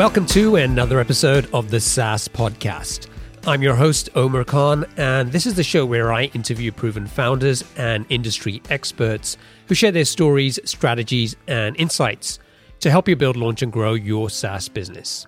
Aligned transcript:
Welcome 0.00 0.24
to 0.28 0.56
another 0.56 0.98
episode 0.98 1.46
of 1.52 1.70
the 1.70 1.78
SaaS 1.78 2.26
Podcast. 2.26 3.06
I'm 3.46 3.60
your 3.60 3.74
host, 3.74 4.08
Omer 4.14 4.44
Khan, 4.44 4.86
and 4.96 5.30
this 5.30 5.44
is 5.44 5.56
the 5.56 5.62
show 5.62 5.84
where 5.84 6.10
I 6.10 6.24
interview 6.32 6.72
proven 6.72 7.06
founders 7.06 7.62
and 7.76 8.06
industry 8.08 8.62
experts 8.70 9.36
who 9.68 9.74
share 9.74 9.92
their 9.92 10.06
stories, 10.06 10.58
strategies, 10.64 11.36
and 11.46 11.76
insights 11.76 12.38
to 12.78 12.90
help 12.90 13.08
you 13.08 13.14
build, 13.14 13.36
launch, 13.36 13.60
and 13.60 13.70
grow 13.70 13.92
your 13.92 14.30
SaaS 14.30 14.70
business. 14.70 15.26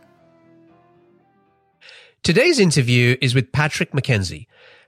Today's 2.23 2.59
interview 2.59 3.19
is 3.21 3.35
with 3.35 3.53
Patrick 3.53 3.93
McKenzie. 3.93 4.47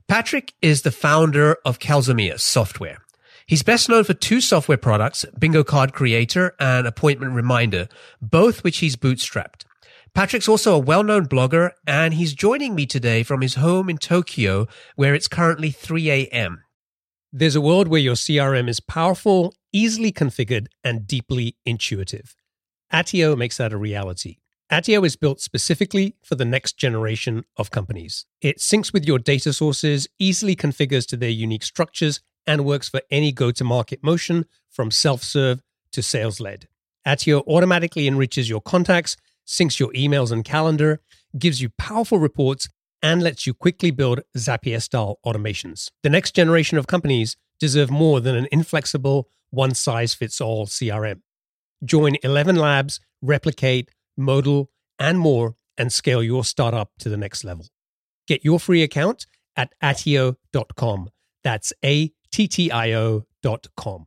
Patrick 0.08 0.54
is 0.62 0.80
the 0.80 0.92
founder 0.92 1.58
of 1.66 1.78
Kalzumeus 1.78 2.40
Software. 2.40 3.04
He's 3.46 3.62
best 3.62 3.90
known 3.90 4.04
for 4.04 4.14
two 4.14 4.40
software 4.40 4.78
products, 4.78 5.26
Bingo 5.38 5.62
Card 5.62 5.92
Creator 5.92 6.54
and 6.58 6.86
Appointment 6.86 7.34
Reminder, 7.34 7.86
both 8.22 8.64
which 8.64 8.78
he's 8.78 8.96
bootstrapped. 8.96 9.66
Patrick's 10.14 10.48
also 10.48 10.76
a 10.76 10.78
well-known 10.78 11.26
blogger 11.26 11.70
and 11.88 12.14
he's 12.14 12.34
joining 12.34 12.76
me 12.76 12.86
today 12.86 13.24
from 13.24 13.40
his 13.40 13.56
home 13.56 13.90
in 13.90 13.98
Tokyo 13.98 14.68
where 14.94 15.12
it's 15.12 15.26
currently 15.26 15.72
3 15.72 16.08
a.m. 16.08 16.62
There's 17.32 17.56
a 17.56 17.60
world 17.60 17.88
where 17.88 18.00
your 18.00 18.14
CRM 18.14 18.68
is 18.68 18.78
powerful, 18.78 19.56
easily 19.72 20.12
configured, 20.12 20.68
and 20.84 21.04
deeply 21.04 21.56
intuitive. 21.66 22.36
Attio 22.92 23.36
makes 23.36 23.56
that 23.56 23.72
a 23.72 23.76
reality. 23.76 24.36
Attio 24.70 25.04
is 25.04 25.16
built 25.16 25.40
specifically 25.40 26.14
for 26.22 26.36
the 26.36 26.44
next 26.44 26.78
generation 26.78 27.44
of 27.56 27.72
companies. 27.72 28.24
It 28.40 28.58
syncs 28.58 28.92
with 28.92 29.04
your 29.04 29.18
data 29.18 29.52
sources, 29.52 30.06
easily 30.20 30.54
configures 30.54 31.08
to 31.08 31.16
their 31.16 31.28
unique 31.28 31.64
structures, 31.64 32.20
and 32.46 32.64
works 32.64 32.88
for 32.88 33.02
any 33.10 33.32
go 33.32 33.50
to 33.50 33.64
market 33.64 34.04
motion 34.04 34.46
from 34.70 34.92
self 34.92 35.24
serve 35.24 35.60
to 35.90 36.04
sales 36.04 36.38
led. 36.38 36.68
Attio 37.04 37.42
automatically 37.48 38.06
enriches 38.06 38.48
your 38.48 38.60
contacts, 38.60 39.16
syncs 39.46 39.78
your 39.78 39.92
emails 39.92 40.32
and 40.32 40.44
calendar, 40.44 41.00
gives 41.38 41.60
you 41.60 41.70
powerful 41.78 42.18
reports, 42.18 42.68
and 43.02 43.22
lets 43.22 43.46
you 43.46 43.52
quickly 43.52 43.90
build 43.90 44.20
Zapier 44.36 44.80
style 44.80 45.18
automations. 45.26 45.90
The 46.02 46.10
next 46.10 46.34
generation 46.34 46.78
of 46.78 46.86
companies 46.86 47.36
deserve 47.60 47.90
more 47.90 48.20
than 48.20 48.34
an 48.34 48.48
inflexible, 48.50 49.28
one 49.50 49.74
size 49.74 50.14
fits 50.14 50.40
all 50.40 50.66
CRM. 50.66 51.20
Join 51.84 52.16
11 52.22 52.56
labs, 52.56 53.00
replicate, 53.20 53.90
modal, 54.16 54.70
and 54.98 55.18
more, 55.18 55.56
and 55.76 55.92
scale 55.92 56.22
your 56.22 56.44
startup 56.44 56.92
to 57.00 57.08
the 57.08 57.16
next 57.16 57.44
level. 57.44 57.66
Get 58.26 58.44
your 58.44 58.58
free 58.58 58.82
account 58.82 59.26
at 59.56 59.72
attio.com. 59.82 61.10
That's 61.42 61.72
A 61.84 62.10
ttio.com. 62.32 64.06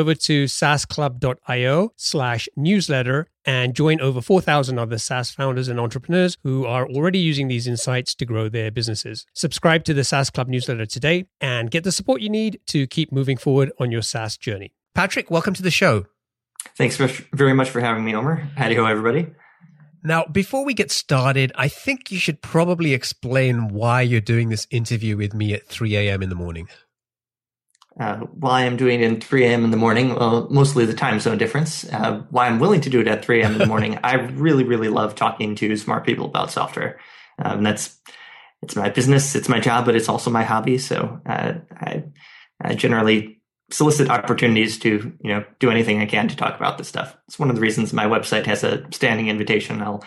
over 0.01 0.15
to 0.15 0.45
saasclub.io 0.45 1.93
slash 1.95 2.49
newsletter 2.55 3.27
and 3.45 3.75
join 3.75 4.01
over 4.01 4.19
4,000 4.19 4.79
other 4.79 4.97
SaaS 4.97 5.29
founders 5.29 5.67
and 5.67 5.79
entrepreneurs 5.79 6.37
who 6.41 6.65
are 6.65 6.89
already 6.89 7.19
using 7.19 7.47
these 7.47 7.67
insights 7.67 8.15
to 8.15 8.25
grow 8.25 8.49
their 8.49 8.71
businesses. 8.71 9.27
Subscribe 9.35 9.83
to 9.83 9.93
the 9.93 10.03
SaaS 10.03 10.31
Club 10.31 10.47
newsletter 10.47 10.87
today 10.87 11.25
and 11.39 11.69
get 11.69 11.83
the 11.83 11.91
support 11.91 12.21
you 12.21 12.31
need 12.31 12.59
to 12.65 12.87
keep 12.87 13.11
moving 13.11 13.37
forward 13.37 13.71
on 13.79 13.91
your 13.91 14.01
SaaS 14.01 14.37
journey. 14.37 14.73
Patrick, 14.95 15.29
welcome 15.29 15.53
to 15.53 15.61
the 15.61 15.69
show. 15.69 16.07
Thanks 16.75 16.97
very 16.97 17.53
much 17.53 17.69
for 17.69 17.79
having 17.79 18.03
me, 18.03 18.15
Omer. 18.15 18.49
Howdy 18.55 18.75
ho, 18.75 18.85
everybody. 18.85 19.27
Now, 20.03 20.25
before 20.25 20.65
we 20.65 20.73
get 20.73 20.89
started, 20.89 21.51
I 21.53 21.67
think 21.67 22.11
you 22.11 22.17
should 22.17 22.41
probably 22.41 22.95
explain 22.95 23.67
why 23.67 24.01
you're 24.01 24.19
doing 24.19 24.49
this 24.49 24.65
interview 24.71 25.15
with 25.15 25.35
me 25.35 25.53
at 25.53 25.67
3 25.67 25.95
a.m. 25.95 26.23
in 26.23 26.29
the 26.29 26.35
morning 26.35 26.67
uh, 27.99 28.17
why 28.17 28.65
I'm 28.65 28.77
doing 28.77 29.01
it 29.01 29.03
in 29.03 29.19
3 29.19 29.45
a.m. 29.45 29.63
in 29.63 29.71
the 29.71 29.77
morning, 29.77 30.15
well, 30.15 30.47
mostly 30.49 30.85
the 30.85 30.93
time 30.93 31.19
zone 31.19 31.37
difference, 31.37 31.85
uh, 31.91 32.23
why 32.29 32.47
I'm 32.47 32.59
willing 32.59 32.81
to 32.81 32.89
do 32.89 33.01
it 33.01 33.07
at 33.07 33.23
3 33.23 33.41
a.m. 33.41 33.53
in 33.53 33.57
the 33.57 33.65
morning. 33.65 33.99
I 34.03 34.15
really, 34.15 34.63
really 34.63 34.87
love 34.87 35.15
talking 35.15 35.55
to 35.55 35.75
smart 35.75 36.05
people 36.05 36.25
about 36.25 36.51
software. 36.51 36.99
Um, 37.37 37.63
that's, 37.63 37.99
it's 38.61 38.75
my 38.75 38.89
business, 38.89 39.35
it's 39.35 39.49
my 39.49 39.59
job, 39.59 39.85
but 39.85 39.95
it's 39.95 40.07
also 40.07 40.29
my 40.29 40.43
hobby. 40.43 40.77
So 40.77 41.19
uh, 41.25 41.53
I, 41.71 42.03
I 42.61 42.75
generally 42.75 43.41
solicit 43.71 44.09
opportunities 44.09 44.79
to, 44.79 45.13
you 45.21 45.33
know, 45.33 45.43
do 45.59 45.69
anything 45.69 45.99
I 46.01 46.05
can 46.05 46.27
to 46.27 46.35
talk 46.35 46.55
about 46.55 46.77
this 46.77 46.87
stuff. 46.87 47.17
It's 47.27 47.39
one 47.39 47.49
of 47.49 47.55
the 47.55 47.61
reasons 47.61 47.93
my 47.93 48.05
website 48.05 48.45
has 48.45 48.63
a 48.63 48.85
standing 48.91 49.27
invitation. 49.27 49.81
I'll 49.81 50.03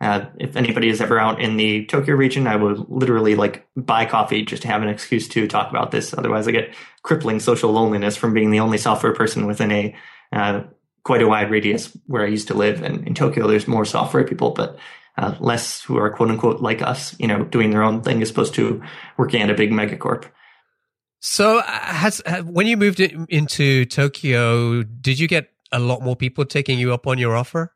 uh, 0.00 0.26
if 0.38 0.56
anybody 0.56 0.88
is 0.88 1.00
ever 1.00 1.18
out 1.18 1.40
in 1.40 1.56
the 1.56 1.84
Tokyo 1.86 2.14
region, 2.14 2.46
I 2.46 2.56
would 2.56 2.88
literally 2.88 3.34
like 3.34 3.66
buy 3.76 4.04
coffee 4.04 4.44
just 4.44 4.62
to 4.62 4.68
have 4.68 4.82
an 4.82 4.88
excuse 4.88 5.26
to 5.28 5.48
talk 5.48 5.70
about 5.70 5.90
this. 5.90 6.14
Otherwise, 6.14 6.46
I 6.46 6.52
get 6.52 6.74
crippling 7.02 7.40
social 7.40 7.72
loneliness 7.72 8.16
from 8.16 8.32
being 8.32 8.50
the 8.50 8.60
only 8.60 8.78
software 8.78 9.12
person 9.12 9.46
within 9.46 9.72
a 9.72 9.96
uh, 10.32 10.62
quite 11.02 11.22
a 11.22 11.26
wide 11.26 11.50
radius 11.50 11.96
where 12.06 12.24
I 12.24 12.28
used 12.28 12.48
to 12.48 12.54
live. 12.54 12.82
And 12.82 13.06
in 13.06 13.14
Tokyo, 13.14 13.48
there's 13.48 13.66
more 13.66 13.84
software 13.84 14.24
people, 14.24 14.50
but 14.50 14.78
uh, 15.16 15.34
less 15.40 15.82
who 15.82 15.96
are 15.96 16.10
quote 16.10 16.30
unquote 16.30 16.60
like 16.60 16.80
us, 16.80 17.18
you 17.18 17.26
know, 17.26 17.44
doing 17.44 17.70
their 17.70 17.82
own 17.82 18.02
thing 18.02 18.22
as 18.22 18.30
opposed 18.30 18.54
to 18.54 18.80
working 19.16 19.42
at 19.42 19.50
a 19.50 19.54
big 19.54 19.72
megacorp. 19.72 20.26
So, 21.20 21.58
uh, 21.58 21.62
has 21.64 22.22
when 22.44 22.68
you 22.68 22.76
moved 22.76 23.00
into 23.00 23.84
Tokyo, 23.86 24.84
did 24.84 25.18
you 25.18 25.26
get 25.26 25.50
a 25.72 25.80
lot 25.80 26.02
more 26.02 26.14
people 26.14 26.44
taking 26.44 26.78
you 26.78 26.92
up 26.92 27.08
on 27.08 27.18
your 27.18 27.34
offer? 27.34 27.74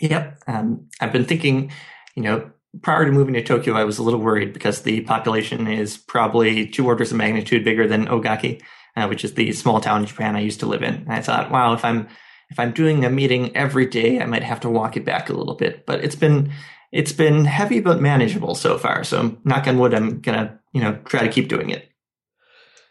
Yep. 0.00 0.42
Um, 0.46 0.88
I've 1.00 1.12
been 1.12 1.24
thinking, 1.24 1.72
you 2.14 2.22
know, 2.22 2.50
prior 2.82 3.04
to 3.04 3.12
moving 3.12 3.34
to 3.34 3.42
Tokyo, 3.42 3.74
I 3.74 3.84
was 3.84 3.98
a 3.98 4.02
little 4.02 4.20
worried 4.20 4.52
because 4.52 4.82
the 4.82 5.00
population 5.02 5.66
is 5.66 5.96
probably 5.96 6.66
two 6.66 6.86
orders 6.86 7.10
of 7.10 7.16
magnitude 7.16 7.64
bigger 7.64 7.86
than 7.86 8.06
Ogaki, 8.06 8.62
uh, 8.96 9.06
which 9.06 9.24
is 9.24 9.34
the 9.34 9.52
small 9.52 9.80
town 9.80 10.02
in 10.02 10.06
Japan 10.06 10.36
I 10.36 10.40
used 10.40 10.60
to 10.60 10.66
live 10.66 10.82
in. 10.82 10.94
And 10.94 11.12
I 11.12 11.20
thought, 11.20 11.50
wow, 11.50 11.72
if 11.72 11.84
I'm 11.84 12.08
if 12.50 12.58
I'm 12.58 12.72
doing 12.72 13.04
a 13.04 13.10
meeting 13.10 13.54
every 13.56 13.86
day, 13.86 14.20
I 14.20 14.26
might 14.26 14.42
have 14.42 14.60
to 14.60 14.70
walk 14.70 14.96
it 14.96 15.04
back 15.04 15.28
a 15.28 15.34
little 15.34 15.54
bit. 15.54 15.86
But 15.86 16.04
it's 16.04 16.16
been 16.16 16.52
it's 16.92 17.12
been 17.12 17.44
heavy 17.44 17.80
but 17.80 18.00
manageable 18.00 18.54
so 18.54 18.78
far. 18.78 19.04
So 19.04 19.36
knock 19.44 19.66
on 19.66 19.78
wood, 19.78 19.94
I'm 19.94 20.20
gonna 20.20 20.58
you 20.72 20.80
know 20.80 20.98
try 21.04 21.20
to 21.20 21.32
keep 21.32 21.48
doing 21.48 21.70
it. 21.70 21.88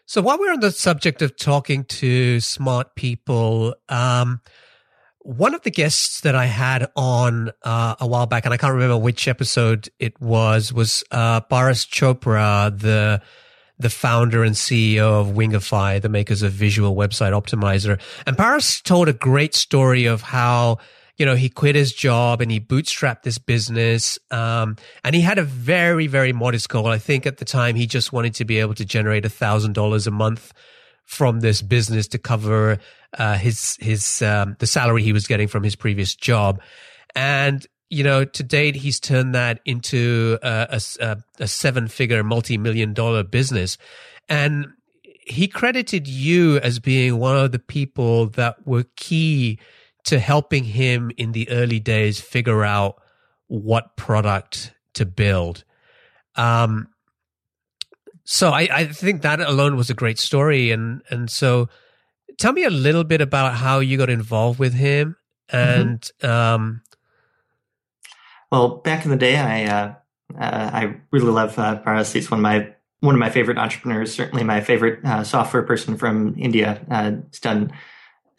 So 0.06 0.22
while 0.22 0.38
we're 0.38 0.52
on 0.52 0.60
the 0.60 0.70
subject 0.70 1.20
of 1.20 1.36
talking 1.36 1.84
to 1.84 2.40
smart 2.40 2.94
people, 2.94 3.74
um, 3.90 4.40
one 5.28 5.54
of 5.54 5.60
the 5.60 5.70
guests 5.70 6.22
that 6.22 6.34
I 6.34 6.46
had 6.46 6.90
on 6.96 7.50
uh, 7.62 7.96
a 8.00 8.06
while 8.06 8.24
back, 8.24 8.46
and 8.46 8.54
I 8.54 8.56
can't 8.56 8.72
remember 8.72 8.96
which 8.96 9.28
episode 9.28 9.90
it 9.98 10.18
was, 10.22 10.72
was 10.72 11.04
uh, 11.10 11.42
Chopra, 11.42 12.78
the 12.78 13.20
the 13.78 13.90
founder 13.90 14.42
and 14.42 14.54
CEO 14.54 15.20
of 15.20 15.26
Wingify, 15.36 16.00
the 16.00 16.08
makers 16.08 16.40
of 16.40 16.52
Visual 16.52 16.96
Website 16.96 17.32
Optimizer. 17.32 18.00
And 18.26 18.38
Paras 18.38 18.80
told 18.80 19.06
a 19.08 19.12
great 19.12 19.54
story 19.54 20.06
of 20.06 20.22
how 20.22 20.78
you 21.18 21.26
know 21.26 21.36
he 21.36 21.50
quit 21.50 21.74
his 21.74 21.92
job 21.92 22.40
and 22.40 22.50
he 22.50 22.58
bootstrapped 22.58 23.22
this 23.22 23.36
business, 23.36 24.18
um, 24.30 24.76
and 25.04 25.14
he 25.14 25.20
had 25.20 25.36
a 25.36 25.44
very 25.44 26.06
very 26.06 26.32
modest 26.32 26.70
goal. 26.70 26.86
I 26.86 26.96
think 26.96 27.26
at 27.26 27.36
the 27.36 27.44
time 27.44 27.76
he 27.76 27.86
just 27.86 28.14
wanted 28.14 28.32
to 28.36 28.46
be 28.46 28.60
able 28.60 28.74
to 28.76 28.84
generate 28.86 29.26
a 29.26 29.28
thousand 29.28 29.74
dollars 29.74 30.06
a 30.06 30.10
month 30.10 30.54
from 31.04 31.40
this 31.40 31.60
business 31.60 32.08
to 32.08 32.18
cover 32.18 32.78
uh, 33.16 33.36
his 33.36 33.76
his 33.80 34.22
um, 34.22 34.56
the 34.58 34.66
salary 34.66 35.02
he 35.02 35.12
was 35.12 35.26
getting 35.26 35.48
from 35.48 35.62
his 35.62 35.76
previous 35.76 36.14
job, 36.14 36.60
and 37.14 37.66
you 37.90 38.04
know 38.04 38.24
to 38.24 38.42
date 38.42 38.76
he's 38.76 39.00
turned 39.00 39.34
that 39.34 39.60
into 39.64 40.38
a, 40.42 40.80
a, 41.00 41.16
a 41.40 41.48
seven 41.48 41.88
figure 41.88 42.22
multi 42.22 42.58
million 42.58 42.92
dollar 42.92 43.22
business, 43.22 43.78
and 44.28 44.66
he 45.02 45.48
credited 45.48 46.06
you 46.06 46.58
as 46.58 46.78
being 46.78 47.18
one 47.18 47.36
of 47.36 47.52
the 47.52 47.58
people 47.58 48.26
that 48.30 48.66
were 48.66 48.84
key 48.96 49.58
to 50.04 50.18
helping 50.18 50.64
him 50.64 51.10
in 51.16 51.32
the 51.32 51.48
early 51.50 51.80
days 51.80 52.20
figure 52.20 52.64
out 52.64 53.00
what 53.46 53.96
product 53.96 54.72
to 54.94 55.04
build. 55.04 55.64
Um, 56.34 56.88
so 58.24 58.50
I, 58.50 58.68
I 58.70 58.84
think 58.86 59.22
that 59.22 59.40
alone 59.40 59.76
was 59.76 59.90
a 59.90 59.94
great 59.94 60.18
story, 60.18 60.70
and 60.70 61.02
and 61.10 61.30
so 61.30 61.68
tell 62.38 62.52
me 62.52 62.64
a 62.64 62.70
little 62.70 63.04
bit 63.04 63.20
about 63.20 63.54
how 63.54 63.80
you 63.80 63.98
got 63.98 64.10
involved 64.10 64.58
with 64.58 64.74
him, 64.74 65.16
mm-hmm. 65.50 65.80
and 65.80 66.00
mm-hmm. 66.00 66.30
um, 66.30 66.82
well, 68.50 68.76
back 68.76 69.04
in 69.04 69.10
the 69.10 69.16
day, 69.16 69.36
I 69.36 69.64
uh, 69.64 69.94
uh, 70.38 70.70
I 70.72 70.96
really 71.10 71.30
love 71.30 71.58
uh, 71.58 71.78
Paras. 71.80 72.12
He's 72.12 72.30
one 72.30 72.40
of 72.40 72.42
my 72.42 72.72
one 73.00 73.14
of 73.14 73.18
my 73.18 73.30
favorite 73.30 73.58
entrepreneurs. 73.58 74.14
Certainly, 74.14 74.44
my 74.44 74.60
favorite 74.60 75.04
uh, 75.04 75.24
software 75.24 75.62
person 75.62 75.96
from 75.96 76.34
India. 76.38 76.84
Uh, 76.90 77.12
he's 77.30 77.40
done 77.40 77.72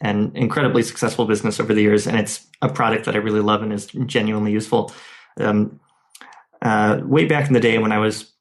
an 0.00 0.32
incredibly 0.34 0.82
successful 0.82 1.26
business 1.26 1.60
over 1.60 1.74
the 1.74 1.82
years, 1.82 2.06
and 2.06 2.18
it's 2.18 2.46
a 2.62 2.68
product 2.68 3.04
that 3.04 3.14
I 3.14 3.18
really 3.18 3.40
love 3.40 3.62
and 3.62 3.72
is 3.72 3.86
genuinely 4.06 4.52
useful. 4.52 4.92
Um, 5.36 5.78
uh, 6.62 7.00
way 7.04 7.24
back 7.26 7.46
in 7.46 7.54
the 7.54 7.60
day 7.60 7.78
when 7.78 7.92
I 7.92 7.98
was 7.98 8.32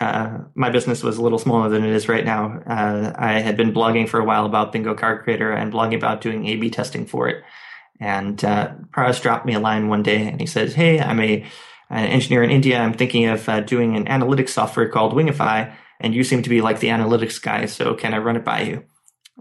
uh, 0.00 0.38
my 0.54 0.70
business 0.70 1.02
was 1.02 1.18
a 1.18 1.22
little 1.22 1.38
smaller 1.38 1.68
than 1.68 1.84
it 1.84 1.94
is 1.94 2.08
right 2.08 2.24
now. 2.24 2.60
Uh, 2.66 3.12
I 3.16 3.40
had 3.40 3.56
been 3.56 3.72
blogging 3.72 4.08
for 4.08 4.18
a 4.18 4.24
while 4.24 4.44
about 4.44 4.72
Bingo 4.72 4.94
Card 4.94 5.22
Creator 5.22 5.52
and 5.52 5.72
blogging 5.72 5.96
about 5.96 6.20
doing 6.20 6.46
A/B 6.46 6.70
testing 6.70 7.06
for 7.06 7.28
it. 7.28 7.44
And 8.00 8.44
uh, 8.44 8.72
Paras 8.92 9.20
dropped 9.20 9.46
me 9.46 9.54
a 9.54 9.60
line 9.60 9.88
one 9.88 10.02
day, 10.02 10.26
and 10.26 10.40
he 10.40 10.46
says, 10.46 10.74
"Hey, 10.74 11.00
I'm 11.00 11.20
a 11.20 11.46
an 11.90 12.06
engineer 12.06 12.42
in 12.42 12.50
India. 12.50 12.78
I'm 12.78 12.94
thinking 12.94 13.26
of 13.26 13.48
uh, 13.48 13.60
doing 13.60 13.96
an 13.96 14.06
analytics 14.06 14.50
software 14.50 14.88
called 14.88 15.14
Wingify, 15.14 15.72
and 16.00 16.14
you 16.14 16.24
seem 16.24 16.42
to 16.42 16.50
be 16.50 16.60
like 16.60 16.80
the 16.80 16.88
analytics 16.88 17.40
guy. 17.40 17.66
So 17.66 17.94
can 17.94 18.14
I 18.14 18.18
run 18.18 18.36
it 18.36 18.44
by 18.44 18.62
you?" 18.62 18.84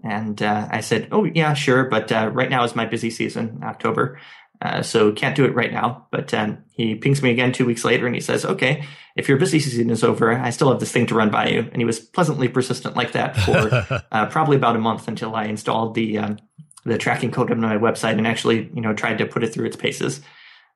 And 0.04 0.42
uh, 0.42 0.68
I 0.70 0.82
said, 0.82 1.08
"Oh 1.12 1.24
yeah, 1.24 1.56
sure, 1.56 1.86
but 1.86 2.12
uh, 2.12 2.30
right 2.32 2.50
now 2.50 2.64
is 2.64 2.76
my 2.76 2.86
busy 2.86 3.10
season, 3.10 3.62
October, 3.64 4.20
uh, 4.64 4.82
so 4.82 5.12
can't 5.12 5.36
do 5.36 5.46
it 5.46 5.54
right 5.54 5.72
now." 5.72 6.08
But 6.12 6.34
um, 6.34 6.64
he 6.72 6.96
pings 6.96 7.22
me 7.22 7.30
again 7.30 7.52
two 7.52 7.66
weeks 7.66 7.86
later, 7.86 8.08
and 8.08 8.16
he 8.16 8.22
says, 8.22 8.46
"Okay, 8.46 8.86
if 9.16 9.30
your 9.30 9.38
busy 9.38 9.60
season 9.60 9.90
is 9.90 10.04
over, 10.04 10.34
I 10.34 10.50
still 10.50 10.72
have 10.72 10.80
this 10.80 10.92
thing 10.92 11.06
to 11.08 11.16
run 11.16 11.30
by 11.30 11.50
you." 11.50 11.60
And 11.60 11.78
he 11.78 11.86
was 11.86 12.00
pleasantly 12.00 12.48
persistent 12.48 12.96
like 12.96 13.12
that 13.12 13.38
for 13.38 14.04
uh, 14.12 14.26
probably 14.28 14.58
about 14.58 14.76
a 14.76 14.80
month 14.80 15.08
until 15.08 15.36
I 15.36 15.46
installed 15.46 15.94
the 15.94 16.18
um, 16.18 16.38
the 16.86 16.98
tracking 16.98 17.32
code 17.32 17.52
on 17.52 17.62
my 17.62 17.78
website 17.78 18.18
and 18.18 18.28
actually, 18.28 18.70
you 18.74 18.82
know, 18.82 18.94
tried 18.94 19.20
to 19.20 19.26
put 19.26 19.44
it 19.44 19.54
through 19.54 19.68
its 19.68 19.76
paces. 19.76 20.22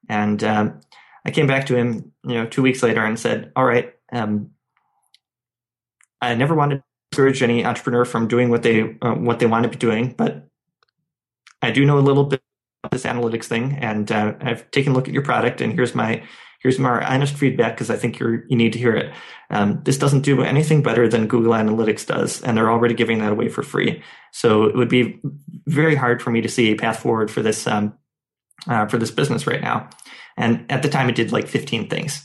And 0.07 0.43
um, 0.43 0.79
I 1.25 1.31
came 1.31 1.47
back 1.47 1.65
to 1.67 1.75
him, 1.75 2.13
you 2.23 2.35
know, 2.35 2.45
two 2.45 2.61
weeks 2.61 2.83
later 2.83 3.03
and 3.03 3.19
said, 3.19 3.51
"All 3.55 3.65
right, 3.65 3.93
um, 4.11 4.51
I 6.21 6.35
never 6.35 6.55
wanted 6.55 6.77
to 6.77 6.83
discourage 7.11 7.43
any 7.43 7.65
entrepreneur 7.65 8.05
from 8.05 8.27
doing 8.27 8.49
what 8.49 8.63
they 8.63 8.97
uh, 9.01 9.13
what 9.13 9.39
they 9.39 9.45
want 9.45 9.63
to 9.63 9.69
be 9.69 9.77
doing, 9.77 10.13
but 10.17 10.47
I 11.61 11.71
do 11.71 11.85
know 11.85 11.97
a 11.97 11.99
little 11.99 12.23
bit 12.23 12.41
this 12.91 13.03
analytics 13.03 13.45
thing, 13.45 13.77
and 13.81 14.11
uh, 14.11 14.33
I've 14.41 14.69
taken 14.71 14.91
a 14.91 14.95
look 14.95 15.07
at 15.07 15.13
your 15.13 15.23
product, 15.23 15.61
and 15.61 15.73
here's 15.73 15.95
my 15.95 16.23
here's 16.61 16.79
my 16.79 17.05
honest 17.05 17.35
feedback 17.35 17.75
because 17.75 17.89
I 17.89 17.95
think 17.95 18.19
you 18.19 18.43
you 18.47 18.57
need 18.57 18.73
to 18.73 18.79
hear 18.79 18.95
it. 18.95 19.13
Um, 19.49 19.81
this 19.83 19.97
doesn't 19.97 20.21
do 20.21 20.41
anything 20.41 20.83
better 20.83 21.07
than 21.07 21.27
Google 21.27 21.53
Analytics 21.53 22.05
does, 22.05 22.41
and 22.41 22.57
they're 22.57 22.71
already 22.71 22.93
giving 22.93 23.19
that 23.19 23.31
away 23.31 23.49
for 23.49 23.63
free. 23.63 24.01
So 24.31 24.63
it 24.63 24.75
would 24.75 24.89
be 24.89 25.19
very 25.65 25.95
hard 25.95 26.21
for 26.21 26.31
me 26.31 26.41
to 26.41 26.49
see 26.49 26.71
a 26.71 26.75
path 26.75 26.99
forward 26.99 27.31
for 27.31 27.41
this 27.41 27.67
um, 27.67 27.93
uh, 28.67 28.87
for 28.87 28.97
this 28.97 29.11
business 29.11 29.47
right 29.47 29.61
now. 29.61 29.89
And 30.35 30.71
at 30.71 30.83
the 30.83 30.89
time, 30.89 31.09
it 31.09 31.15
did 31.15 31.31
like 31.31 31.47
15 31.47 31.89
things, 31.89 32.23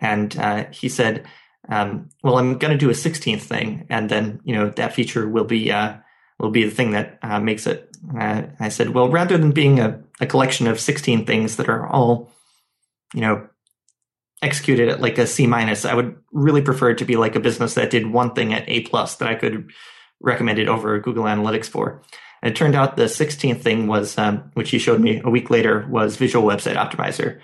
and 0.00 0.36
uh, 0.38 0.66
he 0.70 0.88
said 0.88 1.26
um, 1.68 2.08
well, 2.22 2.38
I'm 2.38 2.58
going 2.58 2.72
to 2.72 2.78
do 2.78 2.90
a 2.90 2.94
16th 2.94 3.42
thing, 3.42 3.86
and 3.90 4.08
then 4.08 4.40
you 4.44 4.54
know 4.54 4.70
that 4.70 4.94
feature 4.94 5.28
will 5.28 5.44
be 5.44 5.70
uh, 5.70 5.96
will 6.38 6.50
be 6.50 6.64
the 6.64 6.70
thing 6.70 6.92
that 6.92 7.18
uh, 7.22 7.40
makes 7.40 7.66
it. 7.66 7.87
I 8.16 8.68
said, 8.68 8.90
well, 8.90 9.08
rather 9.08 9.38
than 9.38 9.52
being 9.52 9.80
a, 9.80 10.00
a 10.20 10.26
collection 10.26 10.66
of 10.66 10.80
16 10.80 11.26
things 11.26 11.56
that 11.56 11.68
are 11.68 11.86
all, 11.86 12.30
you 13.14 13.20
know, 13.20 13.48
executed 14.42 14.88
at 14.88 15.00
like 15.00 15.18
a 15.18 15.26
C 15.26 15.46
minus, 15.46 15.84
I 15.84 15.94
would 15.94 16.16
really 16.32 16.62
prefer 16.62 16.90
it 16.90 16.98
to 16.98 17.04
be 17.04 17.16
like 17.16 17.34
a 17.36 17.40
business 17.40 17.74
that 17.74 17.90
did 17.90 18.06
one 18.06 18.34
thing 18.34 18.54
at 18.54 18.68
A 18.68 18.82
plus 18.82 19.16
that 19.16 19.28
I 19.28 19.34
could 19.34 19.70
recommend 20.20 20.58
it 20.58 20.68
over 20.68 20.98
Google 20.98 21.24
Analytics 21.24 21.66
for. 21.66 22.02
And 22.42 22.52
it 22.52 22.56
turned 22.56 22.76
out 22.76 22.96
the 22.96 23.04
16th 23.04 23.62
thing 23.62 23.86
was, 23.88 24.16
um, 24.16 24.50
which 24.54 24.70
he 24.70 24.78
showed 24.78 25.00
me 25.00 25.20
a 25.24 25.30
week 25.30 25.50
later, 25.50 25.86
was 25.88 26.16
Visual 26.16 26.46
Website 26.46 26.76
Optimizer. 26.76 27.40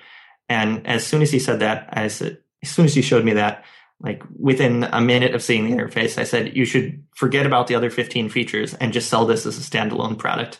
And 0.48 0.86
as 0.86 1.06
soon 1.06 1.22
as 1.22 1.32
he 1.32 1.38
said 1.38 1.60
that, 1.60 1.88
I 1.92 2.08
said, 2.08 2.38
as 2.62 2.70
soon 2.70 2.84
as 2.84 2.94
he 2.94 3.02
showed 3.02 3.24
me 3.24 3.32
that, 3.34 3.64
like 4.04 4.22
within 4.38 4.84
a 4.84 5.00
minute 5.00 5.34
of 5.34 5.42
seeing 5.42 5.64
the 5.64 5.74
interface, 5.74 6.18
I 6.18 6.24
said, 6.24 6.54
you 6.54 6.66
should 6.66 7.02
forget 7.16 7.46
about 7.46 7.68
the 7.68 7.74
other 7.74 7.88
15 7.88 8.28
features 8.28 8.74
and 8.74 8.92
just 8.92 9.08
sell 9.08 9.24
this 9.24 9.46
as 9.46 9.56
a 9.56 9.62
standalone 9.62 10.18
product. 10.18 10.58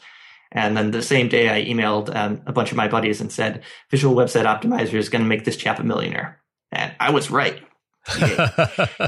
And 0.50 0.76
then 0.76 0.92
the 0.92 1.02
same 1.02 1.28
day, 1.28 1.50
I 1.50 1.64
emailed 1.70 2.14
um, 2.14 2.40
a 2.46 2.52
bunch 2.52 2.70
of 2.70 2.76
my 2.76 2.88
buddies 2.88 3.20
and 3.20 3.30
said, 3.30 3.62
Visual 3.90 4.16
Website 4.16 4.46
Optimizer 4.46 4.94
is 4.94 5.10
going 5.10 5.22
to 5.22 5.28
make 5.28 5.44
this 5.44 5.56
chap 5.56 5.78
a 5.78 5.84
millionaire. 5.84 6.40
And 6.72 6.94
I 6.98 7.10
was 7.10 7.30
right. 7.30 7.60
that 8.18 9.06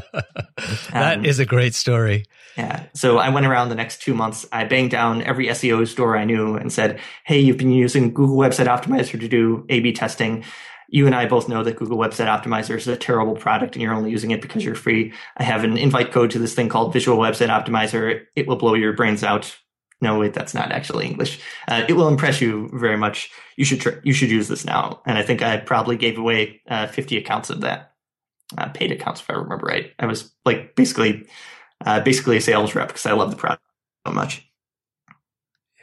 um, 0.93 1.25
is 1.25 1.39
a 1.39 1.47
great 1.47 1.75
story. 1.75 2.27
Yeah. 2.59 2.87
So 2.95 3.19
I 3.19 3.29
went 3.29 3.47
around 3.47 3.69
the 3.69 3.75
next 3.75 4.03
two 4.03 4.15
months. 4.15 4.47
I 4.53 4.65
banged 4.65 4.91
down 4.91 5.23
every 5.23 5.47
SEO 5.47 5.87
store 5.87 6.17
I 6.17 6.25
knew 6.25 6.57
and 6.57 6.73
said, 6.73 7.01
Hey, 7.25 7.39
you've 7.39 7.59
been 7.59 7.71
using 7.71 8.13
Google 8.13 8.37
Website 8.37 8.67
Optimizer 8.67 9.21
to 9.21 9.29
do 9.29 9.65
A 9.69 9.81
B 9.81 9.93
testing 9.93 10.45
you 10.89 11.07
and 11.07 11.15
I 11.15 11.27
both 11.27 11.49
know 11.49 11.63
that 11.63 11.77
Google 11.77 11.99
Website 11.99 12.27
Optimizer 12.27 12.77
is 12.77 12.89
a 12.89 12.97
terrible 12.97 13.35
product 13.35 13.75
and 13.75 13.83
you're 13.83 13.95
only 13.95 14.11
using 14.11 14.31
it 14.31 14.41
because 14.41 14.65
you're 14.65 14.75
free. 14.75 15.13
I 15.37 15.43
have 15.43 15.65
an 15.65 15.77
invite 15.77 16.13
code 16.13 16.31
to 16.33 16.39
this 16.39 16.55
thing 16.55 16.69
called 16.69 16.93
Visual 16.93 17.19
Website 17.19 17.49
Optimizer. 17.49 18.25
It 18.35 18.47
will 18.47 18.57
blow 18.57 18.75
your 18.75 18.93
brains 18.93 19.25
out. 19.25 19.57
No, 20.01 20.19
wait, 20.19 20.35
that's 20.35 20.55
not 20.55 20.73
actually 20.73 21.07
English. 21.07 21.41
Uh, 21.69 21.85
it 21.89 21.95
will 21.95 22.09
impress 22.09 22.41
you 22.41 22.71
very 22.75 22.99
much. 22.99 23.31
You 23.57 23.65
should 23.65 23.81
tr- 23.81 24.01
you 24.05 24.13
should 24.13 24.31
use 24.31 24.47
this 24.47 24.65
now. 24.65 25.01
And 25.07 25.17
I 25.17 25.23
think 25.23 25.43
I 25.43 25.57
probably 25.57 25.97
gave 25.97 26.19
away 26.19 26.61
uh, 26.69 26.87
50 26.87 27.17
accounts 27.17 27.49
of 27.49 27.63
that, 27.63 27.95
uh, 28.59 28.69
paid 28.69 28.93
accounts 28.93 29.23
if 29.23 29.31
I 29.31 29.35
remember 29.35 29.67
right. 29.67 29.93
I 29.99 30.07
was 30.07 30.33
like 30.45 30.77
basically 30.77 31.27
uh, 31.85 32.01
basically 32.01 32.37
a 32.37 32.41
sales 32.43 32.75
rep 32.75 32.89
because 32.89 33.07
I 33.07 33.13
love 33.13 33.31
the 33.31 33.37
product 33.37 33.63
so 34.07 34.13
much. 34.13 34.47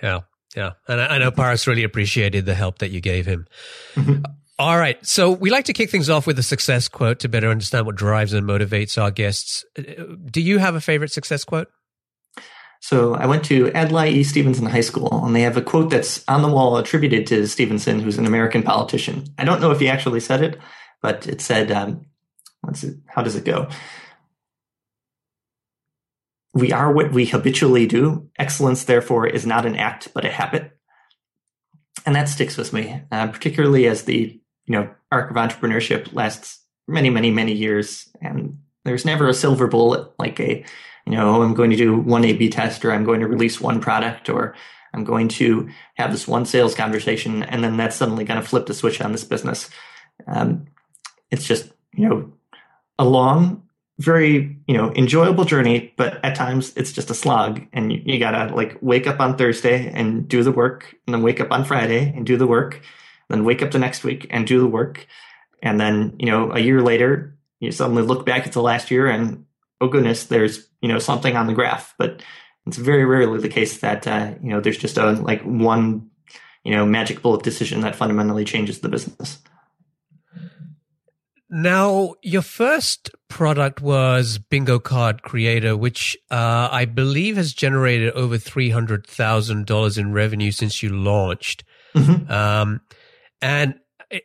Yeah, 0.01 0.21
yeah, 0.55 0.71
and 0.87 1.01
I, 1.01 1.15
I 1.15 1.17
know 1.17 1.31
Paras 1.31 1.65
really 1.65 1.83
appreciated 1.83 2.45
the 2.45 2.55
help 2.55 2.79
that 2.79 2.91
you 2.91 3.01
gave 3.01 3.25
him. 3.25 3.47
Mm-hmm. 3.95 4.23
All 4.63 4.77
right. 4.77 5.05
So 5.05 5.29
we 5.29 5.49
like 5.49 5.65
to 5.65 5.73
kick 5.73 5.89
things 5.89 6.09
off 6.09 6.25
with 6.25 6.39
a 6.39 6.43
success 6.43 6.87
quote 6.87 7.19
to 7.19 7.27
better 7.27 7.49
understand 7.49 7.85
what 7.85 7.97
drives 7.97 8.31
and 8.31 8.47
motivates 8.47 8.97
our 8.97 9.11
guests. 9.11 9.65
Do 9.75 10.39
you 10.39 10.57
have 10.57 10.73
a 10.73 10.79
favorite 10.79 11.11
success 11.11 11.43
quote? 11.43 11.67
So 12.79 13.13
I 13.13 13.25
went 13.25 13.43
to 13.45 13.73
Adlai 13.75 14.07
E. 14.07 14.23
Stevenson 14.23 14.65
High 14.67 14.79
School, 14.79 15.25
and 15.25 15.35
they 15.35 15.41
have 15.41 15.57
a 15.57 15.61
quote 15.61 15.89
that's 15.89 16.23
on 16.29 16.43
the 16.43 16.47
wall 16.47 16.77
attributed 16.77 17.27
to 17.27 17.45
Stevenson, 17.45 17.99
who's 17.99 18.17
an 18.17 18.25
American 18.25 18.63
politician. 18.63 19.25
I 19.37 19.43
don't 19.43 19.59
know 19.59 19.71
if 19.71 19.81
he 19.81 19.89
actually 19.89 20.21
said 20.21 20.41
it, 20.41 20.57
but 21.01 21.27
it 21.27 21.41
said, 21.41 21.69
um, 21.69 22.05
what's 22.61 22.85
it, 22.85 22.95
how 23.05 23.21
does 23.21 23.35
it 23.35 23.43
go? 23.43 23.67
We 26.53 26.71
are 26.71 26.89
what 26.89 27.11
we 27.11 27.25
habitually 27.25 27.85
do. 27.85 28.29
Excellence, 28.39 28.85
therefore, 28.85 29.27
is 29.27 29.45
not 29.45 29.65
an 29.65 29.75
act, 29.75 30.07
but 30.13 30.23
a 30.23 30.31
habit. 30.31 30.71
And 32.05 32.15
that 32.15 32.29
sticks 32.29 32.55
with 32.55 32.71
me, 32.71 33.01
uh, 33.11 33.27
particularly 33.27 33.87
as 33.87 34.03
the 34.03 34.39
you 34.65 34.73
know, 34.73 34.89
arc 35.11 35.29
of 35.29 35.37
entrepreneurship 35.37 36.13
lasts 36.13 36.59
many, 36.87 37.09
many, 37.09 37.31
many 37.31 37.53
years. 37.53 38.09
And 38.21 38.59
there's 38.85 39.05
never 39.05 39.27
a 39.27 39.33
silver 39.33 39.67
bullet 39.67 40.11
like 40.19 40.39
a, 40.39 40.63
you 41.05 41.11
know, 41.11 41.41
I'm 41.41 41.53
going 41.53 41.69
to 41.69 41.75
do 41.75 41.97
one 41.97 42.25
A 42.25 42.33
B 42.33 42.49
test 42.49 42.83
or 42.83 42.91
I'm 42.91 43.03
going 43.03 43.19
to 43.19 43.27
release 43.27 43.61
one 43.61 43.79
product 43.81 44.29
or 44.29 44.55
I'm 44.93 45.03
going 45.03 45.27
to 45.29 45.69
have 45.95 46.11
this 46.11 46.27
one 46.27 46.45
sales 46.45 46.75
conversation 46.75 47.43
and 47.43 47.63
then 47.63 47.77
that's 47.77 47.95
suddenly 47.95 48.25
going 48.25 48.41
to 48.41 48.47
flip 48.47 48.65
the 48.65 48.73
switch 48.73 49.01
on 49.01 49.11
this 49.11 49.23
business. 49.23 49.69
Um, 50.27 50.67
it's 51.31 51.47
just, 51.47 51.71
you 51.93 52.07
know, 52.07 52.31
a 52.99 53.05
long, 53.05 53.63
very, 53.99 54.57
you 54.67 54.77
know, 54.77 54.91
enjoyable 54.93 55.45
journey, 55.45 55.93
but 55.97 56.23
at 56.23 56.35
times 56.35 56.73
it's 56.75 56.91
just 56.91 57.09
a 57.09 57.15
slog 57.15 57.61
and 57.73 57.91
you, 57.91 58.01
you 58.05 58.19
gotta 58.19 58.53
like 58.53 58.77
wake 58.81 59.07
up 59.07 59.19
on 59.19 59.37
Thursday 59.37 59.91
and 59.93 60.27
do 60.27 60.43
the 60.43 60.51
work 60.51 60.95
and 61.05 61.13
then 61.13 61.23
wake 61.23 61.39
up 61.39 61.51
on 61.51 61.65
Friday 61.65 62.13
and 62.15 62.25
do 62.25 62.37
the 62.37 62.47
work 62.47 62.81
then 63.29 63.45
wake 63.45 63.61
up 63.61 63.71
the 63.71 63.79
next 63.79 64.03
week 64.03 64.27
and 64.29 64.45
do 64.45 64.59
the 64.59 64.67
work. 64.67 65.07
And 65.61 65.79
then, 65.79 66.15
you 66.19 66.25
know, 66.25 66.51
a 66.51 66.59
year 66.59 66.81
later, 66.81 67.37
you 67.59 67.71
suddenly 67.71 68.03
look 68.03 68.25
back 68.25 68.45
at 68.45 68.53
the 68.53 68.61
last 68.61 68.91
year 68.91 69.07
and, 69.07 69.45
oh 69.79 69.87
goodness, 69.87 70.25
there's, 70.25 70.67
you 70.81 70.89
know, 70.89 70.99
something 70.99 71.35
on 71.37 71.47
the 71.47 71.53
graph. 71.53 71.95
But 71.97 72.21
it's 72.65 72.77
very 72.77 73.05
rarely 73.05 73.39
the 73.39 73.49
case 73.49 73.79
that, 73.79 74.07
uh, 74.07 74.33
you 74.41 74.49
know, 74.49 74.59
there's 74.59 74.77
just 74.77 74.97
a 74.97 75.11
like 75.11 75.41
one, 75.43 76.09
you 76.63 76.71
know, 76.71 76.85
magic 76.85 77.21
bullet 77.21 77.43
decision 77.43 77.81
that 77.81 77.95
fundamentally 77.95 78.45
changes 78.45 78.79
the 78.79 78.89
business. 78.89 79.39
Now, 81.49 82.15
your 82.23 82.41
first 82.41 83.11
product 83.27 83.79
was 83.79 84.39
Bingo 84.39 84.79
Card 84.79 85.21
Creator, 85.21 85.77
which 85.77 86.17
uh, 86.31 86.67
I 86.71 86.85
believe 86.85 87.35
has 87.35 87.53
generated 87.53 88.11
over 88.13 88.39
three 88.39 88.71
hundred 88.71 89.05
thousand 89.05 89.67
dollars 89.67 89.97
in 89.97 90.13
revenue 90.13 90.51
since 90.51 90.81
you 90.81 90.89
launched. 90.89 91.63
Mm-hmm. 91.93 92.31
Um, 92.31 92.81
and 93.43 93.75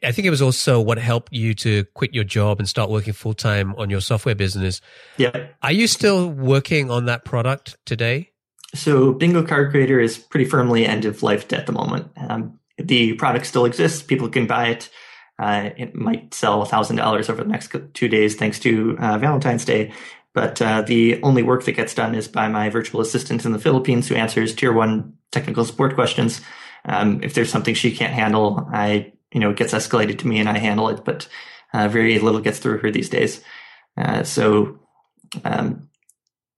I 0.02 0.12
think 0.12 0.26
it 0.26 0.30
was 0.30 0.42
also 0.42 0.80
what 0.80 0.98
helped 0.98 1.32
you 1.32 1.54
to 1.54 1.84
quit 1.94 2.14
your 2.14 2.24
job 2.24 2.58
and 2.58 2.68
start 2.68 2.90
working 2.90 3.12
full 3.12 3.34
time 3.34 3.74
on 3.76 3.90
your 3.90 4.00
software 4.00 4.34
business. 4.34 4.80
Yeah. 5.16 5.48
Are 5.62 5.72
you 5.72 5.86
still 5.86 6.28
working 6.28 6.90
on 6.90 7.06
that 7.06 7.24
product 7.24 7.76
today? 7.84 8.30
So, 8.74 9.12
Bingo 9.14 9.42
Card 9.44 9.70
Creator 9.70 9.98
is 9.98 10.18
pretty 10.18 10.44
firmly 10.44 10.86
end 10.86 11.06
of 11.06 11.22
life 11.22 11.50
at 11.52 11.66
the 11.66 11.72
moment. 11.72 12.10
Um, 12.16 12.60
the 12.76 13.14
product 13.14 13.46
still 13.46 13.64
exists. 13.64 14.02
People 14.02 14.28
can 14.28 14.46
buy 14.46 14.68
it. 14.68 14.90
Uh, 15.38 15.70
it 15.76 15.94
might 15.94 16.34
sell 16.34 16.64
$1,000 16.66 17.30
over 17.30 17.42
the 17.42 17.48
next 17.48 17.74
two 17.94 18.08
days 18.08 18.34
thanks 18.34 18.58
to 18.60 18.96
uh, 18.98 19.18
Valentine's 19.18 19.64
Day. 19.64 19.92
But 20.34 20.60
uh, 20.60 20.82
the 20.82 21.20
only 21.22 21.42
work 21.42 21.64
that 21.64 21.72
gets 21.72 21.94
done 21.94 22.14
is 22.14 22.28
by 22.28 22.48
my 22.48 22.68
virtual 22.68 23.00
assistant 23.00 23.46
in 23.46 23.52
the 23.52 23.58
Philippines 23.58 24.08
who 24.08 24.14
answers 24.16 24.54
tier 24.54 24.72
one 24.72 25.14
technical 25.32 25.64
support 25.64 25.94
questions. 25.94 26.40
Um, 26.88 27.22
if 27.22 27.34
there's 27.34 27.50
something 27.50 27.74
she 27.74 27.94
can't 27.94 28.12
handle, 28.12 28.66
I, 28.72 29.12
you 29.32 29.40
know, 29.40 29.50
it 29.50 29.56
gets 29.56 29.74
escalated 29.74 30.18
to 30.20 30.26
me 30.26 30.38
and 30.38 30.48
I 30.48 30.58
handle 30.58 30.88
it, 30.88 31.04
but 31.04 31.28
uh, 31.74 31.88
very 31.88 32.18
little 32.18 32.40
gets 32.40 32.58
through 32.58 32.78
her 32.78 32.90
these 32.90 33.10
days. 33.10 33.42
Uh, 33.96 34.22
so, 34.22 34.78
um, 35.44 35.88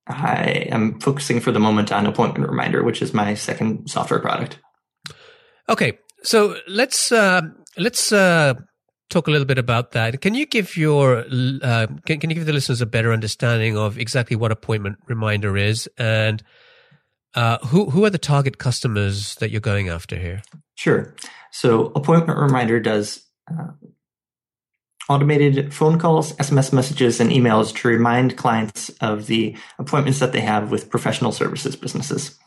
I 0.06 0.66
am 0.70 0.98
focusing 1.00 1.40
for 1.40 1.52
the 1.52 1.60
moment 1.60 1.92
on 1.92 2.06
Appointment 2.06 2.48
Reminder, 2.48 2.82
which 2.82 3.02
is 3.02 3.14
my 3.14 3.34
second 3.34 3.88
software 3.88 4.20
product. 4.20 4.58
Okay, 5.68 5.98
so 6.22 6.56
let's 6.66 7.12
uh, 7.12 7.42
let's 7.76 8.12
uh, 8.12 8.54
talk 9.08 9.28
a 9.28 9.30
little 9.30 9.46
bit 9.46 9.58
about 9.58 9.92
that. 9.92 10.20
Can 10.20 10.34
you 10.34 10.46
give 10.46 10.76
your 10.76 11.24
uh, 11.62 11.86
can, 12.06 12.18
can 12.18 12.30
you 12.30 12.34
give 12.34 12.46
the 12.46 12.52
listeners 12.52 12.80
a 12.80 12.86
better 12.86 13.12
understanding 13.12 13.76
of 13.76 13.98
exactly 13.98 14.36
what 14.36 14.50
Appointment 14.50 14.96
Reminder 15.06 15.56
is 15.56 15.88
and 15.96 16.42
uh, 17.34 17.58
who 17.66 17.90
who 17.90 18.04
are 18.04 18.10
the 18.10 18.18
target 18.18 18.58
customers 18.58 19.34
that 19.36 19.50
you're 19.50 19.60
going 19.60 19.88
after 19.88 20.16
here? 20.16 20.42
Sure. 20.74 21.14
So 21.50 21.86
Appointment 21.94 22.38
Reminder 22.38 22.80
does 22.80 23.26
uh, 23.50 23.68
automated 25.08 25.74
phone 25.74 25.98
calls, 25.98 26.32
SMS 26.34 26.72
messages, 26.72 27.20
and 27.20 27.30
emails 27.30 27.74
to 27.74 27.88
remind 27.88 28.36
clients 28.36 28.90
of 29.00 29.26
the 29.26 29.56
appointments 29.78 30.20
that 30.20 30.32
they 30.32 30.40
have 30.40 30.70
with 30.70 30.90
professional 30.90 31.32
services 31.32 31.76
businesses. 31.76 32.38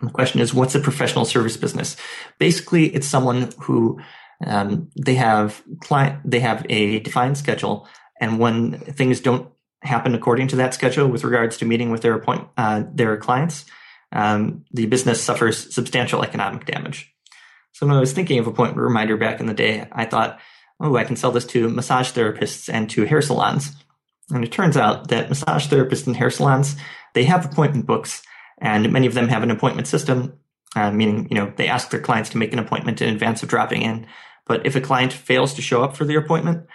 And 0.00 0.08
the 0.08 0.14
question 0.14 0.40
is, 0.40 0.52
what's 0.52 0.74
a 0.74 0.80
professional 0.80 1.24
service 1.24 1.56
business? 1.56 1.96
Basically, 2.38 2.86
it's 2.94 3.06
someone 3.06 3.52
who 3.60 4.00
um, 4.44 4.90
they 4.96 5.14
have 5.14 5.62
client, 5.80 6.20
they 6.24 6.40
have 6.40 6.66
a 6.68 7.00
defined 7.00 7.38
schedule, 7.38 7.86
and 8.20 8.38
when 8.38 8.78
things 8.80 9.20
don't 9.20 9.50
happen 9.82 10.14
according 10.14 10.48
to 10.48 10.56
that 10.56 10.74
schedule 10.74 11.08
with 11.08 11.24
regards 11.24 11.56
to 11.56 11.64
meeting 11.64 11.90
with 11.90 12.02
their 12.02 12.14
appoint 12.14 12.46
uh, 12.56 12.82
their 12.92 13.16
clients, 13.16 13.64
um, 14.12 14.64
the 14.72 14.86
business 14.86 15.22
suffers 15.22 15.72
substantial 15.74 16.22
economic 16.22 16.66
damage. 16.66 17.14
So 17.72 17.86
when 17.86 17.96
I 17.96 18.00
was 18.00 18.12
thinking 18.12 18.38
of 18.38 18.46
appointment 18.46 18.82
reminder 18.82 19.16
back 19.16 19.40
in 19.40 19.46
the 19.46 19.54
day, 19.54 19.88
I 19.92 20.04
thought 20.04 20.40
oh, 20.80 20.96
I 20.96 21.04
can 21.04 21.16
sell 21.16 21.30
this 21.30 21.44
to 21.46 21.68
massage 21.68 22.12
therapists 22.12 22.72
and 22.72 22.88
to 22.90 23.04
hair 23.04 23.22
salons. 23.22 23.72
And 24.30 24.42
it 24.44 24.52
turns 24.52 24.76
out 24.76 25.08
that 25.08 25.28
massage 25.28 25.68
therapists 25.68 26.06
and 26.06 26.16
hair 26.16 26.30
salons, 26.30 26.76
they 27.14 27.24
have 27.24 27.44
appointment 27.44 27.86
books 27.86 28.22
and 28.58 28.90
many 28.92 29.06
of 29.06 29.14
them 29.14 29.28
have 29.28 29.42
an 29.42 29.50
appointment 29.50 29.88
system, 29.88 30.38
uh, 30.76 30.90
meaning, 30.90 31.28
you 31.30 31.36
know, 31.36 31.52
they 31.56 31.68
ask 31.68 31.90
their 31.90 32.00
clients 32.00 32.30
to 32.30 32.38
make 32.38 32.52
an 32.52 32.58
appointment 32.58 33.02
in 33.02 33.12
advance 33.12 33.42
of 33.42 33.48
dropping 33.48 33.82
in. 33.82 34.06
But 34.46 34.66
if 34.66 34.76
a 34.76 34.80
client 34.80 35.12
fails 35.12 35.54
to 35.54 35.62
show 35.62 35.82
up 35.82 35.96
for 35.96 36.04
their 36.04 36.18
appointment, 36.18 36.66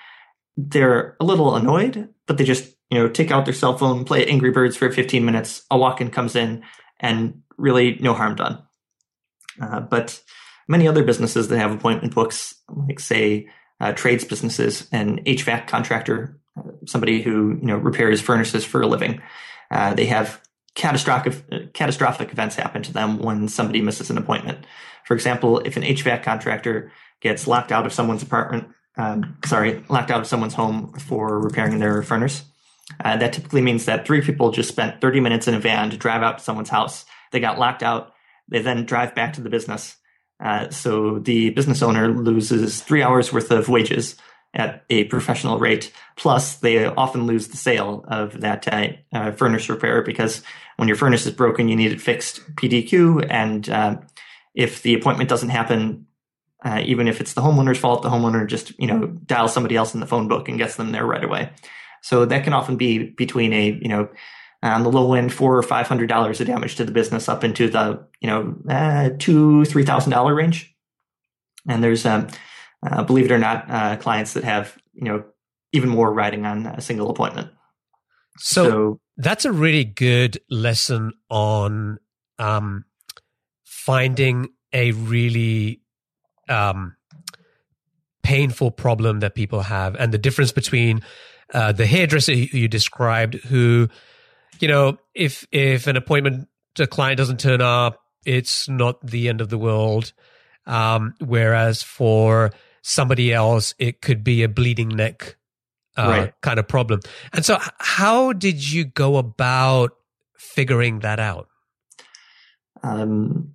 they're 0.58 1.16
a 1.20 1.26
little 1.26 1.56
annoyed, 1.56 2.10
but 2.28 2.38
they 2.38 2.44
just, 2.44 2.74
you 2.90 3.00
know, 3.00 3.10
take 3.10 3.32
out 3.32 3.46
their 3.46 3.54
cell 3.54 3.78
phone, 3.78 4.06
play 4.06 4.26
Angry 4.26 4.52
Birds 4.52 4.78
for 4.78 4.92
15 4.92 5.24
minutes. 5.26 5.64
A 5.70 5.78
walk-in 5.78 6.10
comes 6.10 6.36
in 6.36 6.64
and 7.00 7.42
really 7.58 7.98
no 8.00 8.14
harm 8.14 8.36
done. 8.36 8.62
Uh, 9.62 9.80
but 9.80 10.22
many 10.68 10.88
other 10.88 11.04
businesses 11.04 11.48
that 11.48 11.58
have 11.58 11.72
appointment 11.72 12.14
books, 12.14 12.56
like 12.70 13.00
say 13.00 13.48
uh, 13.80 13.94
trades 13.94 14.24
businesses, 14.24 14.88
an 14.92 15.24
HVAC 15.24 15.68
contractor, 15.68 16.40
uh, 16.58 16.72
somebody 16.86 17.22
who 17.22 17.58
you 17.62 17.68
know 17.68 17.78
repairs 17.78 18.22
furnaces 18.22 18.66
for 18.66 18.82
a 18.82 18.88
living. 18.88 19.22
Uh, 19.72 19.94
they 19.94 20.06
have 20.06 20.42
catastrophic 20.76 21.74
catastrophic 21.74 22.32
events 22.32 22.56
happen 22.56 22.84
to 22.84 22.94
them 22.94 23.20
when 23.20 23.48
somebody 23.48 23.82
misses 23.82 24.10
an 24.10 24.18
appointment. 24.18 24.66
For 25.06 25.14
example, 25.14 25.60
if 25.60 25.78
an 25.78 25.84
HVAC 25.84 26.24
contractor 26.24 26.92
gets 27.22 27.48
locked 27.48 27.72
out 27.72 27.86
of 27.86 27.94
someone's 27.94 28.24
apartment, 28.24 28.68
um, 28.98 29.38
sorry, 29.46 29.84
locked 29.90 30.12
out 30.12 30.22
of 30.22 30.28
someone's 30.28 30.54
home 30.54 30.94
for 30.94 31.40
repairing 31.40 31.80
their 31.80 32.02
furnace, 32.04 32.44
uh, 33.04 33.18
that 33.18 33.34
typically 33.34 33.62
means 33.62 33.86
that 33.86 34.06
three 34.06 34.22
people 34.22 34.52
just 34.52 34.70
spent 34.70 35.02
30 35.02 35.20
minutes 35.20 35.48
in 35.48 35.54
a 35.54 35.60
van 35.60 35.90
to 35.90 35.98
drive 35.98 36.22
out 36.22 36.38
to 36.38 36.44
someone's 36.44 36.70
house. 36.70 37.06
They 37.32 37.40
got 37.40 37.60
locked 37.60 37.84
out. 37.84 38.14
They 38.48 38.62
then 38.62 38.86
drive 38.86 39.16
back 39.16 39.34
to 39.34 39.42
the 39.42 39.50
business 39.50 39.98
uh, 40.44 40.70
so 40.70 41.20
the 41.20 41.52
business 41.52 41.82
owner 41.82 42.10
loses 42.10 42.82
three 42.82 43.02
hours 43.02 43.32
worth 43.32 43.52
of 43.52 43.70
wages 43.70 44.16
at 44.54 44.84
a 44.90 45.06
professional 45.06 45.60
rate. 45.60 45.92
Plus, 46.16 46.58
they 46.58 46.86
often 46.86 47.26
lose 47.26 47.50
the 47.50 47.58
sale 47.58 48.06
of 48.08 48.42
that 48.42 48.72
uh, 48.72 48.88
uh, 49.14 49.32
furnace 49.32 49.70
repair 49.70 50.02
because 50.02 50.42
when 50.78 50.88
your 50.88 50.98
furnace 50.98 51.26
is 51.26 51.34
broken, 51.34 51.68
you 51.68 51.76
need 51.76 51.92
it 51.92 52.02
fixed 52.02 52.42
PDQ. 52.56 53.28
And 53.30 53.70
uh, 53.70 53.98
if 54.54 54.82
the 54.82 54.94
appointment 54.94 55.30
doesn't 55.30 55.50
happen, 55.50 56.06
uh, 56.64 56.82
even 56.84 57.08
if 57.08 57.22
it's 57.22 57.34
the 57.34 57.42
homeowner's 57.42 57.78
fault, 57.78 58.02
the 58.02 58.10
homeowner 58.10 58.48
just 58.48 58.78
you 58.80 58.88
know 58.88 59.08
dials 59.26 59.54
somebody 59.54 59.76
else 59.76 59.94
in 59.94 60.00
the 60.00 60.08
phone 60.08 60.28
book 60.28 60.50
and 60.50 60.58
gets 60.58 60.76
them 60.76 60.92
there 60.92 61.06
right 61.06 61.24
away. 61.24 61.50
So 62.06 62.24
that 62.24 62.44
can 62.44 62.54
often 62.54 62.78
be 62.78 63.00
between 63.00 63.52
a 63.52 63.80
you 63.82 63.88
know 63.88 64.08
on 64.62 64.84
the 64.84 64.92
low 64.92 65.16
end, 65.16 65.34
four 65.34 65.58
or 65.58 65.64
five 65.64 65.88
hundred 65.88 66.08
dollars 66.08 66.40
of 66.40 66.46
damage 66.46 66.76
to 66.76 66.86
the 66.86 66.92
business, 66.92 67.28
up 67.28 67.44
into 67.44 67.68
the 67.68 68.06
you 68.22 68.28
know 68.28 68.56
uh, 68.70 69.10
two 69.18 69.66
three 69.66 69.84
thousand 69.84 70.12
dollar 70.12 70.36
range. 70.36 70.72
And 71.68 71.84
there's, 71.84 72.06
um, 72.06 72.28
uh, 72.86 73.04
believe 73.04 73.26
it 73.26 73.32
or 73.32 73.40
not, 73.40 73.66
uh, 73.72 73.98
clients 73.98 74.34
that 74.34 74.44
have 74.44 74.78
you 74.94 75.06
know 75.06 75.24
even 75.72 75.90
more 75.90 76.14
riding 76.14 76.46
on 76.46 76.68
a 76.68 76.80
single 76.80 77.10
appointment. 77.10 77.50
So, 78.38 78.70
so 78.70 79.00
that's 79.18 79.46
a 79.46 79.52
really 79.52 79.84
good 79.84 80.38
lesson 80.48 81.12
on 81.32 81.98
um, 82.38 82.86
finding 83.64 84.50
a 84.74 84.92
really 84.92 85.82
um, 86.50 86.98
painful 88.22 88.70
problem 88.70 89.22
that 89.22 89.34
people 89.34 89.62
have, 89.62 89.96
and 89.96 90.14
the 90.14 90.20
difference 90.20 90.52
between 90.52 91.02
uh, 91.56 91.72
the 91.72 91.86
hairdresser 91.86 92.34
you 92.34 92.68
described, 92.68 93.36
who 93.36 93.88
you 94.60 94.68
know, 94.68 94.98
if 95.14 95.48
if 95.52 95.88
an 95.88 95.96
appointment 95.96 96.50
a 96.78 96.86
client 96.86 97.18
doesn't 97.18 97.40
turn 97.40 97.62
up, 97.62 98.02
it's 98.26 98.68
not 98.68 99.00
the 99.06 99.30
end 99.30 99.40
of 99.40 99.50
the 99.50 99.58
world. 99.58 100.12
Um, 100.66 101.14
whereas 101.20 101.82
for 101.82 102.52
somebody 102.82 103.34
else, 103.34 103.74
it 103.80 104.02
could 104.02 104.24
be 104.24 104.44
a 104.44 104.50
bleeding 104.50 104.90
neck 104.90 105.38
uh, 105.98 106.08
right. 106.08 106.34
kind 106.42 106.60
of 106.60 106.68
problem. 106.68 107.00
And 107.32 107.46
so, 107.46 107.58
how 107.80 108.34
did 108.34 108.70
you 108.72 108.84
go 108.84 109.16
about 109.16 109.92
figuring 110.38 111.00
that 111.00 111.22
out? 111.22 111.48
Um, 112.84 113.54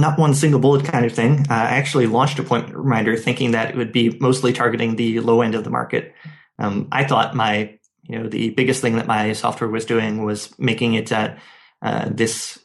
not 0.00 0.18
one 0.18 0.34
single 0.34 0.60
bullet 0.60 0.84
kind 0.84 1.04
of 1.04 1.12
thing. 1.12 1.40
Uh, 1.50 1.54
I 1.54 1.76
actually 1.76 2.06
launched 2.06 2.38
Appointment 2.38 2.76
Reminder 2.76 3.16
thinking 3.16 3.52
that 3.52 3.70
it 3.70 3.76
would 3.76 3.92
be 3.92 4.16
mostly 4.20 4.52
targeting 4.52 4.96
the 4.96 5.20
low 5.20 5.42
end 5.42 5.54
of 5.54 5.64
the 5.64 5.70
market. 5.70 6.14
Um, 6.58 6.88
I 6.90 7.04
thought 7.04 7.34
my 7.34 7.78
you 8.08 8.18
know, 8.18 8.28
the 8.28 8.50
biggest 8.50 8.80
thing 8.80 8.96
that 8.96 9.06
my 9.06 9.34
software 9.34 9.68
was 9.68 9.84
doing 9.84 10.24
was 10.24 10.58
making 10.58 10.94
it 10.94 11.12
at 11.12 11.38
uh, 11.82 12.08
this. 12.10 12.58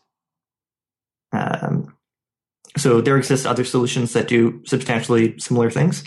Um, 1.33 1.97
so 2.77 3.01
there 3.01 3.17
exist 3.17 3.45
other 3.45 3.65
solutions 3.65 4.13
that 4.13 4.27
do 4.27 4.61
substantially 4.65 5.37
similar 5.39 5.69
things, 5.69 6.03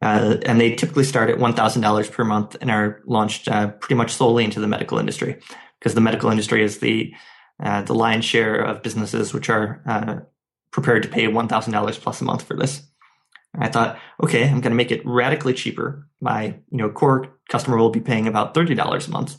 uh, 0.00 0.38
and 0.46 0.58
they 0.58 0.74
typically 0.74 1.04
start 1.04 1.30
at 1.30 1.38
one 1.38 1.52
thousand 1.52 1.82
dollars 1.82 2.08
per 2.08 2.24
month 2.24 2.56
and 2.60 2.70
are 2.70 3.02
launched 3.04 3.46
uh, 3.48 3.68
pretty 3.68 3.94
much 3.94 4.12
solely 4.12 4.44
into 4.44 4.60
the 4.60 4.66
medical 4.66 4.98
industry, 4.98 5.36
because 5.78 5.94
the 5.94 6.00
medical 6.00 6.30
industry 6.30 6.62
is 6.62 6.78
the 6.78 7.12
uh, 7.62 7.82
the 7.82 7.94
lion's 7.94 8.24
share 8.24 8.56
of 8.56 8.82
businesses 8.82 9.34
which 9.34 9.50
are 9.50 9.82
uh, 9.86 10.16
prepared 10.70 11.02
to 11.02 11.08
pay 11.08 11.26
one 11.28 11.48
thousand 11.48 11.72
dollars 11.72 11.98
plus 11.98 12.20
a 12.20 12.24
month 12.24 12.42
for 12.42 12.54
this. 12.54 12.82
I 13.58 13.68
thought, 13.68 13.98
okay, 14.22 14.44
I'm 14.44 14.60
going 14.60 14.70
to 14.70 14.76
make 14.76 14.92
it 14.92 15.04
radically 15.04 15.54
cheaper. 15.54 16.06
My, 16.20 16.44
you 16.70 16.78
know, 16.78 16.90
core 16.90 17.38
customer 17.48 17.76
will 17.76 17.90
be 17.90 18.00
paying 18.00 18.26
about 18.26 18.54
$30 18.54 19.08
a 19.08 19.10
month. 19.10 19.36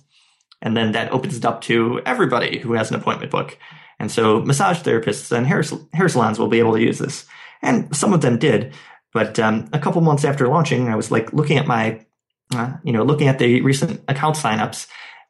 And 0.61 0.75
then 0.75 0.91
that 0.91 1.11
opens 1.11 1.37
it 1.37 1.45
up 1.45 1.61
to 1.61 2.01
everybody 2.05 2.59
who 2.59 2.73
has 2.73 2.89
an 2.89 2.97
appointment 2.97 3.31
book. 3.31 3.57
And 3.99 4.11
so 4.11 4.41
massage 4.41 4.79
therapists 4.79 5.31
and 5.31 5.47
hair, 5.47 5.63
hair 5.93 6.09
salons 6.09 6.39
will 6.39 6.47
be 6.47 6.59
able 6.59 6.73
to 6.73 6.81
use 6.81 6.99
this. 6.99 7.25
And 7.61 7.95
some 7.95 8.13
of 8.13 8.21
them 8.21 8.37
did. 8.39 8.73
But 9.13 9.39
um, 9.39 9.69
a 9.73 9.79
couple 9.79 10.01
months 10.01 10.25
after 10.25 10.47
launching, 10.47 10.89
I 10.89 10.95
was 10.95 11.11
like 11.11 11.31
looking 11.33 11.57
at 11.57 11.67
my, 11.67 12.05
uh, 12.53 12.73
you 12.83 12.91
know, 12.91 13.03
looking 13.03 13.27
at 13.27 13.39
the 13.39 13.61
recent 13.61 14.01
account 14.07 14.35
signups 14.35 14.87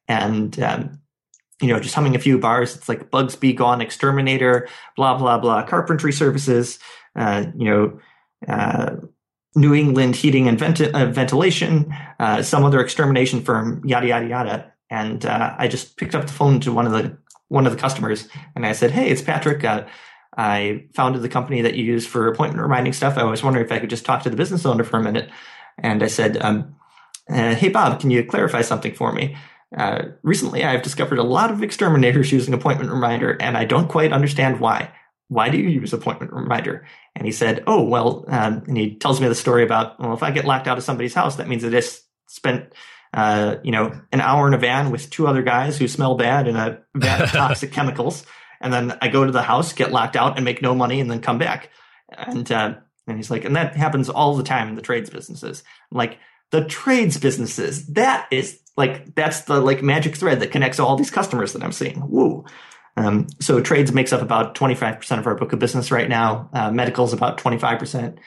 and, 0.07 0.59
um, 0.61 0.99
you 1.61 1.67
know, 1.67 1.79
just 1.79 1.95
humming 1.95 2.15
a 2.15 2.19
few 2.19 2.37
bars. 2.37 2.75
It's 2.75 2.89
like 2.89 3.11
Bugs 3.11 3.35
Be 3.35 3.53
Gone 3.53 3.81
Exterminator, 3.81 4.67
blah, 4.95 5.17
blah, 5.17 5.37
blah, 5.37 5.63
carpentry 5.63 6.13
services, 6.13 6.79
uh, 7.15 7.45
you 7.57 7.65
know, 7.65 7.99
uh, 8.47 8.95
New 9.55 9.73
England 9.73 10.15
Heating 10.15 10.47
and 10.47 10.57
Vent- 10.57 10.81
uh, 10.81 11.07
Ventilation, 11.07 11.93
uh, 12.19 12.41
some 12.41 12.63
other 12.63 12.79
extermination 12.79 13.41
firm, 13.41 13.81
yada 13.85 14.07
yada 14.07 14.27
yada. 14.27 14.73
And 14.89 15.25
uh, 15.25 15.55
I 15.57 15.67
just 15.67 15.97
picked 15.97 16.15
up 16.15 16.27
the 16.27 16.33
phone 16.33 16.59
to 16.61 16.71
one 16.71 16.85
of 16.85 16.93
the 16.93 17.17
one 17.47 17.65
of 17.65 17.73
the 17.73 17.79
customers, 17.79 18.27
and 18.55 18.65
I 18.65 18.73
said, 18.73 18.91
"Hey, 18.91 19.09
it's 19.09 19.21
Patrick. 19.21 19.63
Uh, 19.63 19.85
I 20.37 20.85
founded 20.93 21.23
the 21.23 21.29
company 21.29 21.61
that 21.61 21.75
you 21.75 21.83
use 21.83 22.05
for 22.05 22.27
appointment 22.27 22.61
reminding 22.61 22.93
stuff. 22.93 23.17
I 23.17 23.23
was 23.23 23.43
wondering 23.43 23.65
if 23.65 23.71
I 23.71 23.79
could 23.79 23.89
just 23.89 24.05
talk 24.05 24.23
to 24.23 24.29
the 24.29 24.37
business 24.37 24.65
owner 24.65 24.83
for 24.83 24.97
a 24.97 25.03
minute." 25.03 25.29
And 25.79 26.03
I 26.03 26.07
said, 26.07 26.37
um, 26.37 26.75
"Hey, 27.27 27.69
Bob, 27.69 27.99
can 27.99 28.11
you 28.11 28.23
clarify 28.23 28.61
something 28.61 28.93
for 28.93 29.11
me?" 29.11 29.35
Recently, 30.23 30.63
I've 30.63 30.81
discovered 30.81 31.19
a 31.19 31.23
lot 31.23 31.51
of 31.51 31.63
exterminators 31.63 32.31
using 32.31 32.53
appointment 32.53 32.91
reminder, 32.91 33.37
and 33.39 33.57
I 33.57 33.65
don't 33.65 33.87
quite 33.87 34.13
understand 34.13 34.59
why 34.59 34.91
why 35.29 35.49
do 35.49 35.57
you 35.57 35.69
use 35.69 35.93
appointment 35.93 36.33
reminder? 36.33 36.85
And 37.15 37.25
he 37.25 37.31
said, 37.31 37.63
oh, 37.67 37.83
well, 37.83 38.25
um, 38.27 38.63
and 38.67 38.75
he 38.75 38.95
tells 38.95 39.21
me 39.21 39.27
the 39.27 39.35
story 39.35 39.63
about, 39.63 39.99
well, 39.99 40.13
if 40.13 40.23
I 40.23 40.31
get 40.31 40.45
locked 40.45 40.67
out 40.67 40.77
of 40.77 40.83
somebody's 40.83 41.13
house, 41.13 41.35
that 41.35 41.47
means 41.47 41.61
that 41.61 41.69
I 41.69 41.79
just 41.79 42.03
spent, 42.27 42.73
uh, 43.13 43.57
you 43.63 43.71
know, 43.71 43.93
an 44.11 44.21
hour 44.21 44.47
in 44.47 44.55
a 44.55 44.57
van 44.57 44.89
with 44.89 45.09
two 45.09 45.27
other 45.27 45.43
guys 45.43 45.77
who 45.77 45.87
smell 45.87 46.15
bad 46.15 46.47
in 46.47 46.55
a 46.55 46.79
van 46.95 47.21
of 47.21 47.29
toxic 47.31 47.71
chemicals. 47.71 48.25
And 48.59 48.73
then 48.73 48.97
I 49.01 49.07
go 49.07 49.23
to 49.23 49.31
the 49.31 49.43
house, 49.43 49.71
get 49.71 49.91
locked 49.91 50.15
out 50.15 50.35
and 50.35 50.43
make 50.43 50.63
no 50.63 50.73
money 50.73 50.99
and 50.99 51.09
then 51.09 51.21
come 51.21 51.37
back. 51.37 51.69
And, 52.09 52.51
uh, 52.51 52.75
and 53.07 53.17
he's 53.17 53.29
like, 53.29 53.45
and 53.45 53.55
that 53.55 53.75
happens 53.75 54.09
all 54.09 54.35
the 54.35 54.43
time 54.43 54.67
in 54.67 54.75
the 54.75 54.81
trades 54.81 55.11
businesses. 55.11 55.63
I'm 55.91 55.97
like 55.97 56.17
the 56.49 56.65
trades 56.65 57.17
businesses, 57.17 57.85
that 57.87 58.27
is 58.31 58.59
like 58.79 59.13
that's 59.13 59.41
the 59.41 59.59
like 59.59 59.83
magic 59.83 60.15
thread 60.15 60.39
that 60.39 60.51
connects 60.51 60.79
all 60.79 60.95
these 60.95 61.11
customers 61.11 61.51
that 61.51 61.61
I'm 61.61 61.73
seeing. 61.73 62.09
Woo. 62.09 62.45
Um, 62.95 63.27
so 63.41 63.59
trades 63.61 63.91
makes 63.91 64.13
up 64.13 64.21
about 64.21 64.55
25% 64.55 65.19
of 65.19 65.27
our 65.27 65.35
book 65.35 65.51
of 65.51 65.59
business 65.59 65.91
right 65.91 66.07
now. 66.07 66.49
Uh, 66.53 66.71
medical 66.71 67.05
is 67.05 67.13
about 67.13 67.37
25%. 67.37 68.17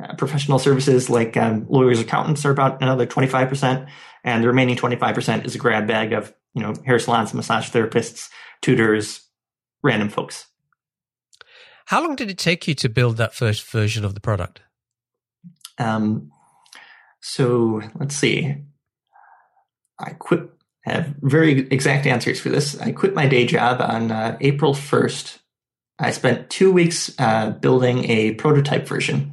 Uh, 0.00 0.14
professional 0.14 0.58
services 0.58 1.10
like 1.10 1.36
um, 1.36 1.66
lawyers, 1.68 2.00
accountants 2.00 2.44
are 2.46 2.50
about 2.50 2.82
another 2.82 3.06
25%. 3.06 3.88
And 4.24 4.42
the 4.42 4.48
remaining 4.48 4.76
25% 4.76 5.44
is 5.44 5.54
a 5.54 5.58
grab 5.58 5.86
bag 5.86 6.14
of, 6.14 6.32
you 6.54 6.62
know, 6.62 6.74
hair 6.86 6.98
salons, 6.98 7.34
massage 7.34 7.70
therapists, 7.70 8.30
tutors, 8.62 9.20
random 9.82 10.08
folks. 10.08 10.46
How 11.86 12.02
long 12.02 12.16
did 12.16 12.30
it 12.30 12.38
take 12.38 12.66
you 12.66 12.74
to 12.76 12.88
build 12.88 13.18
that 13.18 13.34
first 13.34 13.70
version 13.70 14.04
of 14.06 14.14
the 14.14 14.20
product? 14.20 14.62
Um, 15.78 16.30
so 17.20 17.82
let's 17.98 18.16
see. 18.16 18.64
I 19.98 20.10
quit 20.10 20.50
have 20.82 21.14
very 21.20 21.68
exact 21.70 22.06
answers 22.06 22.40
for 22.40 22.48
this. 22.48 22.78
I 22.80 22.92
quit 22.92 23.14
my 23.14 23.26
day 23.26 23.46
job 23.46 23.80
on 23.80 24.10
uh, 24.10 24.38
April 24.40 24.72
1st. 24.72 25.38
I 25.98 26.12
spent 26.12 26.48
two 26.48 26.72
weeks 26.72 27.14
uh, 27.18 27.50
building 27.50 28.04
a 28.04 28.34
prototype 28.34 28.86
version 28.86 29.32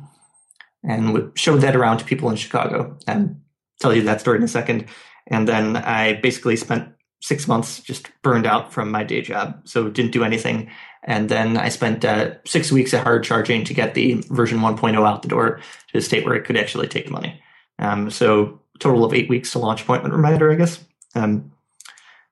and 0.84 1.31
showed 1.36 1.62
that 1.62 1.75
around 1.75 2.00
to 2.00 2.05
people 2.05 2.29
in 2.29 2.36
Chicago. 2.36 2.98
And 3.07 3.41
tell 3.79 3.95
you 3.95 4.03
that 4.03 4.22
story 4.22 4.38
in 4.38 4.43
a 4.43 4.48
second. 4.48 4.86
And 5.27 5.48
then 5.48 5.77
I 5.77 6.13
basically 6.13 6.55
spent 6.55 6.89
six 7.22 7.48
months 7.48 7.81
just 7.81 8.10
burned 8.22 8.45
out 8.45 8.72
from 8.72 8.91
my 8.91 9.03
day 9.03 9.22
job, 9.22 9.62
so 9.63 9.89
didn't 9.89 10.12
do 10.12 10.24
anything. 10.24 10.69
And 11.03 11.29
then 11.29 11.57
I 11.57 11.69
spent 11.69 12.05
uh, 12.05 12.36
six 12.45 12.72
weeks 12.72 12.93
at 12.93 13.03
hard 13.03 13.24
charging 13.24 13.63
to 13.65 13.74
get 13.74 13.93
the 13.93 14.24
version 14.29 14.60
1.0 14.60 15.07
out 15.07 15.22
the 15.22 15.27
door 15.27 15.60
to 15.91 15.98
a 15.98 16.01
state 16.01 16.25
where 16.25 16.36
it 16.36 16.45
could 16.45 16.57
actually 16.57 16.88
take 16.88 17.10
money. 17.10 17.41
Um, 17.79 18.10
so 18.10 18.62
total 18.79 19.05
of 19.05 19.13
eight 19.13 19.29
weeks 19.29 19.51
to 19.51 19.60
launch 19.60 19.82
appointment 19.84 20.13
reminder, 20.13 20.51
I 20.51 20.55
guess. 20.55 20.84
Um, 21.15 21.51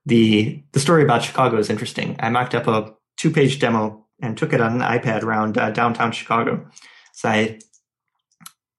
the 0.06 0.62
the 0.74 0.80
story 0.80 1.04
about 1.04 1.24
Chicago 1.24 1.58
is 1.58 1.70
interesting. 1.70 2.18
I 2.20 2.30
mocked 2.30 2.56
up 2.56 2.68
a 2.68 2.94
two 3.18 3.32
page 3.32 3.60
demo 3.60 4.06
and 4.22 4.38
took 4.38 4.54
it 4.54 4.62
on 4.62 4.82
an 4.82 5.00
iPad 5.00 5.24
around 5.24 5.58
uh, 5.58 5.72
downtown 5.72 6.12
Chicago. 6.12 6.66
So 7.14 7.30
I 7.30 7.60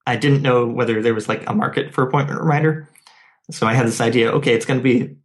I 0.05 0.15
didn't 0.15 0.43
know 0.43 0.67
whether 0.67 1.01
there 1.01 1.15
was 1.15 1.27
like 1.27 1.47
a 1.49 1.53
market 1.53 1.93
for 1.93 2.03
appointment 2.03 2.39
reminder. 2.39 2.87
So 3.51 3.67
I 3.67 3.73
had 3.73 3.87
this 3.87 4.01
idea. 4.01 4.31
Okay, 4.33 4.53
it's 4.53 4.65
going 4.65 4.79
to 4.79 4.83
be 4.83 5.15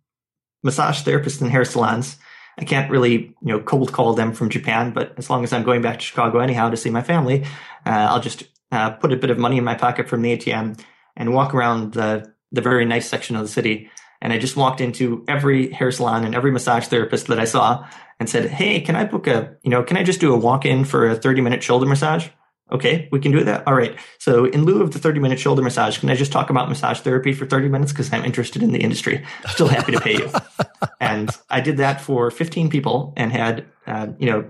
massage 0.63 1.03
therapists 1.03 1.41
and 1.41 1.51
hair 1.51 1.65
salons. 1.65 2.17
I 2.59 2.65
can't 2.65 2.91
really 2.91 3.13
you 3.13 3.35
know 3.43 3.61
cold 3.61 3.93
call 3.93 4.15
them 4.15 4.33
from 4.33 4.49
Japan, 4.49 4.93
but 4.93 5.15
as 5.19 5.29
long 5.29 5.45
as 5.45 5.53
I'm 5.53 5.65
going 5.65 5.83
back 5.83 5.99
to 5.99 6.05
Chicago 6.05 6.39
anyhow 6.39 6.71
to 6.71 6.77
see 6.77 6.91
my 6.91 7.03
family, 7.03 7.45
uh, 7.87 8.09
I'll 8.11 8.21
just 8.21 8.45
uh, 8.73 8.91
put 8.91 9.13
a 9.13 9.17
bit 9.17 9.31
of 9.31 9.39
money 9.39 9.59
in 9.59 9.65
my 9.65 9.75
pocket 9.75 10.09
from 10.09 10.23
the 10.23 10.37
ATM 10.37 10.81
and 11.21 11.33
walk 11.33 11.55
around 11.55 11.93
the 11.93 12.35
the 12.50 12.61
very 12.61 12.85
nice 12.85 13.09
section 13.09 13.37
of 13.37 13.43
the 13.43 13.49
city 13.49 13.89
and 14.23 14.33
I 14.33 14.39
just 14.39 14.57
walked 14.57 14.81
into 14.81 15.25
every 15.29 15.73
hair 15.73 15.91
salon 15.91 16.25
and 16.25 16.35
every 16.35 16.50
massage 16.50 16.87
therapist 16.87 17.29
that 17.29 17.41
I 17.41 17.45
saw 17.45 17.89
and 18.19 18.29
said, 18.29 18.50
Hey, 18.50 18.81
can 18.81 18.97
I 18.97 19.05
book 19.05 19.27
a, 19.27 19.57
you 19.62 19.71
know, 19.71 19.83
can 19.83 19.97
I 19.97 20.03
just 20.03 20.21
do 20.21 20.35
a 20.35 20.39
walk 20.39 20.67
in 20.67 20.85
for 20.85 21.09
a 21.09 21.17
30 21.17 21.41
minute 21.41 21.62
shoulder 21.62 21.87
massage? 21.87 22.29
Okay, 22.71 23.09
we 23.11 23.19
can 23.19 23.33
do 23.33 23.43
that. 23.45 23.67
All 23.67 23.75
right. 23.75 23.99
So 24.19 24.45
in 24.45 24.65
lieu 24.65 24.83
of 24.83 24.93
the 24.93 24.99
30 24.99 25.21
minute 25.21 25.41
shoulder 25.41 25.62
massage, 25.62 25.99
can 25.99 26.11
I 26.11 26.15
just 26.15 26.31
talk 26.31 26.50
about 26.50 26.69
massage 26.69 27.00
therapy 27.00 27.33
for 27.33 27.47
30 27.47 27.69
minutes? 27.69 27.93
Cause 27.93 28.12
I'm 28.12 28.25
interested 28.25 28.62
in 28.62 28.73
the 28.73 28.79
industry. 28.79 29.25
Still 29.49 29.69
happy 29.69 29.93
to 29.93 30.00
pay 30.00 30.19
you. 30.19 30.31
and 31.00 31.31
I 31.49 31.61
did 31.61 31.79
that 31.79 32.00
for 32.00 32.31
15 32.31 32.69
people 32.69 33.15
and 33.17 33.33
had, 33.33 33.67
uh, 33.87 34.09
you 34.19 34.27
know, 34.27 34.49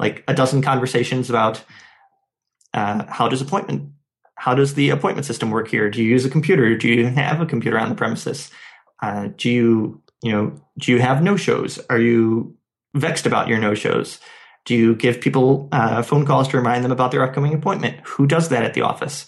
like 0.00 0.24
a 0.26 0.34
dozen 0.34 0.62
conversations 0.62 1.30
about, 1.30 1.64
uh, 2.74 3.04
how 3.08 3.28
does 3.28 3.40
appointment, 3.40 3.92
how 4.42 4.56
does 4.56 4.74
the 4.74 4.90
appointment 4.90 5.24
system 5.24 5.52
work 5.52 5.68
here? 5.68 5.88
Do 5.88 6.02
you 6.02 6.10
use 6.10 6.24
a 6.24 6.28
computer? 6.28 6.76
Do 6.76 6.88
you 6.88 7.06
have 7.06 7.40
a 7.40 7.46
computer 7.46 7.78
on 7.78 7.88
the 7.88 7.94
premises? 7.94 8.50
Uh, 9.00 9.28
do 9.36 9.48
you, 9.48 10.02
you 10.20 10.32
know, 10.32 10.60
do 10.78 10.90
you 10.90 11.00
have 11.00 11.22
no 11.22 11.36
shows? 11.36 11.78
Are 11.88 12.00
you 12.00 12.56
vexed 12.92 13.24
about 13.24 13.46
your 13.46 13.60
no 13.60 13.74
shows? 13.74 14.18
Do 14.64 14.74
you 14.74 14.96
give 14.96 15.20
people 15.20 15.68
uh, 15.70 16.02
phone 16.02 16.26
calls 16.26 16.48
to 16.48 16.56
remind 16.56 16.84
them 16.84 16.90
about 16.90 17.12
their 17.12 17.22
upcoming 17.22 17.54
appointment? 17.54 18.00
Who 18.04 18.26
does 18.26 18.48
that 18.48 18.64
at 18.64 18.74
the 18.74 18.80
office? 18.80 19.26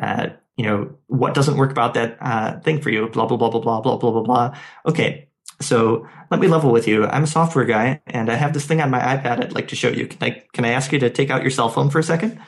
Uh, 0.00 0.28
you 0.56 0.64
know, 0.64 0.96
what 1.08 1.34
doesn't 1.34 1.58
work 1.58 1.70
about 1.70 1.92
that 1.92 2.16
uh, 2.22 2.58
thing 2.60 2.80
for 2.80 2.88
you? 2.88 3.08
Blah, 3.08 3.26
blah, 3.26 3.36
blah, 3.36 3.50
blah, 3.50 3.60
blah, 3.60 3.82
blah, 3.82 3.98
blah, 3.98 4.10
blah, 4.12 4.22
blah. 4.22 4.56
Okay. 4.86 5.28
So 5.60 6.08
let 6.30 6.40
me 6.40 6.48
level 6.48 6.72
with 6.72 6.88
you. 6.88 7.04
I'm 7.04 7.24
a 7.24 7.26
software 7.26 7.66
guy 7.66 8.00
and 8.06 8.30
I 8.30 8.36
have 8.36 8.54
this 8.54 8.64
thing 8.64 8.80
on 8.80 8.88
my 8.90 9.00
iPad 9.00 9.44
I'd 9.44 9.52
like 9.52 9.68
to 9.68 9.76
show 9.76 9.90
you. 9.90 10.06
Can 10.06 10.22
I, 10.22 10.42
can 10.54 10.64
I 10.64 10.70
ask 10.70 10.90
you 10.90 11.00
to 11.00 11.10
take 11.10 11.28
out 11.28 11.42
your 11.42 11.50
cell 11.50 11.68
phone 11.68 11.90
for 11.90 11.98
a 11.98 12.02
second? 12.02 12.40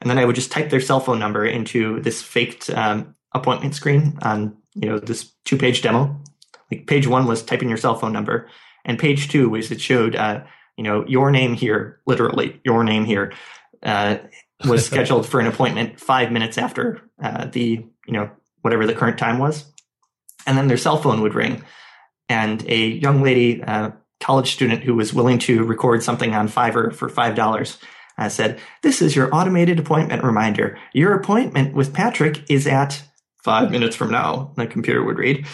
And 0.00 0.08
then 0.08 0.18
I 0.18 0.24
would 0.24 0.34
just 0.34 0.50
type 0.50 0.70
their 0.70 0.80
cell 0.80 1.00
phone 1.00 1.18
number 1.18 1.44
into 1.44 2.00
this 2.00 2.22
faked 2.22 2.70
um, 2.70 3.14
appointment 3.32 3.74
screen 3.74 4.18
on 4.22 4.56
you 4.74 4.88
know 4.88 4.98
this 4.98 5.32
two 5.44 5.56
page 5.56 5.82
demo. 5.82 6.20
Like 6.70 6.86
page 6.86 7.06
one 7.06 7.26
was 7.26 7.42
typing 7.42 7.68
your 7.68 7.78
cell 7.78 7.96
phone 7.96 8.12
number, 8.12 8.48
and 8.84 8.98
page 8.98 9.28
two 9.28 9.48
was 9.48 9.70
it 9.70 9.80
showed 9.80 10.16
uh, 10.16 10.44
you 10.76 10.84
know 10.84 11.04
your 11.06 11.30
name 11.30 11.54
here, 11.54 12.00
literally 12.06 12.60
your 12.64 12.84
name 12.84 13.04
here, 13.04 13.32
uh, 13.82 14.18
was 14.66 14.86
scheduled 14.86 15.26
for 15.26 15.40
an 15.40 15.46
appointment 15.46 16.00
five 16.00 16.32
minutes 16.32 16.58
after 16.58 17.00
uh, 17.22 17.46
the 17.46 17.84
you 18.06 18.12
know 18.12 18.30
whatever 18.62 18.86
the 18.86 18.94
current 18.94 19.18
time 19.18 19.38
was, 19.38 19.70
and 20.46 20.56
then 20.56 20.68
their 20.68 20.76
cell 20.76 20.96
phone 20.96 21.20
would 21.20 21.34
ring, 21.34 21.62
and 22.28 22.64
a 22.68 22.86
young 22.86 23.22
lady, 23.22 23.62
uh, 23.62 23.90
college 24.20 24.52
student 24.52 24.82
who 24.82 24.94
was 24.94 25.12
willing 25.12 25.38
to 25.40 25.64
record 25.64 26.02
something 26.02 26.34
on 26.34 26.48
Fiverr 26.48 26.94
for 26.94 27.08
five 27.08 27.34
dollars. 27.34 27.78
I 28.20 28.28
said, 28.28 28.60
This 28.82 29.02
is 29.02 29.16
your 29.16 29.34
automated 29.34 29.78
appointment 29.78 30.22
reminder. 30.22 30.78
Your 30.92 31.14
appointment 31.14 31.74
with 31.74 31.94
Patrick 31.94 32.48
is 32.50 32.66
at 32.66 33.02
five 33.42 33.70
minutes 33.70 33.96
from 33.96 34.10
now, 34.10 34.52
the 34.56 34.66
computer 34.66 35.02
would 35.02 35.18
read. 35.18 35.46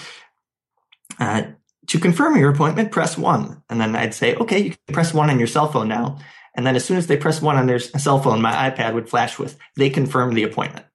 Uh, 1.18 1.42
to 1.86 2.00
confirm 2.00 2.36
your 2.36 2.50
appointment, 2.50 2.90
press 2.90 3.16
one. 3.16 3.62
And 3.70 3.80
then 3.80 3.94
I'd 3.94 4.14
say, 4.14 4.34
okay, 4.34 4.58
you 4.58 4.70
can 4.70 4.94
press 4.94 5.14
one 5.14 5.30
on 5.30 5.38
your 5.38 5.46
cell 5.46 5.70
phone 5.70 5.88
now. 5.88 6.18
And 6.56 6.66
then 6.66 6.74
as 6.74 6.84
soon 6.84 6.96
as 6.96 7.06
they 7.06 7.16
press 7.16 7.40
one 7.40 7.56
on 7.56 7.66
their 7.66 7.78
cell 7.78 8.20
phone, 8.20 8.42
my 8.42 8.70
iPad 8.70 8.94
would 8.94 9.08
flash 9.08 9.38
with, 9.38 9.56
they 9.76 9.88
confirm 9.88 10.34
the 10.34 10.42
appointment. 10.42 10.86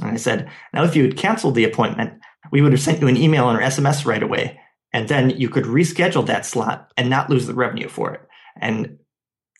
And 0.00 0.10
I 0.10 0.16
said, 0.16 0.50
now 0.74 0.84
if 0.84 0.94
you 0.94 1.04
had 1.04 1.16
canceled 1.16 1.54
the 1.54 1.64
appointment, 1.64 2.20
we 2.52 2.60
would 2.60 2.72
have 2.72 2.80
sent 2.80 3.00
you 3.00 3.08
an 3.08 3.16
email 3.16 3.50
or 3.50 3.60
SMS 3.60 4.04
right 4.04 4.22
away. 4.22 4.60
And 4.92 5.08
then 5.08 5.30
you 5.30 5.48
could 5.48 5.64
reschedule 5.64 6.26
that 6.26 6.46
slot 6.46 6.92
and 6.96 7.08
not 7.08 7.30
lose 7.30 7.46
the 7.46 7.54
revenue 7.54 7.88
for 7.88 8.12
it. 8.12 8.20
And 8.60 8.98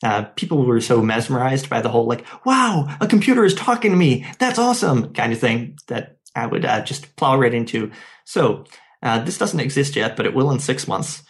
uh, 0.03 0.25
people 0.37 0.65
were 0.65 0.81
so 0.81 1.03
mesmerized 1.03 1.69
by 1.69 1.81
the 1.81 1.89
whole 1.89 2.07
like, 2.07 2.25
wow, 2.45 2.97
a 3.01 3.07
computer 3.07 3.45
is 3.45 3.55
talking 3.55 3.91
to 3.91 3.97
me. 3.97 4.27
That's 4.39 4.59
awesome 4.59 5.13
kind 5.13 5.33
of 5.33 5.41
thing 5.41 5.79
that 5.89 6.19
I 6.35 6.47
would 6.47 6.65
uh, 6.65 6.85
just 6.85 7.17
plow 7.17 7.39
right 7.39 7.55
into. 7.55 7.91
So 8.25 8.65
uh, 9.03 9.25
this 9.25 9.39
doesn't 9.39 9.61
exist 9.61 9.97
yet, 9.97 10.17
but 10.17 10.27
it 10.27 10.35
will 10.35 10.51
in 10.51 10.61
six 10.61 10.87
months. 10.87 11.23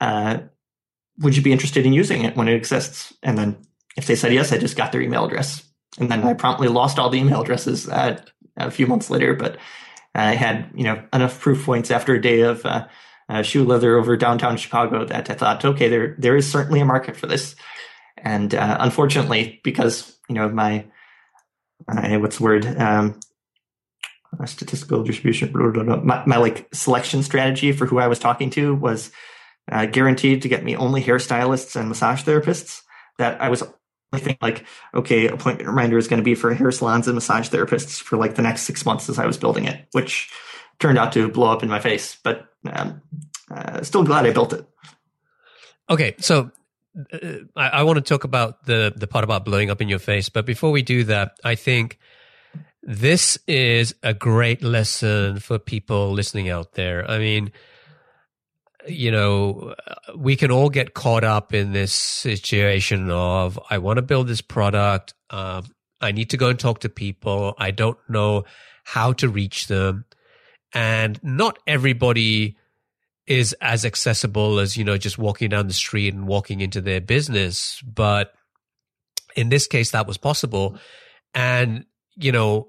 Uh, 0.00 0.38
would 1.18 1.36
you 1.36 1.42
be 1.42 1.52
interested 1.52 1.86
in 1.86 1.92
using 1.92 2.24
it 2.24 2.36
when 2.36 2.48
it 2.48 2.54
exists? 2.54 3.12
And 3.22 3.38
then 3.38 3.56
if 3.96 4.06
they 4.06 4.16
said 4.16 4.32
yes, 4.32 4.52
I 4.52 4.58
just 4.58 4.76
got 4.76 4.92
their 4.92 5.02
email 5.02 5.24
address. 5.24 5.64
And 5.98 6.10
then 6.10 6.24
I 6.24 6.34
promptly 6.34 6.68
lost 6.68 6.98
all 6.98 7.10
the 7.10 7.18
email 7.18 7.42
addresses 7.42 7.88
uh, 7.88 8.20
a 8.56 8.70
few 8.70 8.86
months 8.86 9.10
later, 9.10 9.34
but 9.34 9.58
I 10.14 10.34
had, 10.34 10.70
you 10.74 10.84
know, 10.84 11.02
enough 11.12 11.40
proof 11.40 11.64
points 11.64 11.90
after 11.90 12.14
a 12.14 12.22
day 12.22 12.42
of 12.42 12.64
uh, 13.28 13.32
uh, 13.32 13.42
shoe 13.42 13.64
leather 13.64 13.96
over 13.96 14.16
downtown 14.16 14.56
Chicago 14.56 15.04
that 15.04 15.30
I 15.30 15.34
thought, 15.34 15.64
okay, 15.64 15.88
there, 15.88 16.14
there 16.18 16.36
is 16.36 16.50
certainly 16.50 16.80
a 16.80 16.84
market 16.84 17.16
for 17.16 17.26
this. 17.26 17.56
And 18.16 18.54
unfortunately, 18.54 19.60
because, 19.64 20.18
you 20.28 20.34
know, 20.34 20.48
my, 20.48 20.86
what's 21.86 22.38
the 22.38 22.44
word? 22.44 22.66
Um, 22.66 23.20
statistical 24.46 25.02
distribution. 25.02 25.52
Blah, 25.52 25.70
blah, 25.70 25.84
blah. 25.84 25.96
My, 25.96 26.24
my, 26.26 26.36
like 26.36 26.68
selection 26.74 27.22
strategy 27.22 27.72
for 27.72 27.86
who 27.86 27.98
I 27.98 28.08
was 28.08 28.18
talking 28.18 28.50
to 28.50 28.74
was 28.74 29.10
uh, 29.70 29.86
guaranteed 29.86 30.42
to 30.42 30.48
get 30.48 30.64
me 30.64 30.76
only 30.76 31.02
hairstylists 31.02 31.76
and 31.76 31.88
massage 31.88 32.22
therapists. 32.22 32.82
That 33.18 33.40
I 33.40 33.48
was 33.48 33.62
thinking 34.12 34.38
like, 34.42 34.64
okay, 34.94 35.28
appointment 35.28 35.68
reminder 35.68 35.98
is 35.98 36.08
going 36.08 36.18
to 36.18 36.24
be 36.24 36.34
for 36.34 36.52
hair 36.52 36.70
salons 36.72 37.06
and 37.06 37.14
massage 37.14 37.48
therapists 37.48 38.00
for 38.00 38.16
like 38.16 38.34
the 38.34 38.42
next 38.42 38.62
six 38.62 38.84
months 38.84 39.08
as 39.08 39.18
I 39.18 39.26
was 39.26 39.38
building 39.38 39.66
it, 39.66 39.86
which 39.92 40.30
turned 40.78 40.98
out 40.98 41.12
to 41.12 41.28
blow 41.28 41.52
up 41.52 41.62
in 41.62 41.68
my 41.68 41.80
face. 41.80 42.18
But 42.22 42.46
um, 42.70 43.02
uh, 43.50 43.82
still 43.82 44.04
glad 44.04 44.26
I 44.26 44.32
built 44.32 44.52
it. 44.52 44.66
Okay, 45.90 46.14
so 46.18 46.50
uh, 47.12 47.18
I, 47.56 47.68
I 47.68 47.82
want 47.82 47.96
to 47.96 48.02
talk 48.02 48.24
about 48.24 48.64
the 48.64 48.92
the 48.94 49.06
part 49.06 49.24
about 49.24 49.44
blowing 49.44 49.70
up 49.70 49.80
in 49.80 49.88
your 49.88 49.98
face, 49.98 50.28
but 50.28 50.46
before 50.46 50.70
we 50.70 50.82
do 50.82 51.04
that, 51.04 51.38
I 51.44 51.54
think 51.54 51.98
this 52.82 53.38
is 53.46 53.94
a 54.02 54.12
great 54.12 54.62
lesson 54.62 55.38
for 55.40 55.58
people 55.58 56.12
listening 56.12 56.50
out 56.50 56.72
there. 56.74 57.10
I 57.10 57.18
mean, 57.18 57.50
you 58.86 59.10
know, 59.10 59.74
we 60.14 60.36
can 60.36 60.50
all 60.50 60.68
get 60.68 60.92
caught 60.92 61.24
up 61.24 61.54
in 61.54 61.72
this 61.72 61.94
situation 61.94 63.10
of, 63.10 63.58
I 63.70 63.78
want 63.78 63.96
to 63.96 64.02
build 64.02 64.28
this 64.28 64.42
product. 64.42 65.14
Um, 65.30 65.64
I 66.00 66.12
need 66.12 66.30
to 66.30 66.36
go 66.36 66.50
and 66.50 66.58
talk 66.58 66.80
to 66.80 66.90
people. 66.90 67.54
I 67.56 67.70
don't 67.70 67.98
know 68.08 68.44
how 68.84 69.14
to 69.14 69.28
reach 69.28 69.68
them. 69.68 70.04
And 70.74 71.18
not 71.22 71.58
everybody 71.66 72.56
is 73.26 73.54
as 73.60 73.84
accessible 73.84 74.58
as, 74.58 74.76
you 74.76 74.84
know, 74.84 74.98
just 74.98 75.16
walking 75.16 75.48
down 75.48 75.68
the 75.68 75.72
street 75.72 76.12
and 76.12 76.26
walking 76.26 76.60
into 76.60 76.80
their 76.80 77.00
business. 77.00 77.80
But 77.82 78.34
in 79.34 79.48
this 79.48 79.66
case, 79.66 79.92
that 79.92 80.06
was 80.06 80.18
possible. 80.18 80.78
And 81.32 81.86
you 82.16 82.32
know, 82.32 82.68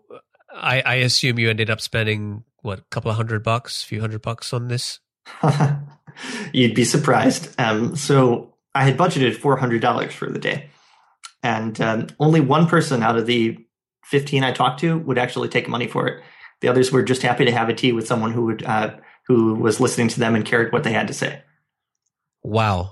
I, 0.53 0.81
I 0.81 0.95
assume 0.95 1.39
you 1.39 1.49
ended 1.49 1.69
up 1.69 1.81
spending 1.81 2.43
what 2.61 2.79
a 2.79 2.83
couple 2.83 3.11
of 3.11 3.17
hundred 3.17 3.43
bucks, 3.43 3.83
a 3.83 3.85
few 3.85 4.01
hundred 4.01 4.21
bucks 4.21 4.53
on 4.53 4.67
this. 4.67 4.99
You'd 6.53 6.75
be 6.75 6.85
surprised. 6.85 7.53
Um, 7.59 7.95
so 7.95 8.53
I 8.73 8.83
had 8.83 8.97
budgeted 8.97 9.35
four 9.35 9.57
hundred 9.57 9.81
dollars 9.81 10.13
for 10.13 10.29
the 10.29 10.39
day, 10.39 10.69
and 11.43 11.79
um, 11.81 12.07
only 12.19 12.41
one 12.41 12.67
person 12.67 13.03
out 13.03 13.17
of 13.17 13.25
the 13.25 13.57
fifteen 14.03 14.43
I 14.43 14.51
talked 14.51 14.79
to 14.81 14.97
would 14.99 15.17
actually 15.17 15.49
take 15.49 15.67
money 15.67 15.87
for 15.87 16.07
it. 16.07 16.23
The 16.61 16.67
others 16.67 16.91
were 16.91 17.03
just 17.03 17.21
happy 17.21 17.45
to 17.45 17.51
have 17.51 17.69
a 17.69 17.73
tea 17.73 17.91
with 17.91 18.07
someone 18.07 18.31
who 18.31 18.45
would 18.45 18.63
uh, 18.63 18.95
who 19.27 19.55
was 19.55 19.79
listening 19.79 20.07
to 20.09 20.19
them 20.19 20.35
and 20.35 20.45
cared 20.45 20.71
what 20.71 20.83
they 20.83 20.93
had 20.93 21.07
to 21.07 21.13
say. 21.13 21.41
Wow. 22.43 22.91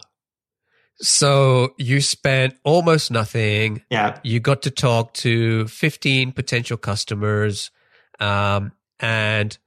So 0.98 1.74
you 1.78 2.02
spent 2.02 2.56
almost 2.64 3.12
nothing. 3.12 3.84
Yeah. 3.90 4.20
You 4.24 4.40
got 4.40 4.62
to 4.64 4.72
talk 4.72 5.14
to 5.16 5.68
15 5.68 6.32
potential 6.32 6.78
customers 6.78 7.72
um, 8.20 8.72
and, 9.00 9.58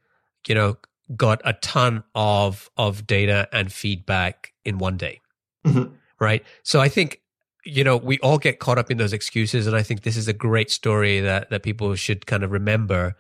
you 0.47 0.55
know, 0.55 0.77
got 1.15 1.41
a 1.45 1.53
ton 1.55 2.05
of, 2.15 2.71
of 2.77 3.07
data 3.07 3.49
and 3.53 3.73
feedback 3.73 4.53
in 4.65 4.79
one 4.79 4.97
day. 4.97 5.21
Mhm. 5.65 5.93
Right. 6.19 6.45
So 6.63 6.81
I 6.81 6.89
think, 6.89 7.21
you 7.65 7.85
know, 7.85 7.97
we 7.97 8.19
all 8.21 8.39
get 8.39 8.59
caught 8.59 8.79
up 8.79 8.91
in 8.91 8.97
those 8.97 9.13
excuses. 9.13 9.67
And 9.67 9.77
I 9.77 9.83
think 9.83 10.03
this 10.03 10.17
is 10.17 10.29
a 10.29 10.33
great 10.33 10.71
story 10.71 11.21
that, 11.21 11.51
that 11.51 11.63
people 11.63 11.95
should 11.97 12.27
kind 12.27 12.45
of 12.45 12.51
remember. 12.51 13.15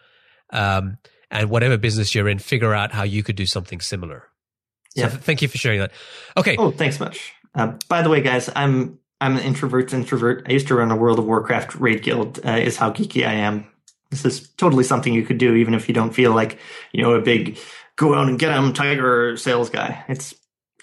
Um, 0.52 0.98
and 1.30 1.50
whatever 1.50 1.76
business 1.76 2.14
you're 2.14 2.28
in, 2.28 2.38
figure 2.38 2.72
out 2.72 2.92
how 2.92 3.02
you 3.02 3.22
could 3.22 3.36
do 3.36 3.46
something 3.46 3.80
similar. 3.80 4.28
Yeah. 4.94 5.08
th- 5.08 5.20
thank 5.20 5.42
you 5.42 5.48
for 5.48 5.58
sharing 5.58 5.80
that. 5.80 5.92
Okay. 6.36 6.56
Oh, 6.58 6.70
thanks 6.70 7.00
much. 7.00 7.32
Uh, 7.54 7.74
by 7.88 8.02
the 8.02 8.08
way, 8.08 8.20
guys, 8.20 8.48
I'm 8.54 8.98
I'm 9.20 9.36
an 9.36 9.42
introvert's 9.42 9.92
introvert. 9.92 10.46
I 10.48 10.52
used 10.52 10.68
to 10.68 10.74
run 10.74 10.90
a 10.90 10.96
World 10.96 11.18
of 11.18 11.26
Warcraft 11.26 11.74
raid 11.76 12.02
guild. 12.02 12.38
Uh, 12.44 12.52
is 12.52 12.76
how 12.76 12.90
geeky 12.92 13.26
I 13.26 13.32
am. 13.32 13.66
This 14.10 14.24
is 14.24 14.48
totally 14.56 14.84
something 14.84 15.12
you 15.12 15.24
could 15.24 15.38
do, 15.38 15.54
even 15.54 15.74
if 15.74 15.88
you 15.88 15.94
don't 15.94 16.12
feel 16.14 16.32
like 16.32 16.58
you 16.92 17.02
know 17.02 17.12
a 17.14 17.20
big 17.20 17.58
go 17.96 18.14
out 18.14 18.28
and 18.28 18.38
get 18.38 18.52
'em 18.52 18.72
tiger 18.72 19.36
sales 19.36 19.68
guy. 19.68 20.04
It's 20.08 20.34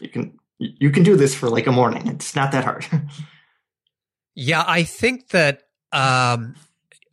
you 0.02 0.10
can 0.10 0.38
you 0.58 0.89
can 0.91 1.04
do 1.04 1.15
this 1.15 1.34
for 1.34 1.49
like 1.49 1.67
a 1.67 1.71
morning. 1.71 2.08
It's 2.08 2.36
not 2.36 2.52
that 2.52 2.63
hard. 2.65 2.86
Yeah, 4.36 4.63
I 4.65 4.82
think 4.82 5.30
that 5.30 5.62
um 5.91 6.56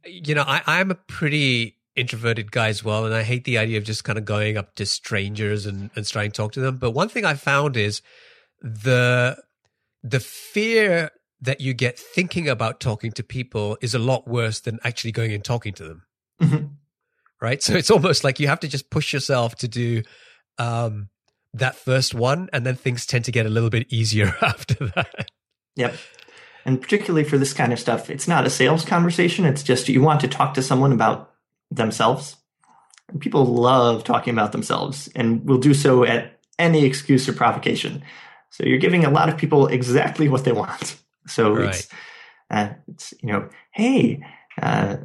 you 0.07 0.35
know, 0.35 0.45
I, 0.47 0.63
I'm 0.67 0.91
a 0.91 0.95
pretty 0.95 1.77
introverted 2.01 2.51
guy 2.51 2.69
as 2.69 2.83
well, 2.83 3.05
and 3.05 3.15
I 3.15 3.23
hate 3.23 3.45
the 3.45 3.59
idea 3.59 3.79
of 3.79 3.85
just 3.85 4.05
kind 4.05 4.19
of 4.19 4.25
going 4.25 4.57
up 4.57 4.75
to 4.77 4.87
strangers 4.87 5.67
and, 5.67 5.91
and 5.95 6.07
trying 6.07 6.31
to 6.31 6.37
talk 6.37 6.53
to 6.53 6.61
them. 6.61 6.79
But 6.79 6.93
one 6.93 7.09
thing 7.09 7.25
I 7.25 7.35
found 7.35 7.77
is 7.77 8.03
the 8.61 9.37
the 10.03 10.21
fear 10.21 11.11
that 11.43 11.61
you 11.61 11.75
get 11.75 11.99
thinking 11.99 12.49
about 12.49 12.81
talking 12.81 13.13
to 13.13 13.23
people 13.23 13.79
is 13.81 13.95
a 13.95 13.99
lot 13.99 14.29
worse 14.29 14.61
than 14.61 14.79
actually 14.85 15.13
going 15.13 15.33
and 15.33 15.45
talking 15.45 15.73
to 15.75 15.85
them. 15.85 16.03
Mhm. 16.43 16.71
Right. 17.41 17.63
So 17.63 17.75
it's 17.75 17.91
almost 17.91 18.25
like 18.25 18.41
you 18.41 18.49
have 18.49 18.61
to 18.61 18.69
just 18.69 18.91
push 18.91 19.13
yourself 19.13 19.57
to 19.57 19.69
do 19.69 20.03
um 20.59 21.09
that 21.55 21.75
first 21.75 22.15
one 22.15 22.49
and 22.53 22.65
then 22.65 22.77
things 22.77 23.07
tend 23.07 23.25
to 23.25 23.33
get 23.33 23.47
a 23.47 23.51
little 23.51 23.71
bit 23.71 23.87
easier 23.93 24.37
after 24.43 24.87
that. 24.95 25.31
Yep. 25.77 25.95
And 26.65 26.81
particularly 26.81 27.25
for 27.25 27.39
this 27.39 27.53
kind 27.53 27.73
of 27.73 27.81
stuff, 27.81 28.11
it's 28.11 28.29
not 28.29 28.47
a 28.47 28.51
sales 28.51 28.85
conversation. 28.85 29.45
It's 29.47 29.63
just 29.63 29.89
you 29.89 30.03
want 30.03 30.21
to 30.21 30.29
talk 30.29 30.55
to 30.55 30.63
someone 30.63 30.93
about 30.93 31.30
themselves. 31.71 32.37
People 33.19 33.45
love 33.45 34.05
talking 34.05 34.35
about 34.35 34.53
themselves 34.53 35.09
and 35.15 35.45
will 35.49 35.59
do 35.59 35.75
so 35.75 36.05
at 36.05 36.41
any 36.59 36.85
excuse 36.85 37.29
or 37.29 37.33
provocation. 37.33 38.03
So 38.51 38.65
you're 38.65 38.79
giving 38.79 39.05
a 39.05 39.11
lot 39.11 39.29
of 39.29 39.37
people 39.37 39.67
exactly 39.67 40.29
what 40.29 40.45
they 40.45 40.53
want. 40.53 40.97
So 41.27 41.59
it's, 41.59 41.87
uh, 42.51 42.71
it's, 42.89 43.15
you 43.23 43.31
know, 43.31 43.51
hey, 43.71 44.25
uh, 44.61 44.97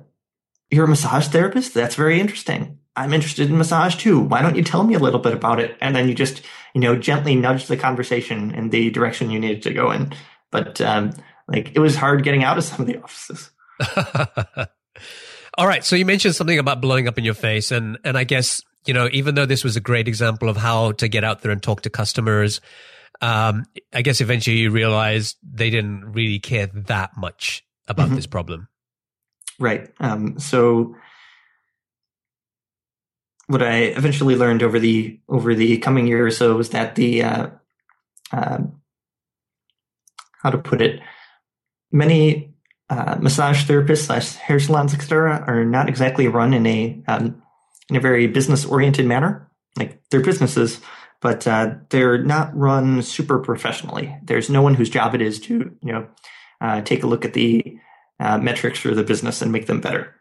you're 0.72 0.86
a 0.86 0.88
massage 0.88 1.28
therapist? 1.28 1.74
That's 1.74 1.94
very 1.94 2.20
interesting. 2.20 2.80
I'm 2.96 3.14
interested 3.14 3.50
in 3.50 3.58
massage 3.58 3.96
too. 3.96 4.22
Why 4.22 4.42
don't 4.42 4.56
you 4.56 4.64
tell 4.64 4.84
me 4.84 4.96
a 4.96 5.00
little 5.00 5.20
bit 5.20 5.34
about 5.34 5.60
it? 5.60 5.78
And 5.82 5.96
then 5.96 6.08
you 6.08 6.16
just, 6.16 6.42
you 6.74 6.82
know, 6.82 6.96
gently 6.96 7.36
nudge 7.36 7.68
the 7.68 7.78
conversation 7.78 8.56
in 8.56 8.70
the 8.70 8.90
direction 8.90 9.30
you 9.30 9.40
needed 9.40 9.62
to 9.64 9.74
go 9.74 9.92
in. 9.92 10.14
But 10.52 10.82
um, 10.82 11.12
like 11.48 11.74
it 11.76 11.80
was 11.80 11.96
hard 11.96 12.24
getting 12.24 12.44
out 12.44 12.58
of 12.58 12.64
some 12.64 12.82
of 12.82 12.88
the 12.88 13.02
offices. 13.02 13.52
All 15.58 15.68
right. 15.68 15.84
So 15.86 15.96
you 15.96 16.06
mentioned 16.06 16.36
something 16.36 16.60
about 16.60 16.82
blowing 16.82 17.08
up 17.08 17.18
in 17.18 17.24
your 17.24 17.34
face, 17.34 17.72
and 17.72 17.98
and 18.04 18.18
I 18.18 18.24
guess 18.24 18.62
you 18.86 18.94
know 18.94 19.10
even 19.12 19.36
though 19.36 19.46
this 19.46 19.64
was 19.64 19.76
a 19.76 19.82
great 19.82 20.08
example 20.08 20.50
of 20.50 20.58
how 20.58 20.92
to 20.94 21.08
get 21.08 21.24
out 21.24 21.42
there 21.42 21.52
and 21.52 21.62
talk 21.64 21.82
to 21.82 21.90
customers, 21.90 22.60
um, 23.22 23.66
I 23.94 24.02
guess 24.02 24.20
eventually 24.22 24.58
you 24.58 24.72
realized 24.72 25.38
they 25.44 25.70
didn't 25.70 26.12
really 26.12 26.40
care 26.40 26.68
that 26.68 27.16
much 27.18 27.64
about 27.88 28.10
Mhm. 28.10 28.16
this 28.16 28.26
problem. 28.28 28.68
Right. 29.60 29.90
Um, 30.02 30.38
so 30.40 30.96
what 33.48 33.62
I 33.62 33.76
eventually 33.96 34.36
learned 34.36 34.62
over 34.64 34.80
the 34.80 35.20
over 35.30 35.56
the 35.56 35.78
coming 35.78 36.08
year 36.08 36.26
or 36.26 36.32
so 36.32 36.58
was 36.58 36.72
that 36.72 36.96
the 36.96 37.24
uh, 37.24 37.48
um 38.34 38.82
how 40.42 40.50
to 40.50 40.58
put 40.58 40.82
it, 40.82 41.00
many 41.92 42.54
uh, 42.90 43.18
massage 43.20 43.66
therapists 43.66 44.06
slash 44.06 44.36
hair 44.36 44.60
salons, 44.60 44.94
etc., 44.94 45.44
are 45.48 45.66
not 45.66 45.90
exactly 45.90 46.28
run 46.28 46.54
in 46.54 46.66
a 46.68 47.02
um, 47.08 47.42
in 47.90 47.96
a 47.96 48.00
very 48.00 48.28
business 48.28 48.66
oriented 48.66 49.06
manner. 49.06 49.50
Like 49.78 50.02
they're 50.10 50.22
businesses, 50.22 50.80
but 51.22 51.48
uh, 51.48 51.76
they're 51.90 52.24
not 52.24 52.56
run 52.56 53.02
super 53.02 53.40
professionally. 53.40 54.16
There's 54.24 54.50
no 54.50 54.62
one 54.62 54.76
whose 54.76 54.90
job 54.90 55.16
it 55.16 55.22
is 55.22 55.40
to 55.42 55.76
you 55.82 55.92
know 55.92 56.08
uh, 56.62 56.82
take 56.82 57.04
a 57.04 57.08
look 57.08 57.26
at 57.26 57.34
the 57.34 57.78
uh, 58.20 58.38
metrics 58.38 58.80
for 58.80 58.94
the 58.94 59.04
business 59.04 59.42
and 59.42 59.52
make 59.52 59.66
them 59.66 59.82
better. 59.82 60.16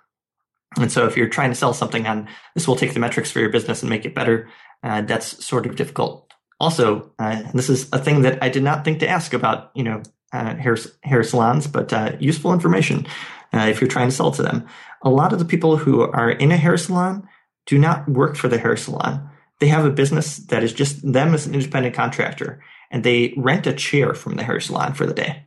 And 0.79 0.91
so, 0.91 1.07
if 1.07 1.17
you're 1.17 1.29
trying 1.29 1.51
to 1.51 1.57
sell 1.57 1.75
something 1.75 2.07
on 2.07 2.29
this 2.55 2.67
will 2.67 2.77
take 2.77 2.95
the 2.95 3.01
metrics 3.01 3.31
for 3.31 3.41
your 3.41 3.51
business 3.51 3.83
and 3.83 3.91
make 3.91 4.07
it 4.07 4.15
better, 4.15 4.49
uh, 4.83 5.03
that's 5.03 5.45
sort 5.45 5.67
of 5.67 5.77
difficult. 5.77 6.33
Also, 6.61 7.13
this 7.53 7.69
is 7.69 7.89
a 7.93 7.99
thing 7.99 8.23
that 8.23 8.43
I 8.43 8.49
did 8.49 8.63
not 8.63 8.85
think 8.85 9.01
to 9.01 9.09
ask 9.09 9.35
about, 9.35 9.71
you 9.75 9.83
know, 9.83 10.03
hair 10.35 10.77
hair 11.03 11.23
salons, 11.23 11.67
but 11.67 11.93
uh, 11.93 12.13
useful 12.19 12.53
information 12.53 13.07
uh, 13.53 13.67
if 13.71 13.81
you're 13.81 13.89
trying 13.89 14.09
to 14.09 14.15
sell 14.15 14.31
to 14.33 14.43
them. 14.43 14.67
A 15.03 15.11
lot 15.11 15.33
of 15.33 15.39
the 15.39 15.45
people 15.45 15.77
who 15.77 16.03
are 16.03 16.31
in 16.31 16.51
a 16.51 16.57
hair 16.57 16.77
salon 16.77 17.29
do 17.67 17.79
not 17.79 18.09
work 18.09 18.37
for 18.37 18.49
the 18.49 18.59
hair 18.59 18.77
salon. 18.77 19.31
They 19.61 19.69
have 19.69 19.85
a 19.85 19.91
business 19.91 20.39
that 20.39 20.65
is 20.65 20.73
just 20.73 21.01
them 21.13 21.35
as 21.35 21.47
an 21.47 21.55
independent 21.55 21.95
contractor, 21.95 22.63
and 22.91 23.05
they 23.05 23.35
rent 23.37 23.67
a 23.67 23.73
chair 23.73 24.15
from 24.15 24.35
the 24.37 24.43
hair 24.43 24.61
salon 24.61 24.95
for 24.95 25.07
the 25.07 25.15
day. 25.15 25.45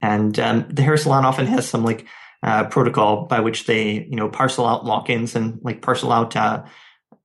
And 0.00 0.38
um, 0.38 0.66
the 0.68 0.82
hair 0.82 0.96
salon 0.96 1.24
often 1.24 1.46
has 1.46 1.68
some 1.68 1.84
like 1.84 2.06
uh, 2.42 2.64
protocol 2.64 3.26
by 3.26 3.40
which 3.40 3.66
they, 3.66 4.04
you 4.10 4.16
know, 4.16 4.28
parcel 4.28 4.66
out 4.66 4.84
walk-ins 4.84 5.36
and 5.36 5.60
like 5.62 5.82
parcel 5.82 6.10
out 6.10 6.34
uh, 6.34 6.64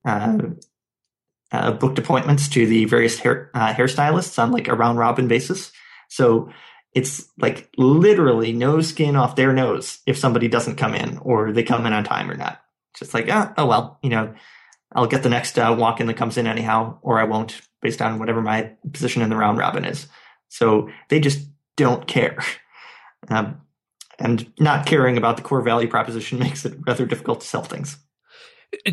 uh, 0.06 1.72
booked 1.72 1.98
appointments 1.98 2.50
to 2.50 2.68
the 2.68 2.86
various 2.86 3.20
hair 3.20 3.50
hairstylists 3.56 4.38
on 4.42 4.52
like 4.52 4.68
a 4.68 4.76
round 4.76 5.00
robin 5.00 5.28
basis. 5.28 5.72
So 6.08 6.52
it's 6.94 7.28
like 7.38 7.70
literally 7.78 8.54
no 8.54 8.82
skin 8.82 9.16
off 9.16 9.36
their 9.36 9.54
nose 9.54 10.00
if 10.06 10.18
somebody 10.18 10.48
doesn't 10.48 10.78
come 10.78 10.96
in 10.96 11.18
or 11.20 11.52
they 11.52 11.64
come 11.64 11.86
in 11.86 11.94
on 11.94 12.04
time 12.04 12.30
or 12.30 12.36
not. 12.36 12.62
Just 12.98 13.14
like, 13.14 13.28
ah, 13.30 13.54
oh 13.58 13.66
well, 13.66 14.00
you 14.02 14.10
know, 14.10 14.34
I'll 14.94 15.08
get 15.08 15.24
the 15.24 15.30
next 15.30 15.60
uh, 15.60 15.76
walk 15.78 16.00
in 16.00 16.08
that 16.08 16.18
comes 16.18 16.38
in 16.38 16.48
anyhow, 16.48 16.98
or 17.02 17.20
I 17.20 17.26
won't, 17.26 17.62
based 17.82 18.02
on 18.02 18.20
whatever 18.20 18.42
my 18.42 18.72
position 18.92 19.22
in 19.22 19.30
the 19.30 19.36
round 19.36 19.58
robin 19.58 19.86
is. 19.86 20.08
So 20.50 20.90
they 21.10 21.20
just 21.20 21.48
don't 21.76 22.08
care. 22.08 22.38
Um, 23.30 23.62
and 24.20 24.54
not 24.60 24.86
caring 24.86 25.18
about 25.18 25.38
the 25.38 25.44
core 25.44 25.62
value 25.62 25.90
proposition 25.90 26.40
makes 26.40 26.66
it 26.66 26.78
rather 26.86 27.06
difficult 27.06 27.42
to 27.42 27.48
sell 27.48 27.64
things. 27.64 27.98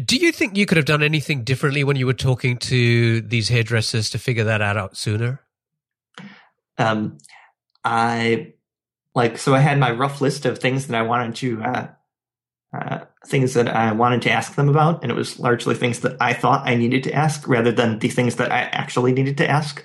Do 0.05 0.17
you 0.17 0.33
think 0.33 0.57
you 0.57 0.67
could 0.67 0.77
have 0.77 0.87
done 0.87 1.03
anything 1.03 1.45
differently 1.45 1.85
when 1.85 1.97
you 1.97 2.07
were 2.07 2.15
talking 2.15 2.57
to 2.59 3.21
these 3.21 3.49
hairdressers 3.49 4.11
to 4.11 4.19
figure 4.19 4.45
that 4.45 4.63
out 4.63 4.97
sooner? 4.97 5.44
Um, 6.79 7.19
I 7.85 8.55
like 9.15 9.39
so 9.39 9.55
I 9.55 9.61
had 9.61 9.79
my 9.79 9.91
rough 9.91 10.21
list 10.21 10.45
of 10.45 10.59
things 10.59 10.87
that 10.87 10.97
I 10.97 11.03
wanted 11.03 11.37
to 11.37 11.63
uh, 11.63 11.87
uh, 12.75 13.05
things 13.27 13.55
that 13.55 13.69
I 13.69 13.93
wanted 13.93 14.23
to 14.23 14.31
ask 14.31 14.55
them 14.55 14.69
about, 14.69 15.03
and 15.03 15.11
it 15.13 15.15
was 15.15 15.39
largely 15.39 15.75
things 15.75 16.01
that 16.01 16.17
I 16.21 16.33
thought 16.33 16.67
I 16.67 16.75
needed 16.75 17.05
to 17.05 17.13
ask 17.13 17.47
rather 17.47 17.71
than 17.71 17.99
the 17.99 18.09
things 18.09 18.37
that 18.37 18.51
I 18.51 18.63
actually 18.63 19.13
needed 19.13 19.39
to 19.39 19.49
ask. 19.49 19.85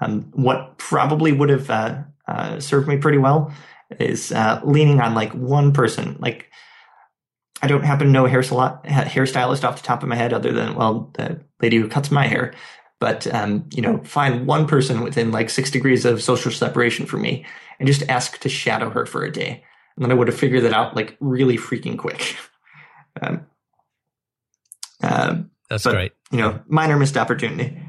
Um, 0.00 0.30
what 0.32 0.78
probably 0.78 1.32
would 1.32 1.48
have 1.48 1.68
uh, 1.68 2.02
uh, 2.28 2.60
served 2.60 2.86
me 2.86 2.98
pretty 2.98 3.18
well 3.18 3.52
is 3.98 4.30
uh, 4.30 4.60
leaning 4.64 5.00
on 5.00 5.14
like 5.14 5.32
one 5.32 5.72
person. 5.72 6.16
Like 6.20 6.48
I 7.60 7.66
don't 7.66 7.82
happen 7.82 8.06
to 8.06 8.12
know 8.12 8.26
a 8.26 8.30
hair 8.30 8.42
salon 8.42 8.78
hairstylist 8.84 9.64
off 9.64 9.80
the 9.80 9.86
top 9.86 10.02
of 10.02 10.08
my 10.08 10.14
head, 10.14 10.32
other 10.32 10.52
than 10.52 10.76
well 10.76 11.10
the 11.14 11.40
lady 11.60 11.78
who 11.78 11.88
cuts 11.88 12.10
my 12.10 12.26
hair. 12.26 12.54
But 13.00 13.32
um, 13.32 13.68
you 13.72 13.80
know, 13.82 13.98
find 14.04 14.46
one 14.46 14.66
person 14.66 15.02
within 15.02 15.30
like 15.30 15.50
six 15.50 15.70
degrees 15.70 16.04
of 16.04 16.22
social 16.22 16.50
separation 16.50 17.06
from 17.06 17.22
me, 17.22 17.44
and 17.78 17.86
just 17.86 18.02
ask 18.08 18.38
to 18.40 18.48
shadow 18.48 18.90
her 18.90 19.06
for 19.06 19.24
a 19.24 19.30
day, 19.32 19.62
and 19.96 20.04
then 20.04 20.10
I 20.10 20.14
would 20.14 20.26
have 20.28 20.36
figured 20.38 20.64
that 20.64 20.72
out 20.72 20.96
like 20.96 21.16
really 21.20 21.56
freaking 21.56 21.96
quick. 21.96 22.36
um, 23.22 23.46
um, 25.02 25.50
That's 25.70 25.84
But- 25.84 25.92
great. 25.92 26.12
you 26.32 26.38
know, 26.38 26.60
minor 26.66 26.96
missed 26.98 27.16
opportunity. 27.16 27.80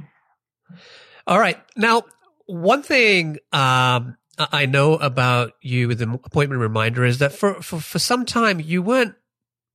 All 1.26 1.40
right. 1.40 1.58
Now, 1.76 2.04
one 2.46 2.84
thing 2.84 3.38
um, 3.52 4.16
I 4.38 4.48
I 4.52 4.66
know 4.68 4.94
about 4.94 5.54
you 5.62 5.88
with 5.88 6.00
the 6.00 6.10
appointment 6.12 6.62
reminder 6.62 7.04
is 7.06 7.18
that 7.20 7.34
for, 7.34 7.62
for, 7.62 7.80
for 7.80 8.00
some 8.00 8.26
time 8.26 8.60
you 8.60 8.82
weren't 8.82 9.16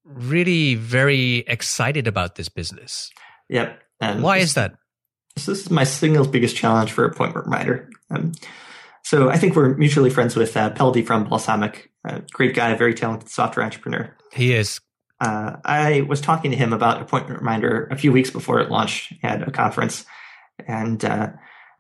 really 0.04 0.74
very 0.74 1.38
excited 1.46 2.06
about 2.06 2.34
this 2.36 2.48
business. 2.48 3.10
Yep. 3.48 3.80
And 4.00 4.22
Why 4.22 4.38
is 4.38 4.54
that? 4.54 4.74
So 5.36 5.52
this 5.52 5.62
is 5.62 5.70
my 5.70 5.84
single 5.84 6.26
biggest 6.26 6.56
challenge 6.56 6.92
for 6.92 7.04
Appointment 7.04 7.46
Reminder. 7.46 7.90
Um, 8.10 8.32
so 9.02 9.28
I 9.28 9.36
think 9.36 9.56
we're 9.56 9.74
mutually 9.74 10.10
friends 10.10 10.36
with 10.36 10.56
uh, 10.56 10.70
Peldi 10.70 11.04
from 11.04 11.26
Balsamiq, 11.26 11.88
Uh, 12.08 12.20
great 12.32 12.54
guy, 12.54 12.70
a 12.70 12.76
very 12.76 12.94
talented 12.94 13.28
software 13.28 13.64
entrepreneur. 13.64 14.14
He 14.32 14.54
is. 14.54 14.80
Uh, 15.20 15.56
I 15.64 16.02
was 16.02 16.20
talking 16.20 16.50
to 16.50 16.56
him 16.56 16.72
about 16.72 17.00
Appointment 17.00 17.38
Reminder 17.40 17.88
a 17.90 17.96
few 17.96 18.12
weeks 18.12 18.30
before 18.30 18.60
it 18.60 18.70
launched 18.70 19.12
at 19.22 19.46
a 19.46 19.50
conference, 19.50 20.04
and 20.66 21.04
uh, 21.04 21.30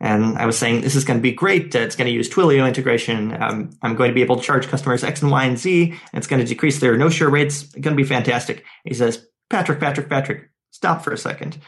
and 0.00 0.38
I 0.38 0.46
was 0.46 0.58
saying 0.58 0.80
this 0.80 0.96
is 0.96 1.04
going 1.04 1.18
to 1.18 1.22
be 1.22 1.32
great. 1.32 1.74
it's 1.74 1.96
going 1.96 2.06
to 2.06 2.12
use 2.12 2.28
Twilio 2.30 2.66
integration. 2.66 3.40
Um, 3.40 3.70
I'm 3.82 3.96
going 3.96 4.10
to 4.10 4.14
be 4.14 4.22
able 4.22 4.36
to 4.36 4.42
charge 4.42 4.68
customers 4.68 5.04
X 5.04 5.22
and 5.22 5.30
Y 5.30 5.44
and 5.44 5.58
Z, 5.58 5.90
and 5.90 5.98
it's 6.14 6.26
going 6.26 6.40
to 6.40 6.46
decrease 6.46 6.80
their 6.80 6.96
no 6.96 7.08
share 7.10 7.28
rates. 7.28 7.62
It's 7.62 7.74
going 7.74 7.96
to 7.96 8.02
be 8.02 8.08
fantastic. 8.08 8.64
He 8.84 8.94
says, 8.94 9.26
Patrick, 9.50 9.80
Patrick, 9.80 10.08
Patrick, 10.08 10.50
stop 10.70 11.04
for 11.04 11.12
a 11.12 11.18
second 11.18 11.58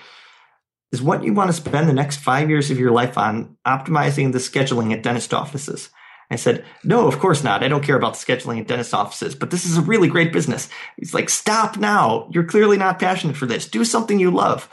is 0.93 1.03
what 1.03 1.25
you 1.25 1.33
want 1.33 1.49
to 1.49 1.57
spend 1.57 1.89
the 1.89 1.93
next 1.93 2.19
five 2.19 2.49
years 2.49 2.71
of 2.71 2.79
your 2.79 2.93
life 2.93 3.19
on 3.19 3.57
optimizing 3.67 4.33
the 4.33 4.39
scheduling 4.39 4.93
at 4.93 5.03
dentist 5.03 5.35
offices. 5.35 5.91
I 6.31 6.37
said, 6.37 6.65
no, 6.83 7.07
of 7.07 7.19
course 7.19 7.45
not. 7.45 7.63
I 7.63 7.69
don't 7.69 7.85
care 7.85 7.97
about 7.97 8.15
the 8.15 8.25
scheduling 8.25 8.61
at 8.61 8.67
dentist 8.67 8.95
offices, 8.95 9.35
but 9.35 9.51
this 9.51 9.65
is 9.65 9.77
a 9.77 9.83
really 9.83 10.09
great 10.09 10.33
business. 10.33 10.69
He's 10.97 11.15
like, 11.15 11.31
stop 11.31 11.77
now. 11.77 12.29
You're 12.33 12.45
clearly 12.45 12.77
not 12.77 12.99
passionate 12.99 13.37
for 13.37 13.47
this. 13.47 13.69
Do 13.69 13.85
something 13.85 14.19
you 14.19 14.31
love. 14.31 14.69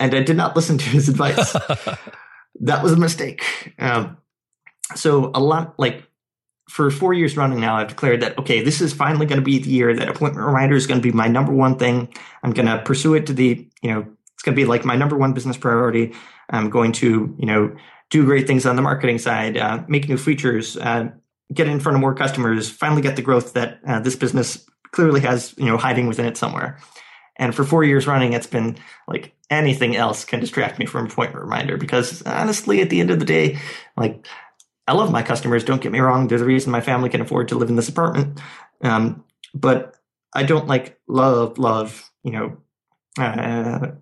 And 0.00 0.14
I 0.14 0.22
did 0.22 0.36
not 0.36 0.56
listen 0.56 0.78
to 0.78 0.88
his 0.88 1.08
advice. 1.08 1.52
that 2.60 2.82
was 2.82 2.92
a 2.92 2.96
mistake. 2.96 3.44
Um, 3.78 4.16
so 4.96 5.30
a 5.32 5.40
lot 5.40 5.78
like 5.78 6.04
for 6.68 6.90
four 6.90 7.14
years 7.14 7.36
running 7.36 7.60
now, 7.60 7.76
I've 7.76 7.88
declared 7.88 8.22
that, 8.22 8.38
okay, 8.38 8.62
this 8.62 8.80
is 8.80 8.92
finally 8.92 9.26
going 9.26 9.40
to 9.40 9.44
be 9.44 9.58
the 9.58 9.70
year 9.70 9.94
that 9.94 10.08
appointment 10.08 10.46
reminder 10.46 10.74
is 10.74 10.86
going 10.86 11.00
to 11.00 11.02
be 11.02 11.12
my 11.12 11.28
number 11.28 11.52
one 11.52 11.78
thing. 11.78 12.12
I'm 12.42 12.52
going 12.52 12.66
to 12.66 12.82
pursue 12.82 13.14
it 13.14 13.26
to 13.26 13.32
the, 13.32 13.68
you 13.82 13.90
know, 13.90 14.06
it's 14.42 14.46
going 14.46 14.56
to 14.56 14.60
be 14.60 14.66
like 14.66 14.84
my 14.84 14.96
number 14.96 15.16
one 15.16 15.34
business 15.34 15.56
priority. 15.56 16.12
I'm 16.50 16.68
going 16.68 16.90
to, 16.94 17.32
you 17.38 17.46
know, 17.46 17.76
do 18.10 18.24
great 18.24 18.48
things 18.48 18.66
on 18.66 18.74
the 18.74 18.82
marketing 18.82 19.18
side, 19.18 19.56
uh, 19.56 19.84
make 19.86 20.08
new 20.08 20.16
features, 20.16 20.76
uh, 20.76 21.10
get 21.54 21.68
in 21.68 21.78
front 21.78 21.94
of 21.94 22.00
more 22.00 22.12
customers, 22.12 22.68
finally 22.68 23.02
get 23.02 23.14
the 23.14 23.22
growth 23.22 23.52
that 23.52 23.78
uh, 23.86 24.00
this 24.00 24.16
business 24.16 24.66
clearly 24.90 25.20
has, 25.20 25.54
you 25.56 25.66
know, 25.66 25.76
hiding 25.76 26.08
within 26.08 26.26
it 26.26 26.36
somewhere. 26.36 26.80
And 27.36 27.54
for 27.54 27.62
four 27.62 27.84
years 27.84 28.08
running, 28.08 28.32
it's 28.32 28.48
been 28.48 28.78
like 29.06 29.32
anything 29.48 29.94
else 29.94 30.24
can 30.24 30.40
distract 30.40 30.80
me 30.80 30.86
from 30.86 31.06
appointment 31.06 31.44
reminder 31.44 31.76
because 31.76 32.20
honestly, 32.22 32.80
at 32.80 32.90
the 32.90 32.98
end 32.98 33.12
of 33.12 33.20
the 33.20 33.24
day, 33.24 33.60
like 33.96 34.26
I 34.88 34.94
love 34.94 35.12
my 35.12 35.22
customers. 35.22 35.62
Don't 35.62 35.80
get 35.80 35.92
me 35.92 36.00
wrong. 36.00 36.26
They're 36.26 36.38
the 36.38 36.44
reason 36.44 36.72
my 36.72 36.80
family 36.80 37.10
can 37.10 37.20
afford 37.20 37.46
to 37.48 37.54
live 37.54 37.68
in 37.68 37.76
this 37.76 37.88
apartment. 37.88 38.40
Um, 38.82 39.22
but 39.54 39.94
I 40.34 40.42
don't 40.42 40.66
like 40.66 40.98
love, 41.06 41.58
love, 41.58 42.10
you 42.24 42.32
know, 42.32 42.56
uh, 43.16 43.92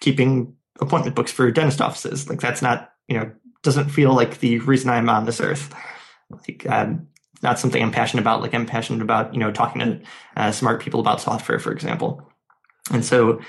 keeping 0.00 0.54
appointment 0.80 1.16
books 1.16 1.32
for 1.32 1.50
dentist 1.50 1.80
offices. 1.80 2.28
Like 2.28 2.40
that's 2.40 2.62
not, 2.62 2.92
you 3.06 3.18
know, 3.18 3.30
doesn't 3.62 3.88
feel 3.88 4.14
like 4.14 4.40
the 4.40 4.58
reason 4.60 4.90
I'm 4.90 5.08
on 5.08 5.24
this 5.24 5.40
earth. 5.40 5.74
Like, 6.30 6.66
um, 6.68 7.08
not 7.42 7.58
something 7.58 7.82
I'm 7.82 7.92
passionate 7.92 8.22
about. 8.22 8.42
Like 8.42 8.54
I'm 8.54 8.66
passionate 8.66 9.02
about, 9.02 9.32
you 9.32 9.40
know, 9.40 9.52
talking 9.52 9.80
to 9.80 10.00
uh, 10.36 10.52
smart 10.52 10.80
people 10.82 11.00
about 11.00 11.20
software, 11.20 11.58
for 11.58 11.72
example. 11.72 12.30
And 12.90 13.04
so 13.04 13.40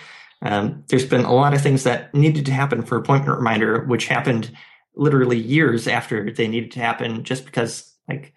um, 0.42 0.84
there's 0.88 1.06
been 1.06 1.26
a 1.26 1.34
lot 1.34 1.54
of 1.54 1.62
things 1.62 1.84
that 1.84 2.14
needed 2.14 2.46
to 2.46 2.54
happen 2.54 2.84
for 2.84 2.98
appointment 2.98 3.38
reminder, 3.38 3.84
which 3.86 4.08
happened 4.08 4.52
literally 4.96 5.38
years 5.38 5.88
after 5.88 6.32
they 6.32 6.48
needed 6.48 6.72
to 6.72 6.80
happen, 6.80 7.24
just 7.24 7.46
because 7.46 7.94
like 8.08 8.34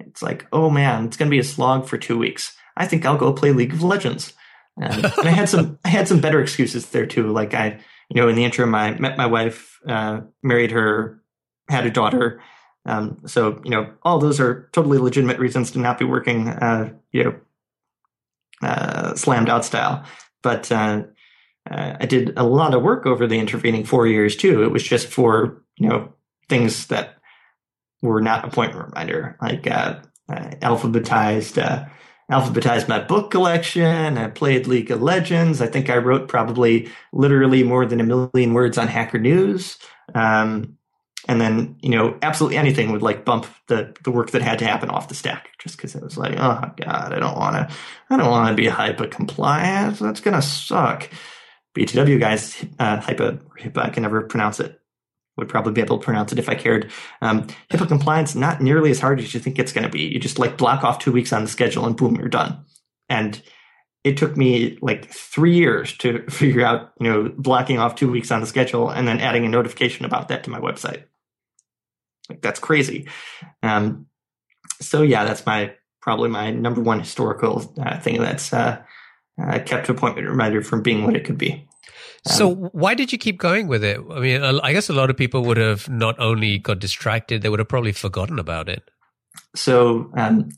it's 0.00 0.22
like, 0.22 0.46
oh 0.52 0.70
man, 0.70 1.06
it's 1.06 1.16
going 1.16 1.28
to 1.28 1.34
be 1.34 1.38
a 1.38 1.44
slog 1.44 1.86
for 1.86 1.98
two 1.98 2.18
weeks. 2.18 2.56
I 2.76 2.86
think 2.86 3.04
I'll 3.04 3.16
go 3.16 3.32
play 3.32 3.52
League 3.52 3.72
of 3.72 3.82
Legends. 3.82 4.32
And, 4.80 5.04
and 5.04 5.28
I 5.28 5.30
had 5.30 5.48
some 5.48 5.78
I 5.84 5.88
had 5.88 6.08
some 6.08 6.20
better 6.20 6.40
excuses 6.40 6.88
there 6.90 7.06
too. 7.06 7.30
Like 7.32 7.54
I, 7.54 7.80
you 8.10 8.20
know, 8.20 8.28
in 8.28 8.34
the 8.34 8.44
interim, 8.44 8.74
I 8.74 8.92
met 8.98 9.16
my 9.16 9.26
wife, 9.26 9.78
uh, 9.86 10.20
married 10.42 10.72
her, 10.72 11.22
had 11.68 11.86
a 11.86 11.90
daughter. 11.90 12.42
Um, 12.86 13.22
so 13.26 13.60
you 13.64 13.70
know, 13.70 13.92
all 14.02 14.18
those 14.18 14.40
are 14.40 14.68
totally 14.72 14.98
legitimate 14.98 15.38
reasons 15.38 15.70
to 15.72 15.78
not 15.78 15.98
be 15.98 16.04
working, 16.04 16.48
uh, 16.48 16.92
you 17.12 17.24
know, 17.24 17.34
uh, 18.62 19.14
slammed 19.14 19.48
out 19.48 19.64
style. 19.64 20.04
But 20.42 20.70
uh, 20.70 21.04
uh, 21.70 21.96
I 22.00 22.06
did 22.06 22.36
a 22.36 22.44
lot 22.44 22.74
of 22.74 22.82
work 22.82 23.06
over 23.06 23.26
the 23.26 23.38
intervening 23.38 23.84
four 23.84 24.06
years 24.06 24.36
too. 24.36 24.64
It 24.64 24.72
was 24.72 24.82
just 24.82 25.06
for 25.06 25.62
you 25.76 25.88
know 25.88 26.12
things 26.48 26.88
that 26.88 27.18
were 28.02 28.20
not 28.20 28.44
appointment 28.44 28.86
reminder, 28.86 29.38
like 29.40 29.66
uh, 29.66 30.00
alphabetized 30.28 31.88
alphabetized 32.30 32.88
my 32.88 33.00
book 33.00 33.30
collection. 33.30 34.18
I 34.18 34.28
played 34.28 34.66
League 34.66 34.90
of 34.90 35.02
Legends. 35.02 35.60
I 35.60 35.66
think 35.66 35.90
I 35.90 35.96
wrote 35.98 36.28
probably 36.28 36.90
literally 37.12 37.62
more 37.62 37.86
than 37.86 38.00
a 38.00 38.04
million 38.04 38.54
words 38.54 38.78
on 38.78 38.88
Hacker 38.88 39.18
News. 39.18 39.78
Um, 40.14 40.78
and 41.26 41.40
then, 41.40 41.76
you 41.80 41.90
know, 41.90 42.18
absolutely 42.22 42.58
anything 42.58 42.92
would 42.92 43.02
like 43.02 43.24
bump 43.24 43.46
the, 43.68 43.94
the 44.04 44.10
work 44.10 44.30
that 44.32 44.42
had 44.42 44.58
to 44.58 44.66
happen 44.66 44.90
off 44.90 45.08
the 45.08 45.14
stack 45.14 45.50
just 45.58 45.76
because 45.76 45.94
it 45.94 46.02
was 46.02 46.18
like, 46.18 46.34
oh 46.36 46.70
God, 46.76 47.12
I 47.14 47.18
don't 47.18 47.38
want 47.38 47.56
to, 47.56 47.74
I 48.10 48.16
don't 48.16 48.30
want 48.30 48.50
to 48.50 48.62
be 48.62 48.68
HIPAA 48.68 49.10
compliant. 49.10 49.98
That's 49.98 50.20
going 50.20 50.34
to 50.34 50.42
suck. 50.42 51.08
BTW 51.74 52.20
guys, 52.20 52.64
uh, 52.78 53.00
HIPAA, 53.00 53.40
HIPAA, 53.58 53.78
I 53.78 53.90
can 53.90 54.02
never 54.02 54.22
pronounce 54.22 54.60
it 54.60 54.80
would 55.36 55.48
probably 55.48 55.72
be 55.72 55.80
able 55.80 55.98
to 55.98 56.04
pronounce 56.04 56.32
it 56.32 56.38
if 56.38 56.48
I 56.48 56.54
cared. 56.54 56.90
Um, 57.20 57.46
HIPAA 57.70 57.88
compliance, 57.88 58.34
not 58.34 58.60
nearly 58.60 58.90
as 58.90 59.00
hard 59.00 59.18
as 59.20 59.34
you 59.34 59.40
think 59.40 59.58
it's 59.58 59.72
going 59.72 59.84
to 59.84 59.90
be. 59.90 60.02
You 60.02 60.18
just 60.18 60.38
like 60.38 60.56
block 60.56 60.84
off 60.84 60.98
two 60.98 61.12
weeks 61.12 61.32
on 61.32 61.42
the 61.42 61.50
schedule 61.50 61.86
and 61.86 61.96
boom, 61.96 62.16
you're 62.16 62.28
done. 62.28 62.64
And 63.08 63.42
it 64.04 64.16
took 64.16 64.36
me 64.36 64.78
like 64.80 65.10
three 65.10 65.54
years 65.54 65.96
to 65.98 66.24
figure 66.30 66.64
out, 66.64 66.92
you 67.00 67.10
know, 67.10 67.32
blocking 67.36 67.78
off 67.78 67.96
two 67.96 68.10
weeks 68.10 68.30
on 68.30 68.40
the 68.40 68.46
schedule 68.46 68.90
and 68.90 69.08
then 69.08 69.20
adding 69.20 69.44
a 69.44 69.48
notification 69.48 70.04
about 70.04 70.28
that 70.28 70.44
to 70.44 70.50
my 70.50 70.60
website. 70.60 71.04
Like 72.28 72.40
that's 72.40 72.60
crazy. 72.60 73.08
Um, 73.62 74.06
so 74.80 75.02
yeah, 75.02 75.24
that's 75.24 75.44
my 75.44 75.74
probably 76.00 76.28
my 76.28 76.50
number 76.50 76.80
one 76.80 77.00
historical 77.00 77.72
uh, 77.78 77.98
thing 77.98 78.20
that's 78.20 78.52
uh, 78.52 78.82
uh, 79.42 79.58
kept 79.60 79.88
appointment 79.88 80.28
reminder 80.28 80.62
from 80.62 80.82
being 80.82 81.04
what 81.04 81.16
it 81.16 81.24
could 81.24 81.38
be. 81.38 81.66
So 82.26 82.52
um, 82.52 82.56
why 82.72 82.94
did 82.94 83.12
you 83.12 83.18
keep 83.18 83.38
going 83.38 83.66
with 83.66 83.84
it? 83.84 84.00
I 84.10 84.18
mean, 84.18 84.42
I 84.42 84.72
guess 84.72 84.88
a 84.88 84.94
lot 84.94 85.10
of 85.10 85.16
people 85.16 85.44
would 85.44 85.58
have 85.58 85.88
not 85.88 86.18
only 86.18 86.58
got 86.58 86.78
distracted, 86.78 87.42
they 87.42 87.48
would 87.48 87.58
have 87.58 87.68
probably 87.68 87.92
forgotten 87.92 88.38
about 88.38 88.68
it. 88.68 88.82
So 89.54 90.10
um, 90.16 90.48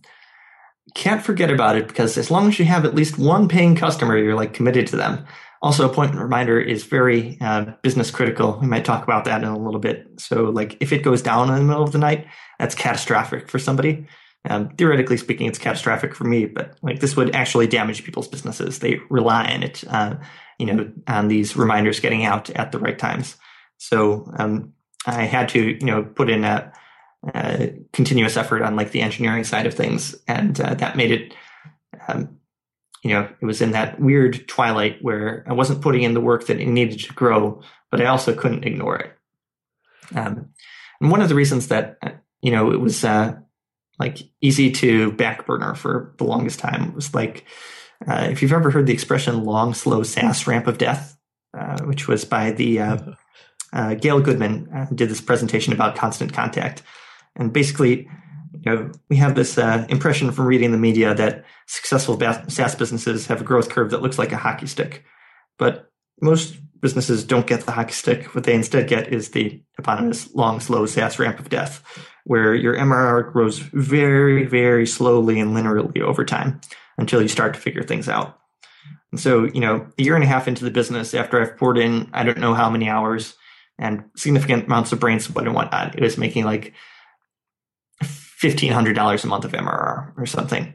can't 0.94 1.22
forget 1.22 1.50
about 1.50 1.76
it 1.76 1.88
because 1.88 2.16
as 2.16 2.30
long 2.30 2.48
as 2.48 2.58
you 2.58 2.64
have 2.66 2.84
at 2.84 2.94
least 2.94 3.18
one 3.18 3.48
paying 3.48 3.74
customer, 3.74 4.16
you're 4.16 4.34
like 4.34 4.54
committed 4.54 4.86
to 4.88 4.96
them. 4.96 5.24
Also, 5.62 5.88
appointment 5.88 6.22
reminder 6.22 6.60
is 6.60 6.84
very 6.84 7.38
uh, 7.40 7.64
business 7.82 8.10
critical. 8.10 8.58
We 8.60 8.66
might 8.66 8.84
talk 8.84 9.02
about 9.02 9.24
that 9.24 9.42
in 9.42 9.48
a 9.48 9.58
little 9.58 9.80
bit. 9.80 10.06
So, 10.18 10.44
like, 10.44 10.76
if 10.80 10.92
it 10.92 11.02
goes 11.02 11.22
down 11.22 11.48
in 11.48 11.56
the 11.56 11.64
middle 11.64 11.82
of 11.82 11.92
the 11.92 11.98
night, 11.98 12.26
that's 12.58 12.74
catastrophic 12.74 13.48
for 13.48 13.58
somebody. 13.58 14.06
Um, 14.48 14.68
theoretically 14.76 15.16
speaking, 15.16 15.46
it's 15.46 15.58
catastrophic 15.58 16.14
for 16.14 16.24
me, 16.24 16.46
but 16.46 16.76
like 16.82 17.00
this 17.00 17.16
would 17.16 17.34
actually 17.34 17.66
damage 17.66 18.04
people's 18.04 18.28
businesses. 18.28 18.78
They 18.78 19.00
rely 19.10 19.50
on 19.52 19.62
it. 19.62 19.82
Uh, 19.88 20.16
you 20.58 20.66
know, 20.66 20.90
on 21.06 21.28
these 21.28 21.56
reminders 21.56 22.00
getting 22.00 22.24
out 22.24 22.50
at 22.50 22.72
the 22.72 22.78
right 22.78 22.98
times. 22.98 23.36
So 23.78 24.30
um, 24.38 24.72
I 25.06 25.24
had 25.24 25.48
to, 25.50 25.60
you 25.60 25.86
know, 25.86 26.02
put 26.02 26.30
in 26.30 26.44
a, 26.44 26.72
a, 27.34 27.74
continuous 27.92 28.36
effort 28.36 28.62
on 28.62 28.76
like 28.76 28.90
the 28.90 29.02
engineering 29.02 29.44
side 29.44 29.66
of 29.66 29.74
things, 29.74 30.14
and 30.26 30.58
uh, 30.60 30.74
that 30.74 30.96
made 30.96 31.10
it, 31.10 31.34
um, 32.08 32.38
you 33.02 33.10
know, 33.10 33.28
it 33.40 33.44
was 33.44 33.60
in 33.60 33.72
that 33.72 34.00
weird 34.00 34.48
twilight 34.48 34.98
where 35.02 35.44
I 35.46 35.52
wasn't 35.52 35.82
putting 35.82 36.02
in 36.02 36.14
the 36.14 36.20
work 36.20 36.46
that 36.46 36.60
it 36.60 36.66
needed 36.66 37.00
to 37.00 37.12
grow, 37.12 37.62
but 37.90 38.00
I 38.00 38.06
also 38.06 38.34
couldn't 38.34 38.64
ignore 38.64 38.96
it. 38.96 39.12
Um, 40.14 40.50
and 41.00 41.10
one 41.10 41.20
of 41.20 41.28
the 41.28 41.34
reasons 41.34 41.68
that 41.68 41.98
uh, 42.02 42.10
you 42.40 42.50
know 42.50 42.72
it 42.72 42.80
was 42.80 43.04
uh, 43.04 43.36
like 43.98 44.18
easy 44.40 44.70
to 44.70 45.12
back 45.12 45.46
burner 45.46 45.74
for 45.74 46.14
the 46.18 46.24
longest 46.24 46.58
time 46.58 46.94
was 46.94 47.14
like 47.14 47.44
uh, 48.06 48.28
if 48.30 48.42
you've 48.42 48.52
ever 48.52 48.70
heard 48.70 48.86
the 48.86 48.92
expression 48.92 49.44
long, 49.44 49.74
slow 49.74 50.02
SaaS 50.02 50.46
ramp 50.46 50.66
of 50.66 50.78
death, 50.78 51.16
uh, 51.56 51.82
which 51.84 52.08
was 52.08 52.24
by 52.24 52.50
the 52.50 52.80
uh, 52.80 52.98
uh 53.72 53.94
Gail 53.94 54.20
Goodman, 54.20 54.68
uh, 54.74 54.86
did 54.94 55.08
this 55.08 55.20
presentation 55.20 55.72
about 55.72 55.96
constant 55.96 56.32
contact. 56.32 56.82
And 57.34 57.52
basically, 57.52 58.08
you 58.52 58.62
know, 58.64 58.90
we 59.08 59.16
have 59.16 59.34
this 59.34 59.58
uh, 59.58 59.86
impression 59.88 60.30
from 60.32 60.46
reading 60.46 60.72
the 60.72 60.78
media 60.78 61.14
that 61.14 61.44
successful 61.66 62.18
SaaS 62.48 62.74
businesses 62.74 63.26
have 63.26 63.40
a 63.40 63.44
growth 63.44 63.68
curve 63.68 63.90
that 63.90 64.02
looks 64.02 64.18
like 64.18 64.32
a 64.32 64.36
hockey 64.36 64.66
stick. 64.66 65.04
But 65.58 65.90
most 66.20 66.56
businesses 66.80 67.24
don't 67.24 67.46
get 67.46 67.62
the 67.62 67.72
hockey 67.72 67.92
stick. 67.92 68.34
What 68.34 68.44
they 68.44 68.54
instead 68.54 68.88
get 68.88 69.12
is 69.12 69.30
the 69.30 69.62
eponymous 69.78 70.34
long, 70.34 70.60
slow 70.60 70.86
SaaS 70.86 71.18
ramp 71.18 71.38
of 71.38 71.48
death, 71.48 71.82
where 72.24 72.54
your 72.54 72.76
MRR 72.76 73.32
grows 73.32 73.58
very, 73.58 74.44
very 74.44 74.86
slowly 74.86 75.40
and 75.40 75.54
linearly 75.54 76.00
over 76.00 76.24
time 76.24 76.60
until 76.98 77.22
you 77.22 77.28
start 77.28 77.54
to 77.54 77.60
figure 77.60 77.82
things 77.82 78.08
out. 78.08 78.38
And 79.12 79.20
so, 79.20 79.44
you 79.44 79.60
know, 79.60 79.86
a 79.98 80.02
year 80.02 80.14
and 80.14 80.24
a 80.24 80.28
half 80.28 80.48
into 80.48 80.64
the 80.64 80.70
business, 80.70 81.14
after 81.14 81.40
I've 81.40 81.56
poured 81.56 81.78
in, 81.78 82.10
I 82.12 82.22
don't 82.22 82.38
know 82.38 82.54
how 82.54 82.68
many 82.68 82.88
hours 82.88 83.34
and 83.78 84.04
significant 84.16 84.66
amounts 84.66 84.92
of 84.92 85.00
brain 85.00 85.20
sweat 85.20 85.46
and 85.46 85.54
whatnot, 85.54 85.96
it 85.96 86.02
was 86.02 86.18
making 86.18 86.44
like 86.44 86.72
$1,500 88.02 89.24
a 89.24 89.26
month 89.26 89.44
of 89.44 89.52
MRR 89.52 90.12
or 90.16 90.26
something. 90.26 90.74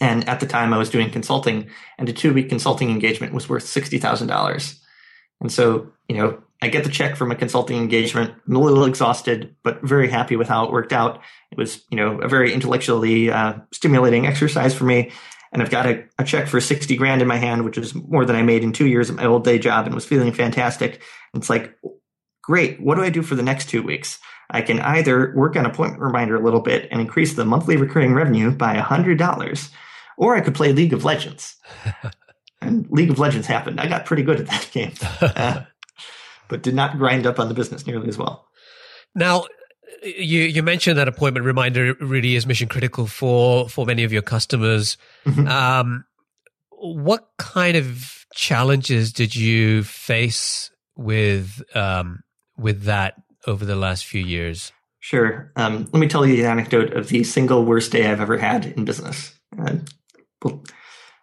And 0.00 0.26
at 0.28 0.40
the 0.40 0.46
time 0.46 0.72
I 0.72 0.78
was 0.78 0.90
doing 0.90 1.10
consulting 1.10 1.68
and 1.98 2.08
a 2.08 2.12
two 2.12 2.32
week 2.32 2.48
consulting 2.48 2.90
engagement 2.90 3.34
was 3.34 3.48
worth 3.48 3.64
$60,000. 3.64 4.78
And 5.40 5.52
so, 5.52 5.92
you 6.08 6.16
know, 6.16 6.42
I 6.62 6.68
get 6.68 6.84
the 6.84 6.90
check 6.90 7.16
from 7.16 7.30
a 7.30 7.36
consulting 7.36 7.78
engagement. 7.78 8.34
I'm 8.46 8.56
a 8.56 8.60
little 8.60 8.84
exhausted, 8.84 9.56
but 9.62 9.80
very 9.82 10.08
happy 10.08 10.36
with 10.36 10.48
how 10.48 10.64
it 10.64 10.72
worked 10.72 10.92
out. 10.92 11.20
It 11.50 11.58
was, 11.58 11.82
you 11.90 11.96
know, 11.96 12.18
a 12.20 12.28
very 12.28 12.52
intellectually 12.52 13.30
uh, 13.30 13.54
stimulating 13.72 14.26
exercise 14.26 14.74
for 14.74 14.84
me. 14.84 15.10
And 15.52 15.62
I've 15.62 15.70
got 15.70 15.86
a, 15.86 16.04
a, 16.18 16.24
check 16.24 16.46
for 16.46 16.60
60 16.60 16.94
grand 16.96 17.22
in 17.22 17.28
my 17.28 17.36
hand, 17.36 17.64
which 17.64 17.78
is 17.78 17.94
more 17.94 18.24
than 18.24 18.36
I 18.36 18.42
made 18.42 18.62
in 18.62 18.72
two 18.72 18.86
years 18.86 19.10
at 19.10 19.16
my 19.16 19.24
old 19.24 19.42
day 19.42 19.58
job 19.58 19.86
and 19.86 19.94
was 19.94 20.04
feeling 20.04 20.32
fantastic. 20.32 21.02
It's 21.34 21.50
like, 21.50 21.76
great. 22.42 22.80
What 22.80 22.96
do 22.96 23.02
I 23.02 23.10
do 23.10 23.22
for 23.22 23.34
the 23.34 23.42
next 23.42 23.68
two 23.68 23.82
weeks? 23.82 24.18
I 24.50 24.62
can 24.62 24.80
either 24.80 25.32
work 25.34 25.56
on 25.56 25.66
appointment 25.66 26.02
reminder 26.02 26.36
a 26.36 26.44
little 26.44 26.60
bit 26.60 26.88
and 26.90 27.00
increase 27.00 27.34
the 27.34 27.44
monthly 27.44 27.76
recurring 27.76 28.14
revenue 28.14 28.50
by 28.50 28.76
$100, 28.76 29.70
or 30.18 30.36
I 30.36 30.40
could 30.40 30.54
play 30.54 30.72
League 30.72 30.92
of 30.92 31.04
Legends. 31.04 31.56
and 32.60 32.86
League 32.90 33.10
of 33.10 33.18
Legends 33.18 33.46
happened. 33.46 33.80
I 33.80 33.88
got 33.88 34.06
pretty 34.06 34.22
good 34.22 34.40
at 34.40 34.46
that 34.48 34.68
game, 34.72 34.92
uh, 35.20 35.62
but 36.50 36.62
did 36.62 36.74
not 36.74 36.98
grind 36.98 37.26
up 37.26 37.38
on 37.38 37.48
the 37.48 37.54
business 37.54 37.86
nearly 37.86 38.08
as 38.08 38.18
well. 38.18 38.46
Now, 39.14 39.46
you 40.02 40.42
you 40.42 40.62
mentioned 40.62 40.98
that 40.98 41.08
appointment 41.08 41.46
reminder 41.46 41.94
really 42.00 42.36
is 42.36 42.46
mission 42.46 42.68
critical 42.68 43.06
for 43.06 43.68
for 43.68 43.86
many 43.86 44.04
of 44.04 44.12
your 44.12 44.22
customers. 44.22 44.98
Mm-hmm. 45.24 45.48
Um, 45.48 46.04
what 46.70 47.28
kind 47.38 47.76
of 47.76 48.26
challenges 48.34 49.12
did 49.12 49.34
you 49.34 49.82
face 49.84 50.70
with 50.96 51.62
um, 51.74 52.22
with 52.56 52.82
that 52.84 53.14
over 53.46 53.64
the 53.64 53.76
last 53.76 54.04
few 54.04 54.22
years? 54.22 54.72
Sure. 55.00 55.50
Um, 55.56 55.88
let 55.92 56.00
me 56.00 56.08
tell 56.08 56.26
you 56.26 56.36
the 56.36 56.46
anecdote 56.46 56.92
of 56.92 57.08
the 57.08 57.24
single 57.24 57.64
worst 57.64 57.92
day 57.92 58.06
I've 58.06 58.20
ever 58.20 58.36
had 58.36 58.66
in 58.66 58.84
business. 58.84 59.34
Uh, 59.58 59.76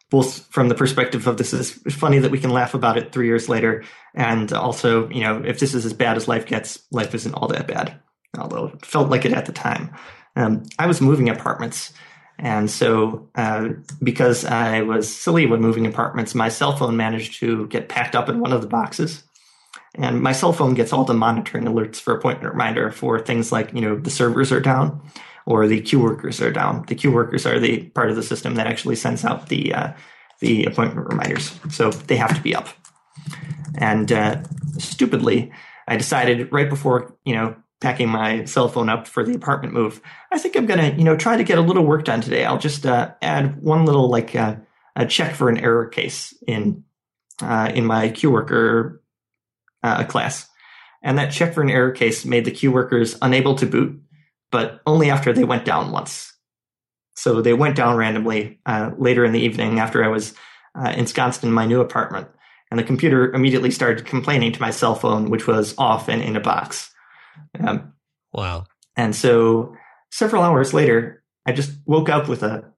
both 0.10 0.48
from 0.48 0.70
the 0.70 0.76
perspective 0.76 1.28
of 1.28 1.38
this 1.38 1.54
is 1.54 1.72
funny 1.90 2.20
that 2.20 2.32
we 2.32 2.40
can 2.40 2.50
laugh 2.50 2.74
about 2.74 2.98
it 2.98 3.12
three 3.12 3.28
years 3.28 3.50
later, 3.50 3.84
and 4.14 4.52
also, 4.54 5.10
you 5.10 5.22
know, 5.22 5.44
if 5.46 5.60
this 5.60 5.74
is 5.74 5.86
as 5.86 5.94
bad 5.94 6.18
as 6.18 6.28
life 6.28 6.46
gets, 6.46 6.80
life 6.92 7.14
isn't 7.14 7.34
all 7.34 7.48
that 7.50 7.68
bad, 7.68 8.00
although 8.38 8.68
it 8.68 8.86
felt 8.86 9.10
like 9.10 9.26
it 9.26 9.34
at 9.34 9.46
the 9.46 9.52
time. 9.52 9.94
Um, 10.36 10.64
I 10.80 10.88
was 10.88 11.02
moving 11.02 11.30
apartments. 11.30 11.94
And 12.40 12.70
so, 12.70 13.30
uh, 13.34 13.70
because 14.02 14.46
I 14.46 14.82
was 14.82 15.14
silly 15.14 15.48
when 15.48 15.60
moving 15.60 15.88
apartments, 15.88 16.36
my 16.36 16.50
cell 16.50 16.78
phone 16.78 16.96
managed 16.96 17.40
to 17.40 17.66
get 17.68 17.90
packed 17.90 18.16
up 18.16 18.30
in 18.30 18.40
one 18.40 18.54
of 18.54 18.62
the 18.62 18.68
boxes. 18.68 19.24
And 19.96 20.22
my 20.22 20.34
cell 20.34 20.54
phone 20.54 20.76
gets 20.76 20.94
all 20.94 21.04
the 21.04 21.16
monitoring 21.16 21.66
alerts 21.66 22.00
for 22.00 22.16
appointment 22.16 22.54
reminder 22.54 22.92
for 22.92 23.20
things 23.20 23.52
like, 23.52 23.74
you 23.74 23.82
know, 23.82 23.96
the 23.96 24.12
servers 24.12 24.52
are 24.52 24.60
down 24.60 25.02
or 25.48 25.66
the 25.66 25.80
queue 25.80 26.00
workers 26.00 26.42
are 26.42 26.52
down. 26.52 26.84
The 26.88 26.96
queue 26.96 27.12
workers 27.12 27.46
are 27.46 27.58
the 27.58 27.84
part 27.96 28.10
of 28.10 28.18
the 28.18 28.22
system 28.22 28.56
that 28.56 28.68
actually 28.68 28.98
sends 28.98 29.24
out 29.24 29.48
the, 29.48 29.74
uh, 29.74 29.94
the 30.42 30.66
appointment 30.66 31.08
reminders. 31.08 31.58
So 31.72 31.90
they 31.90 32.18
have 32.18 32.36
to 32.36 32.42
be 32.42 32.54
up. 32.54 32.68
And 33.76 34.12
uh, 34.12 34.44
stupidly, 34.78 35.52
I 35.88 35.96
decided 35.96 36.52
right 36.52 36.70
before, 36.70 37.16
you 37.24 37.34
know, 37.34 37.56
packing 37.80 38.10
my 38.10 38.44
cell 38.44 38.68
phone 38.68 38.90
up 38.90 39.08
for 39.08 39.24
the 39.24 39.36
apartment 39.36 39.74
move, 39.74 40.02
I 40.34 40.38
think 40.38 40.58
I'm 40.58 40.68
to, 40.68 40.94
you 40.96 41.06
know, 41.06 41.16
try 41.16 41.38
to 41.38 41.44
get 41.46 41.58
a 41.58 41.62
little 41.62 41.86
work 41.86 42.04
done 42.04 42.20
today. 42.20 42.44
I'll 42.44 42.58
just 42.58 42.86
uh, 42.86 43.14
add 43.22 43.62
one 43.62 43.86
little 43.86 44.10
like 44.10 44.36
uh, 44.36 44.58
a 44.98 45.06
check 45.06 45.34
for 45.34 45.48
an 45.48 45.60
error 45.60 45.86
case 45.86 46.34
in 46.46 46.84
uh, 47.42 47.72
in 47.74 47.86
my 47.86 48.10
queue 48.10 48.32
worker 48.32 49.02
uh, 49.84 50.04
class. 50.04 50.50
And 51.04 51.20
that 51.20 51.32
check 51.32 51.54
for 51.54 51.62
an 51.62 51.70
error 51.70 51.92
case 51.92 52.26
made 52.26 52.44
the 52.44 52.52
queue 52.52 52.72
workers 52.72 53.16
unable 53.22 53.56
to 53.56 53.66
boot, 53.66 54.02
but 54.52 54.82
only 54.86 55.10
after 55.10 55.34
they 55.34 55.44
went 55.44 55.66
down 55.66 55.92
once. 55.92 56.34
So 57.16 57.42
they 57.42 57.54
went 57.54 57.76
down 57.76 57.98
randomly 57.98 58.60
uh, 58.66 58.92
later 58.98 59.26
in 59.26 59.32
the 59.32 59.40
evening 59.40 59.80
after 59.80 60.04
I 60.04 60.08
was 60.08 60.34
uh, 60.76 60.94
ensconced 60.96 61.44
in 61.44 61.52
my 61.52 61.66
new 61.66 61.82
apartment. 61.82 62.28
And 62.70 62.80
the 62.80 62.84
computer 62.84 63.32
immediately 63.34 63.72
started 63.72 64.06
complaining 64.06 64.52
to 64.52 64.62
my 64.62 64.72
cell 64.72 64.94
phone, 64.94 65.30
which 65.30 65.48
was 65.48 65.74
off 65.78 66.10
and 66.10 66.22
in 66.22 66.36
a 66.36 66.40
box. 66.40 66.92
Um, 67.60 67.94
wow. 68.34 68.66
And 68.96 69.16
so 69.16 69.76
several 70.12 70.44
hours 70.44 70.74
later, 70.74 71.24
I 71.46 71.54
just 71.54 71.72
woke 71.86 72.10
up 72.10 72.28
with 72.28 72.44
a 72.44 72.72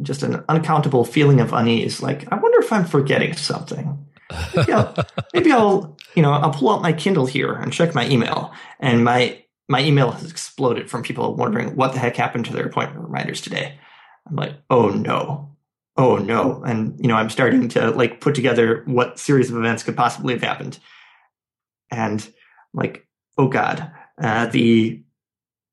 just 0.00 0.22
an 0.22 0.44
uncountable 0.48 1.04
feeling 1.04 1.40
of 1.40 1.52
unease. 1.52 2.00
Like, 2.00 2.32
I 2.32 2.36
wonder 2.36 2.60
if 2.60 2.72
I'm 2.72 2.84
forgetting 2.84 3.34
something. 3.36 4.06
Maybe 4.54 4.72
I'll, 4.72 4.94
maybe 5.34 5.52
I'll, 5.52 5.96
you 6.14 6.22
know, 6.22 6.30
I'll 6.30 6.52
pull 6.52 6.70
out 6.70 6.82
my 6.82 6.92
Kindle 6.92 7.26
here 7.26 7.52
and 7.52 7.72
check 7.72 7.94
my 7.94 8.08
email. 8.08 8.52
And 8.78 9.04
my 9.04 9.42
my 9.72 9.82
email 9.82 10.10
has 10.10 10.30
exploded 10.30 10.90
from 10.90 11.02
people 11.02 11.34
wondering 11.34 11.74
what 11.74 11.94
the 11.94 11.98
heck 11.98 12.14
happened 12.14 12.44
to 12.44 12.52
their 12.52 12.66
appointment 12.66 13.00
reminders 13.02 13.40
today. 13.40 13.78
I'm 14.28 14.36
like, 14.36 14.54
oh 14.68 14.90
no, 14.90 15.56
oh 15.96 16.16
no, 16.16 16.62
and 16.62 17.00
you 17.00 17.08
know, 17.08 17.16
I'm 17.16 17.30
starting 17.30 17.70
to 17.70 17.90
like 17.90 18.20
put 18.20 18.34
together 18.34 18.82
what 18.84 19.18
series 19.18 19.50
of 19.50 19.56
events 19.56 19.82
could 19.82 19.96
possibly 19.96 20.34
have 20.34 20.42
happened, 20.42 20.78
and 21.90 22.30
like, 22.74 23.08
oh 23.38 23.48
god, 23.48 23.90
uh, 24.22 24.46
the 24.46 25.02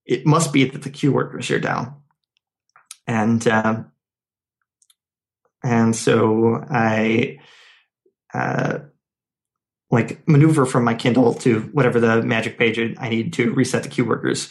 it 0.05 0.25
must 0.25 0.53
be 0.53 0.63
that 0.63 0.81
the 0.81 0.89
queue 0.89 1.11
workers 1.11 1.51
are 1.51 1.59
down, 1.59 1.93
and 3.05 3.45
um, 3.49 3.91
and 5.61 5.93
so 5.93 6.63
I 6.71 7.39
uh, 8.33 8.79
like 9.91 10.27
maneuver 10.27 10.65
from 10.65 10.83
my 10.83 10.93
Kindle 10.93 11.33
to 11.35 11.61
whatever 11.73 11.99
the 11.99 12.21
magic 12.21 12.57
page 12.57 12.79
I 12.99 13.09
need 13.09 13.33
to 13.33 13.53
reset 13.53 13.83
the 13.83 13.89
queue 13.89 14.05
workers. 14.05 14.49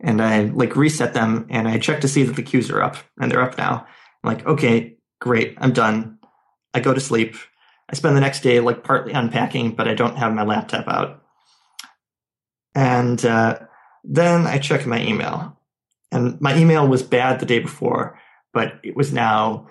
And 0.00 0.22
I 0.22 0.44
like 0.44 0.76
reset 0.76 1.14
them 1.14 1.46
and 1.50 1.66
I 1.66 1.78
check 1.78 2.00
to 2.02 2.08
see 2.08 2.22
that 2.22 2.36
the 2.36 2.42
queues 2.42 2.70
are 2.70 2.82
up 2.82 2.96
and 3.18 3.30
they're 3.30 3.42
up 3.42 3.58
now. 3.58 3.86
I'm 4.22 4.34
like, 4.34 4.46
okay, 4.46 4.96
great, 5.20 5.56
I'm 5.58 5.72
done. 5.72 6.18
I 6.74 6.80
go 6.80 6.94
to 6.94 7.00
sleep. 7.00 7.34
I 7.88 7.94
spend 7.94 8.16
the 8.16 8.20
next 8.20 8.40
day 8.40 8.60
like 8.60 8.84
partly 8.84 9.12
unpacking, 9.12 9.72
but 9.74 9.88
I 9.88 9.94
don't 9.94 10.18
have 10.18 10.34
my 10.34 10.44
laptop 10.44 10.86
out. 10.88 11.22
And 12.74 13.24
uh, 13.24 13.60
then 14.04 14.46
I 14.46 14.58
check 14.58 14.86
my 14.86 15.00
email. 15.00 15.58
And 16.12 16.40
my 16.40 16.56
email 16.56 16.86
was 16.86 17.02
bad 17.02 17.40
the 17.40 17.46
day 17.46 17.58
before, 17.58 18.20
but 18.52 18.74
it 18.84 18.96
was 18.96 19.12
now 19.12 19.68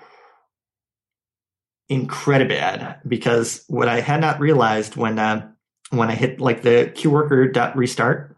incredibly 1.89 2.55
bad 2.55 2.99
because 3.07 3.63
what 3.67 3.87
I 3.87 4.01
had 4.01 4.21
not 4.21 4.39
realized 4.39 4.95
when 4.95 5.19
uh, 5.19 5.49
when 5.91 6.09
I 6.09 6.15
hit 6.15 6.39
like 6.39 6.61
the 6.61 6.91
queue 6.95 7.11
worker 7.11 7.47
dot 7.47 7.75
restart 7.75 8.35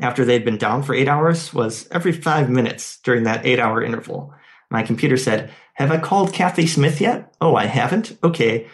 after 0.00 0.24
they'd 0.24 0.44
been 0.44 0.58
down 0.58 0.82
for 0.82 0.94
eight 0.94 1.08
hours 1.08 1.52
was 1.52 1.88
every 1.90 2.12
five 2.12 2.48
minutes 2.48 2.98
during 3.02 3.24
that 3.24 3.44
eight 3.44 3.58
hour 3.58 3.82
interval. 3.82 4.32
My 4.70 4.82
computer 4.82 5.16
said, 5.16 5.50
Have 5.74 5.90
I 5.90 5.98
called 5.98 6.32
Kathy 6.32 6.66
Smith 6.66 7.00
yet? 7.00 7.34
Oh, 7.40 7.56
I 7.56 7.66
haven't? 7.66 8.16
Okay. 8.22 8.68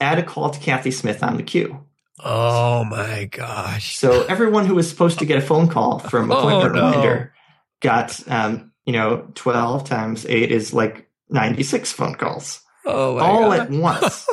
Add 0.00 0.18
a 0.18 0.22
call 0.22 0.50
to 0.50 0.60
Kathy 0.60 0.90
Smith 0.90 1.22
on 1.22 1.36
the 1.36 1.42
queue. 1.42 1.84
Oh 2.22 2.84
my 2.84 3.28
gosh. 3.30 3.96
So 3.96 4.24
everyone 4.24 4.66
who 4.66 4.74
was 4.74 4.88
supposed 4.88 5.18
to 5.20 5.26
get 5.26 5.38
a 5.38 5.46
phone 5.46 5.68
call 5.68 5.98
from 5.98 6.30
appointment 6.30 6.76
oh, 6.76 6.80
no. 6.80 6.86
reminder 6.90 7.34
got, 7.80 8.20
um, 8.28 8.72
you 8.84 8.92
know, 8.92 9.28
12 9.34 9.84
times 9.84 10.26
8 10.26 10.50
is 10.50 10.74
like 10.74 11.08
96 11.30 11.92
phone 11.92 12.14
calls. 12.14 12.60
Oh 12.84 13.18
all 13.18 13.50
God. 13.50 13.60
at 13.60 13.70
once. 13.70 14.26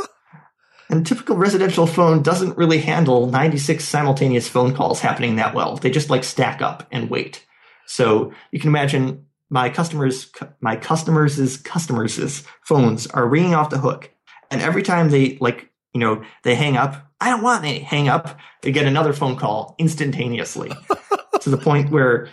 and 0.90 1.06
typical 1.06 1.36
residential 1.36 1.88
phone 1.88 2.24
doesn't 2.24 2.58
really 2.58 2.80
handle 2.80 3.28
96 3.28 3.84
simultaneous 3.84 4.48
phone 4.48 4.74
calls 4.74 5.00
happening 5.00 5.36
that 5.36 5.54
well. 5.54 5.76
They 5.76 5.90
just 5.90 6.10
like 6.10 6.24
stack 6.24 6.62
up 6.62 6.88
and 6.92 7.10
wait. 7.10 7.46
So 7.86 8.34
you 8.52 8.60
can 8.60 8.70
imagine 8.70 9.26
my 9.50 9.70
customers, 9.70 10.32
my 10.60 10.76
customers' 10.76 11.58
customers' 11.58 12.44
phones 12.64 13.08
are 13.08 13.28
ringing 13.28 13.56
off 13.56 13.70
the 13.70 13.78
hook. 13.78 14.12
And 14.52 14.62
every 14.62 14.84
time 14.84 15.10
they 15.10 15.38
like, 15.40 15.70
you 15.94 16.00
know, 16.00 16.24
they 16.44 16.56
hang 16.56 16.78
up, 16.78 17.08
I 17.20 17.30
don't 17.30 17.42
want 17.42 17.64
any 17.64 17.80
hang 17.80 18.10
up. 18.10 18.38
They 18.62 18.72
get 18.72 18.86
another 18.86 19.14
phone 19.14 19.36
call 19.36 19.76
instantaneously 19.80 20.72
to 21.42 21.50
the 21.50 21.58
point 21.58 21.92
where 21.92 22.30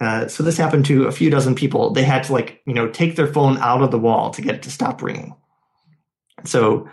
uh, 0.00 0.28
so 0.28 0.42
this 0.42 0.56
happened 0.56 0.86
to 0.86 1.04
a 1.06 1.12
few 1.12 1.28
dozen 1.30 1.54
people. 1.54 1.90
They 1.90 2.04
had 2.04 2.24
to 2.24 2.32
like, 2.32 2.62
you 2.66 2.74
know, 2.74 2.88
take 2.88 3.16
their 3.16 3.26
phone 3.26 3.58
out 3.58 3.82
of 3.82 3.90
the 3.90 3.98
wall 3.98 4.30
to 4.30 4.42
get 4.42 4.54
it 4.54 4.62
to 4.62 4.70
stop 4.70 5.02
ringing. 5.02 5.34
So, 6.44 6.88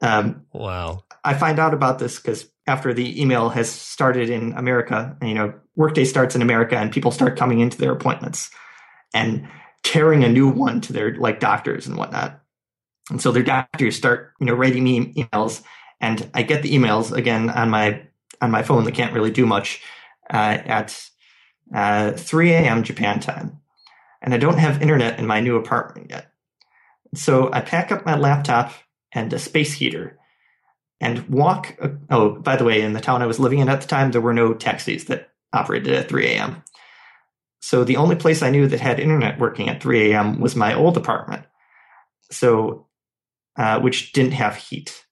um, 0.00 0.46
wow. 0.52 1.04
I 1.24 1.34
find 1.34 1.58
out 1.58 1.74
about 1.74 1.98
this 1.98 2.18
because 2.18 2.50
after 2.66 2.92
the 2.92 3.20
email 3.20 3.48
has 3.50 3.70
started 3.70 4.30
in 4.30 4.52
America, 4.54 5.16
and, 5.20 5.28
you 5.28 5.34
know, 5.34 5.54
Workday 5.76 6.04
starts 6.04 6.34
in 6.34 6.42
America 6.42 6.76
and 6.76 6.92
people 6.92 7.10
start 7.10 7.38
coming 7.38 7.60
into 7.60 7.78
their 7.78 7.92
appointments 7.92 8.50
and 9.14 9.48
tearing 9.82 10.24
a 10.24 10.28
new 10.28 10.48
one 10.48 10.80
to 10.82 10.92
their 10.92 11.14
like 11.16 11.40
doctors 11.40 11.86
and 11.86 11.96
whatnot. 11.96 12.40
And 13.10 13.20
so 13.20 13.32
their 13.32 13.42
doctors 13.42 13.96
start, 13.96 14.32
you 14.40 14.46
know, 14.46 14.54
writing 14.54 14.84
me 14.84 15.12
emails 15.14 15.62
and 16.00 16.28
I 16.34 16.42
get 16.42 16.62
the 16.62 16.74
emails 16.74 17.12
again 17.12 17.50
on 17.50 17.70
my, 17.70 18.02
on 18.40 18.50
my 18.50 18.62
phone 18.62 18.84
that 18.84 18.94
can't 18.94 19.14
really 19.14 19.30
do 19.30 19.46
much, 19.46 19.80
uh, 20.32 20.58
at, 20.64 21.00
uh, 21.74 22.12
3 22.12 22.52
a.m. 22.52 22.82
Japan 22.82 23.20
time. 23.20 23.60
And 24.20 24.34
I 24.34 24.36
don't 24.36 24.58
have 24.58 24.82
internet 24.82 25.18
in 25.18 25.26
my 25.26 25.40
new 25.40 25.56
apartment 25.56 26.10
yet. 26.10 26.31
So 27.14 27.52
I 27.52 27.60
pack 27.60 27.92
up 27.92 28.06
my 28.06 28.16
laptop 28.16 28.72
and 29.12 29.32
a 29.32 29.38
space 29.38 29.74
heater 29.74 30.18
and 31.00 31.28
walk. 31.28 31.76
Oh, 32.10 32.30
by 32.30 32.56
the 32.56 32.64
way, 32.64 32.80
in 32.80 32.92
the 32.92 33.00
town 33.00 33.22
I 33.22 33.26
was 33.26 33.40
living 33.40 33.58
in 33.58 33.68
at 33.68 33.80
the 33.80 33.86
time, 33.86 34.10
there 34.10 34.20
were 34.20 34.32
no 34.32 34.54
taxis 34.54 35.06
that 35.06 35.30
operated 35.52 35.92
at 35.92 36.08
3 36.08 36.26
a.m. 36.28 36.62
So 37.60 37.84
the 37.84 37.96
only 37.96 38.16
place 38.16 38.42
I 38.42 38.50
knew 38.50 38.66
that 38.68 38.80
had 38.80 38.98
internet 38.98 39.38
working 39.38 39.68
at 39.68 39.82
3 39.82 40.12
a.m. 40.12 40.40
was 40.40 40.56
my 40.56 40.74
old 40.74 40.96
apartment. 40.96 41.44
so 42.30 42.86
uh, 43.56 43.78
which 43.80 44.12
didn't 44.12 44.32
have 44.32 44.56
heat, 44.56 45.04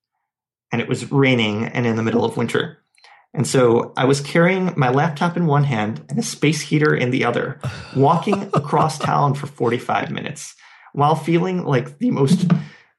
and 0.72 0.80
it 0.80 0.88
was 0.88 1.12
raining 1.12 1.66
and 1.66 1.86
in 1.86 1.96
the 1.96 2.02
middle 2.02 2.24
of 2.24 2.38
winter. 2.38 2.78
And 3.34 3.46
so 3.46 3.92
I 3.98 4.06
was 4.06 4.22
carrying 4.22 4.72
my 4.76 4.88
laptop 4.88 5.36
in 5.36 5.46
one 5.46 5.64
hand 5.64 6.02
and 6.08 6.18
a 6.18 6.22
space 6.22 6.62
heater 6.62 6.94
in 6.94 7.10
the 7.10 7.24
other, 7.24 7.60
walking 7.94 8.50
across 8.54 8.98
town 8.98 9.34
for 9.34 9.46
45 9.46 10.10
minutes 10.10 10.54
while 10.92 11.14
feeling 11.14 11.64
like 11.64 11.98
the 11.98 12.10
most 12.10 12.50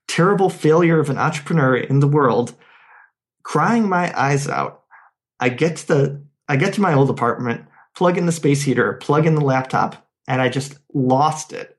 terrible 0.08 0.50
failure 0.50 1.00
of 1.00 1.10
an 1.10 1.18
entrepreneur 1.18 1.78
in 1.78 2.00
the 2.00 2.08
world, 2.08 2.54
crying 3.44 3.88
my 3.88 4.18
eyes 4.20 4.48
out. 4.48 4.84
I 5.40 5.50
get 5.50 5.78
to 5.78 5.88
the 5.88 6.26
I 6.48 6.58
get 6.58 6.74
to 6.74 6.82
my 6.82 6.94
old 6.94 7.10
apartment, 7.10 7.66
plug 7.96 8.18
in 8.18 8.26
the 8.26 8.32
space 8.32 8.64
heater, 8.64 8.94
plug 8.94 9.26
in 9.26 9.36
the 9.36 9.42
laptop, 9.42 10.06
and 10.28 10.42
I 10.42 10.50
just 10.50 10.78
lost 10.94 11.54
it. 11.54 11.78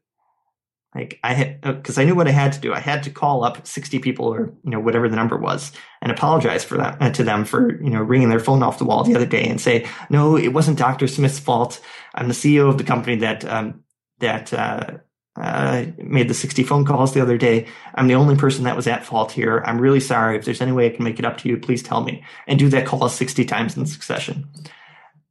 Like 0.95 1.19
I 1.25 1.33
had, 1.33 1.61
because 1.63 1.97
uh, 1.97 2.03
I 2.03 2.05
knew 2.05 2.15
what 2.15 2.29
I 2.29 2.33
had 2.33 2.53
to 2.53 2.61
do. 2.61 2.75
I 2.75 2.79
had 2.79 3.03
to 3.05 3.11
call 3.11 3.45
up 3.45 3.67
60 3.67 3.99
people 4.01 4.27
or, 4.27 4.53
you 4.63 4.71
know, 4.71 4.81
whatever 4.81 5.09
the 5.09 5.17
number 5.17 5.39
was 5.39 5.73
and 6.03 6.13
apologize 6.13 6.65
for 6.65 6.77
that 6.77 7.01
uh, 7.01 7.11
to 7.13 7.25
them 7.25 7.47
for, 7.47 7.83
you 7.83 7.89
know, 7.89 8.03
ringing 8.03 8.29
their 8.29 8.41
phone 8.41 8.63
off 8.63 8.79
the 8.79 8.85
wall 8.85 9.03
the 9.03 9.17
other 9.17 9.27
day 9.27 9.45
and 9.45 9.59
say, 9.59 9.89
no, 10.11 10.37
it 10.37 10.49
wasn't 10.49 10.79
Dr. 10.79 11.09
Smith's 11.09 11.39
fault. 11.39 11.81
I'm 12.15 12.29
the 12.29 12.35
CEO 12.35 12.69
of 12.69 12.77
the 12.77 12.85
company 12.85 13.17
that, 13.17 13.43
um, 13.47 13.85
that, 14.19 14.53
uh, 14.53 14.99
uh, 15.37 15.87
made 15.99 16.29
the 16.29 16.35
60 16.35 16.63
phone 16.65 16.85
calls 16.85 17.15
the 17.15 17.23
other 17.23 17.39
day. 17.39 17.67
I'm 17.95 18.07
the 18.07 18.15
only 18.15 18.37
person 18.37 18.65
that 18.65 18.77
was 18.77 18.87
at 18.87 19.05
fault 19.05 19.33
here. 19.33 19.63
I'm 19.67 19.81
really 19.81 20.01
sorry. 20.01 20.37
If 20.37 20.45
there's 20.45 20.61
any 20.61 20.73
way 20.73 20.87
I 20.87 20.91
can 20.91 21.05
make 21.05 21.19
it 21.19 21.25
up 21.25 21.39
to 21.39 21.49
you, 21.49 21.57
please 21.57 21.83
tell 21.83 22.03
me 22.03 22.23
and 22.47 22.59
do 22.59 22.69
that 22.69 22.87
call 22.87 23.09
60 23.09 23.45
times 23.47 23.77
in 23.77 23.87
succession. 23.87 24.49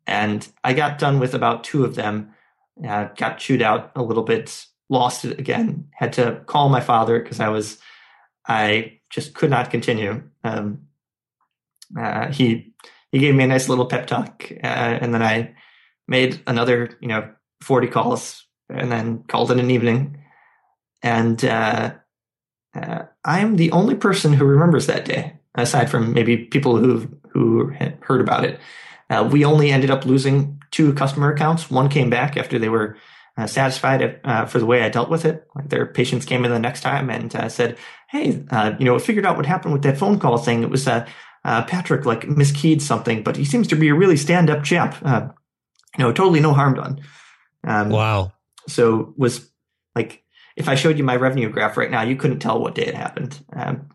And 0.08 0.48
I 0.64 0.74
got 0.74 0.98
done 0.98 1.20
with 1.20 1.34
about 1.34 1.64
two 1.64 1.86
of 1.86 1.96
them, 1.96 2.34
uh, 2.86 3.10
got 3.16 3.38
chewed 3.38 3.62
out 3.62 3.92
a 3.96 4.02
little 4.02 4.24
bit 4.24 4.66
lost 4.92 5.24
it 5.24 5.40
again. 5.40 5.88
Had 5.94 6.14
to 6.14 6.42
call 6.46 6.70
my 6.70 6.82
father 6.82 7.20
because 7.20 7.40
I 7.40 7.48
was, 7.48 7.80
I 8.48 9.00
just 9.10 9.34
could 9.34 9.50
not 9.50 9.72
continue. 9.72 10.22
Um, 10.44 10.88
uh, 11.98 12.32
he 12.32 12.74
he 13.12 13.20
gave 13.20 13.36
me 13.36 13.44
a 13.44 13.48
nice 13.48 13.68
little 13.68 13.86
pep 13.86 14.08
talk, 14.08 14.52
uh, 14.64 14.68
and 14.68 15.14
then 15.14 15.22
I 15.22 15.54
made 16.08 16.42
another, 16.48 16.98
you 17.02 17.08
know, 17.08 17.30
forty 17.62 17.88
calls, 17.88 18.46
and 18.72 18.92
then 18.92 19.24
called 19.24 19.52
it 19.52 19.60
an 19.60 19.72
evening. 19.72 20.18
And 21.02 21.44
uh, 21.44 21.94
uh 22.76 23.04
I'm 23.24 23.56
the 23.56 23.72
only 23.72 23.96
person 23.96 24.34
who 24.34 24.46
remembers 24.46 24.88
that 24.88 25.06
day, 25.06 25.40
aside 25.56 25.90
from 25.90 26.14
maybe 26.14 26.38
people 26.38 26.78
who 26.78 27.08
who 27.34 27.72
heard 28.02 28.22
about 28.22 28.46
it. 28.46 28.60
Uh, 29.10 29.28
we 29.30 29.44
only 29.44 29.72
ended 29.72 29.92
up 29.92 30.06
losing 30.06 30.62
two 30.72 30.94
customer 30.94 31.32
accounts. 31.32 31.70
One 31.70 31.90
came 31.90 32.10
back 32.10 32.38
after 32.38 32.58
they 32.58 32.70
were 32.70 32.98
uh, 33.38 33.48
satisfied 33.48 34.20
uh, 34.24 34.46
for 34.46 34.60
the 34.60 34.66
way 34.66 34.84
I 34.84 34.90
dealt 34.90 35.10
with 35.10 35.26
it. 35.26 35.48
Like 35.56 35.70
their 35.70 35.86
patients 35.86 36.26
came 36.26 36.46
in 36.46 36.52
the 36.52 36.60
next 36.60 36.82
time 36.82 37.10
and 37.10 37.34
uh, 37.36 37.50
said, 37.50 37.78
"Hey, 38.10 38.44
uh, 38.52 38.74
you 38.80 38.86
know, 38.86 38.98
figured 39.00 39.26
out 39.26 39.38
what 39.38 39.46
happened 39.46 39.74
with 39.74 39.84
that 39.84 39.98
phone 39.98 40.20
call 40.20 40.38
thing. 40.38 40.64
It 40.64 40.70
was 40.70 40.88
uh, 40.88 41.06
uh, 41.44 41.64
Patrick 41.64 42.06
like 42.06 42.22
miskeyed 42.22 42.82
something, 42.82 43.24
but 43.24 43.38
he 43.38 43.46
seems 43.46 43.68
to 43.68 43.76
be 43.76 43.90
a 43.90 43.96
really 43.96 44.18
stand-up 44.18 44.64
chap. 44.64 44.96
you 45.04 46.04
know, 46.04 46.12
totally 46.12 46.40
no 46.40 46.54
harm 46.54 46.76
done." 46.76 47.02
Um, 47.64 47.90
wow. 47.90 48.32
So 48.68 49.14
was 49.18 49.50
like 49.96 50.24
if 50.56 50.68
I 50.68 50.76
showed 50.76 50.98
you 50.98 51.04
my 51.04 51.16
revenue 51.16 51.50
graph 51.50 51.78
right 51.78 51.92
now, 51.92 52.02
you 52.02 52.16
couldn't 52.16 52.40
tell 52.40 52.60
what 52.60 52.76
day 52.76 52.86
it 52.86 52.96
happened. 52.96 53.44
Um, 53.54 53.90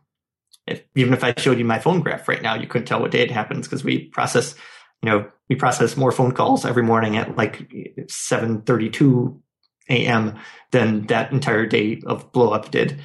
if, 0.67 0.83
even 0.97 1.13
if 1.13 1.23
I 1.23 1.35
showed 1.37 1.59
you 1.59 1.65
my 1.65 1.79
phone 1.79 2.01
graph 2.01 2.29
right 2.29 2.43
now, 2.43 2.55
you 2.55 2.67
couldn't 2.67 2.87
tell 2.87 3.01
what 3.01 3.11
day 3.11 3.21
it 3.21 3.31
happens 3.31 3.67
because 3.67 3.85
we 3.85 4.07
process 4.07 4.55
you 5.03 5.11
know, 5.11 5.31
we 5.49 5.57
process 5.57 5.97
more 5.97 6.13
phone 6.13 6.33
calls 6.33 6.65
every 6.65 6.83
morning 6.83 7.17
at 7.17 7.37
like 7.37 7.71
7:32 8.09 9.41
a.m. 9.89 10.39
than 10.73 11.07
that 11.07 11.33
entire 11.33 11.67
day 11.67 12.03
of 12.07 12.33
blow 12.33 12.51
up 12.51 12.71
did. 12.71 13.01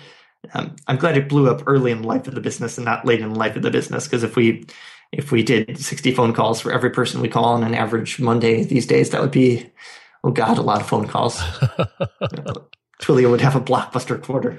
Um, 0.54 0.76
I'm 0.88 0.98
glad 0.98 1.18
it 1.18 1.30
blew 1.30 1.50
up 1.50 1.64
early 1.68 1.92
in 1.92 2.02
the 2.02 2.08
life 2.08 2.28
of 2.28 2.34
the 2.34 2.42
business 2.42 2.78
and 2.78 2.86
not 2.86 3.06
late 3.06 3.22
in 3.22 3.34
the 3.34 3.40
life 3.40 3.56
of 3.56 3.62
the 3.62 3.70
business 3.70 4.06
because 4.06 4.24
if 4.24 4.36
we 4.36 4.66
if 5.12 5.32
we 5.32 5.44
did 5.44 5.78
60 5.78 6.14
phone 6.14 6.34
calls 6.34 6.62
for 6.62 6.72
every 6.72 6.90
person 6.90 7.22
we 7.22 7.28
call 7.28 7.46
on 7.46 7.64
an 7.64 7.76
average 7.76 8.20
Monday 8.20 8.64
these 8.64 8.88
days, 8.88 9.10
that 9.10 9.22
would 9.22 9.32
be 9.32 9.70
oh 10.24 10.32
god, 10.32 10.58
a 10.58 10.62
lot 10.62 10.82
of 10.82 10.88
phone 10.88 11.08
calls. 11.08 11.38
Twilio 13.02 13.32
would 13.32 13.42
have 13.42 13.56
a 13.56 13.62
blockbuster 13.62 14.22
quarter. 14.22 14.58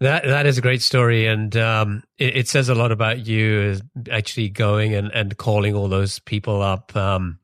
That 0.00 0.24
that 0.24 0.46
is 0.46 0.58
a 0.58 0.62
great 0.62 0.82
story, 0.82 1.26
and 1.26 1.56
um, 1.56 2.02
it, 2.18 2.36
it, 2.36 2.48
says 2.48 2.68
a 2.68 2.74
lot 2.74 2.90
about 2.90 3.24
you 3.24 3.80
actually 4.10 4.48
going 4.48 4.94
and, 4.94 5.12
and 5.12 5.36
calling 5.36 5.76
all 5.76 5.88
those 5.88 6.18
people 6.18 6.60
up. 6.60 6.94
Um, 6.96 7.38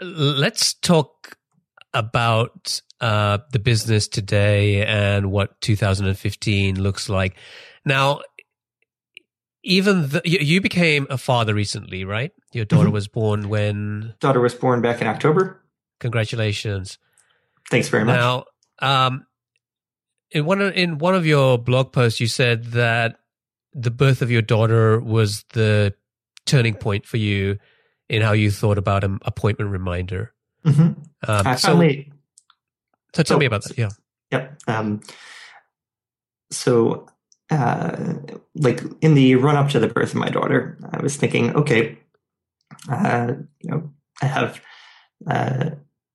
let's 0.00 0.74
talk 0.74 1.36
about 1.92 2.80
uh, 3.00 3.38
the 3.52 3.60
business 3.60 4.08
today 4.08 4.84
and 4.84 5.30
what 5.30 5.60
2015 5.60 6.82
looks 6.82 7.08
like. 7.08 7.36
Now, 7.84 8.22
even 9.64 10.08
the, 10.08 10.22
you, 10.24 10.38
you, 10.40 10.60
became 10.60 11.06
a 11.10 11.18
father 11.18 11.54
recently, 11.54 12.04
right? 12.04 12.32
Your 12.52 12.64
daughter 12.64 12.84
mm-hmm. 12.84 12.92
was 12.92 13.08
born 13.08 13.48
when 13.48 14.14
daughter 14.20 14.40
was 14.40 14.54
born 14.54 14.80
back 14.80 15.00
in 15.00 15.06
October. 15.06 15.62
Congratulations! 16.00 16.98
Thanks 17.70 17.88
very 17.88 18.04
much. 18.04 18.16
Now, 18.16 18.44
um, 18.78 19.26
in 20.30 20.44
one 20.44 20.60
of, 20.60 20.74
in 20.74 20.98
one 20.98 21.14
of 21.14 21.26
your 21.26 21.58
blog 21.58 21.92
posts, 21.92 22.20
you 22.20 22.26
said 22.26 22.64
that 22.72 23.16
the 23.72 23.90
birth 23.90 24.22
of 24.22 24.30
your 24.30 24.42
daughter 24.42 25.00
was 25.00 25.44
the 25.54 25.94
turning 26.46 26.74
point 26.74 27.06
for 27.06 27.16
you 27.16 27.58
in 28.08 28.22
how 28.22 28.32
you 28.32 28.50
thought 28.50 28.78
about 28.78 29.02
an 29.02 29.18
appointment 29.22 29.70
reminder. 29.70 30.32
Mm-hmm. 30.64 30.82
Um, 30.82 31.46
I 31.46 31.56
finally, 31.56 32.12
so, 33.14 33.18
so 33.18 33.22
tell 33.22 33.36
oh, 33.36 33.40
me 33.40 33.46
about 33.46 33.64
that. 33.64 33.78
Yeah. 33.78 33.90
Yep. 34.30 34.60
Um, 34.66 35.00
so, 36.50 37.06
uh, 37.50 38.14
like 38.54 38.82
in 39.00 39.14
the 39.14 39.34
run 39.36 39.56
up 39.56 39.70
to 39.70 39.80
the 39.80 39.88
birth 39.88 40.10
of 40.10 40.16
my 40.16 40.28
daughter, 40.28 40.78
I 40.92 41.02
was 41.02 41.16
thinking, 41.16 41.54
okay, 41.54 41.98
uh, 42.88 43.32
you 43.60 43.70
know, 43.70 43.90
I 44.22 44.26
have 44.26 44.60
uh, 45.26 45.70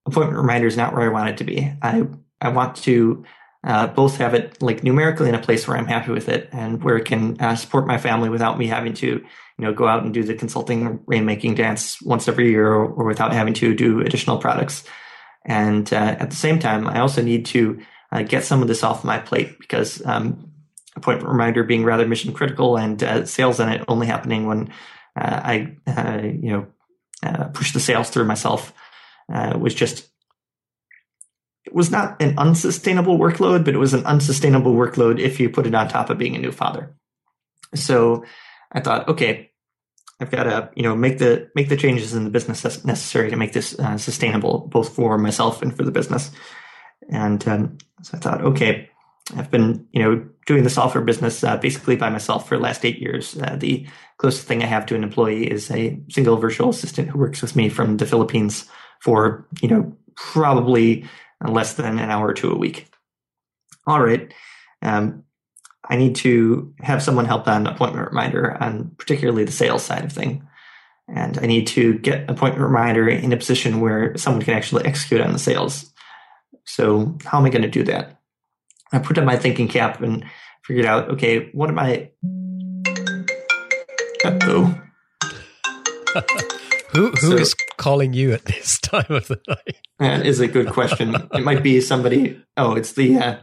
appointment 0.06 0.38
reminders 0.38 0.78
not 0.78 0.94
where 0.94 1.04
I 1.04 1.14
want 1.14 1.30
it 1.30 1.38
to 1.38 1.44
be. 1.44 1.72
I 1.82 2.08
I 2.42 2.50
want 2.50 2.78
to 2.78 3.24
uh, 3.64 3.88
both 3.88 4.18
have 4.18 4.34
it 4.34 4.62
like 4.62 4.84
numerically 4.84 5.28
in 5.28 5.36
a 5.36 5.42
place 5.42 5.68
where 5.68 5.78
I'm 5.78 5.88
happy 5.88 6.12
with 6.12 6.30
it 6.30 6.50
and 6.52 6.82
where 6.82 6.98
it 6.98 7.06
can 7.06 7.40
uh, 7.42 7.56
support 7.56 7.88
my 7.88 7.98
family 7.98 8.30
without 8.30 8.58
me 8.58 8.68
having 8.68 8.94
to, 8.96 9.08
you 9.08 9.26
know, 9.58 9.74
go 9.74 9.88
out 9.88 10.04
and 10.04 10.14
do 10.14 10.24
the 10.24 10.34
consulting 10.34 11.00
rainmaking 11.00 11.58
dance 11.58 12.02
once 12.02 12.28
every 12.28 12.50
year 12.50 12.68
or, 12.68 12.86
or 12.86 13.06
without 13.06 13.34
having 13.34 13.54
to 13.56 13.76
do 13.76 14.00
additional 14.00 14.38
products. 14.38 14.86
And 15.46 15.92
uh, 15.92 16.16
at 16.20 16.30
the 16.30 16.36
same 16.36 16.60
time, 16.60 16.88
I 16.88 17.00
also 17.00 17.22
need 17.22 17.46
to 17.48 17.82
uh, 18.12 18.24
get 18.24 18.46
some 18.46 18.62
of 18.62 18.68
this 18.70 18.84
off 18.84 19.04
my 19.04 19.20
plate 19.20 19.60
because 19.60 20.06
um, 20.06 20.49
appointment 20.96 21.32
reminder 21.32 21.64
being 21.64 21.84
rather 21.84 22.08
mission 22.08 22.34
critical 22.34 22.78
and 22.78 23.04
uh, 23.04 23.26
sales 23.26 23.60
in 23.60 23.70
it 23.70 23.84
only 23.88 24.08
happening 24.08 24.46
when 24.46 24.70
uh, 25.16 25.42
I, 25.44 25.76
you 26.42 26.52
know, 26.52 27.50
push 27.54 27.74
the 27.74 27.80
sales 27.80 28.10
through 28.10 28.26
myself 28.26 28.74
was 29.28 29.74
just 29.74 30.10
it 31.66 31.76
was 31.76 31.92
not 31.92 32.20
an 32.20 32.38
unsustainable 32.40 33.20
workload, 33.20 33.64
but 33.64 33.76
it 33.76 33.78
was 33.78 33.94
an 33.94 34.06
unsustainable 34.06 34.74
workload 34.74 35.20
if 35.20 35.40
you 35.40 35.50
put 35.50 35.68
it 35.68 35.76
on 35.76 35.88
top 35.88 36.10
of 36.10 36.18
being 36.18 36.36
a 36.36 36.40
new 36.40 36.52
father. 36.52 36.96
So 37.76 38.26
I 38.72 38.80
thought, 38.80 39.08
okay, 39.08 39.52
I've 40.20 40.32
got 40.32 40.44
to 40.44 40.72
you 40.76 40.84
know 40.84 40.96
make 40.96 41.20
the 41.20 41.50
make 41.56 41.70
the 41.70 41.78
changes 41.78 42.14
in 42.14 42.24
the 42.24 42.30
business 42.30 42.84
necessary 42.84 43.30
to 43.30 43.36
make 43.36 43.54
this 43.54 43.78
uh, 43.78 43.98
sustainable, 43.98 44.68
both 44.72 44.96
for 44.96 45.18
myself 45.18 45.62
and 45.62 45.76
for 45.76 45.84
the 45.84 45.92
business. 45.92 46.32
And 47.10 47.46
um, 47.48 47.78
so 48.02 48.18
I 48.18 48.20
thought, 48.20 48.42
okay, 48.42 48.89
I've 49.36 49.52
been 49.52 49.88
you 49.92 50.02
know 50.02 50.28
doing 50.46 50.64
the 50.64 50.70
software 50.70 51.04
business 51.04 51.44
uh, 51.44 51.58
basically 51.58 51.96
by 51.96 52.10
myself 52.10 52.48
for 52.48 52.58
the 52.58 52.64
last 52.64 52.86
eight 52.86 53.00
years. 53.00 53.38
Uh, 53.38 53.56
the 53.56 53.88
closest 54.18 54.48
thing 54.48 54.64
I 54.64 54.68
have 54.68 54.86
to 54.88 54.96
an 54.96 55.04
employee 55.04 55.50
is 55.50 55.70
a 55.72 56.00
single 56.10 56.38
virtual 56.38 56.70
assistant 56.70 57.10
who 57.10 57.20
works 57.20 57.42
with 57.42 57.56
me 57.56 57.70
from 57.70 57.98
the 57.98 58.06
Philippines 58.06 58.66
for 59.02 59.48
you 59.62 59.70
know 59.70 59.96
probably 60.16 61.06
less 61.48 61.74
than 61.76 62.00
an 62.00 62.10
hour 62.10 62.28
or 62.28 62.34
two 62.34 62.52
a 62.52 62.58
week. 62.58 62.88
All 63.88 64.02
right. 64.02 64.34
Um, 64.82 65.24
I 65.90 65.96
need 65.96 66.16
to 66.18 66.74
have 66.80 67.02
someone 67.02 67.26
help 67.26 67.48
on 67.48 67.66
appointment 67.66 68.08
reminder 68.08 68.62
on 68.62 68.92
particularly 68.98 69.44
the 69.44 69.52
sales 69.52 69.84
side 69.84 70.06
of 70.06 70.12
thing. 70.12 70.48
And 71.08 71.40
I 71.40 71.48
need 71.48 71.66
to 71.68 71.98
get 72.00 72.30
appointment 72.30 72.64
reminder 72.64 73.10
in 73.10 73.34
a 73.34 73.38
position 73.38 73.82
where 73.82 74.16
someone 74.16 74.44
can 74.44 74.54
actually 74.54 74.86
execute 74.86 75.22
on 75.22 75.34
the 75.34 75.40
sales. 75.40 75.92
So 76.66 77.18
how 77.26 77.40
am 77.40 77.46
I 77.46 77.50
going 77.50 77.64
to 77.64 77.68
do 77.68 77.84
that? 77.86 78.18
I 78.92 79.00
put 79.00 79.18
on 79.18 79.26
my 79.26 79.38
thinking 79.38 79.68
cap 79.68 80.02
and 80.02 80.26
figured 80.64 80.86
out, 80.86 81.10
okay, 81.10 81.50
what 81.54 81.70
am 81.70 81.80
I? 81.80 82.12
oh 84.26 84.82
Who 86.92 87.12
who 87.12 87.18
so, 87.18 87.34
is 87.34 87.54
calling 87.78 88.14
you 88.14 88.34
at 88.34 88.46
this 88.46 88.80
time 88.80 89.06
of 89.10 89.28
the 89.28 89.40
night? 89.48 89.78
That 90.00 90.26
is 90.26 90.40
a 90.40 90.48
good 90.48 90.70
question. 90.70 91.14
it 91.34 91.44
might 91.44 91.62
be 91.62 91.82
somebody. 91.82 92.42
Oh, 92.56 92.74
it's 92.74 92.94
the. 92.94 93.18
Uh, 93.18 93.36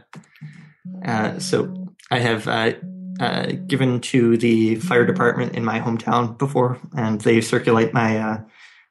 uh, 1.05 1.39
so 1.39 1.93
I 2.09 2.17
have 2.17 2.47
uh, 2.47 2.73
uh 3.19 3.51
given 3.67 4.01
to 4.01 4.37
the 4.37 4.75
fire 4.75 5.05
department 5.05 5.55
in 5.55 5.63
my 5.63 5.79
hometown 5.79 6.35
before, 6.37 6.79
and 6.97 7.21
they 7.21 7.41
circulate 7.41 7.93
my 7.93 8.17
uh, 8.17 8.37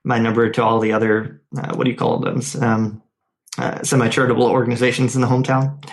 my 0.04 0.20
number 0.20 0.48
to 0.48 0.62
all 0.62 0.78
the 0.78 0.92
other 0.92 1.42
uh, 1.58 1.74
what 1.74 1.84
do 1.84 1.90
you 1.90 1.96
call 1.96 2.20
them? 2.20 2.40
Um, 2.60 3.02
semi 3.82 4.08
charitable 4.08 4.46
organizations 4.46 5.16
in 5.16 5.22
the 5.22 5.28
hometown. 5.28 5.84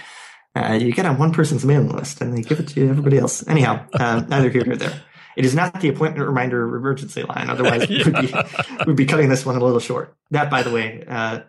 Uh, 0.56 0.74
you 0.74 0.92
get 0.92 1.06
on 1.06 1.18
one 1.18 1.34
person's 1.34 1.66
mailing 1.66 1.90
list 1.90 2.22
and 2.22 2.38
they 2.38 2.42
give 2.42 2.60
it 2.60 2.68
to 2.70 2.90
everybody 2.90 3.18
else. 3.18 3.48
Anyhow, 3.48 3.86
uh, 3.94 4.24
neither 4.28 4.50
here 4.50 4.64
nor 4.66 4.76
there. 4.76 5.02
It 5.36 5.46
is 5.46 5.56
not 5.56 5.82
the 5.82 5.90
appointment 5.90 6.28
reminder 6.28 6.68
or 6.68 6.76
emergency 6.76 7.24
line. 7.24 7.50
Otherwise, 7.50 7.90
yeah. 7.90 8.06
we'd, 8.22 8.32
be, 8.32 8.34
we'd 8.86 8.96
be 8.96 9.06
cutting 9.06 9.30
this 9.30 9.46
one 9.46 9.56
a 9.56 9.64
little 9.64 9.80
short. 9.80 10.16
That, 10.30 10.52
by 10.52 10.62
the 10.62 10.70
way, 10.70 11.04
uh, 11.08 11.40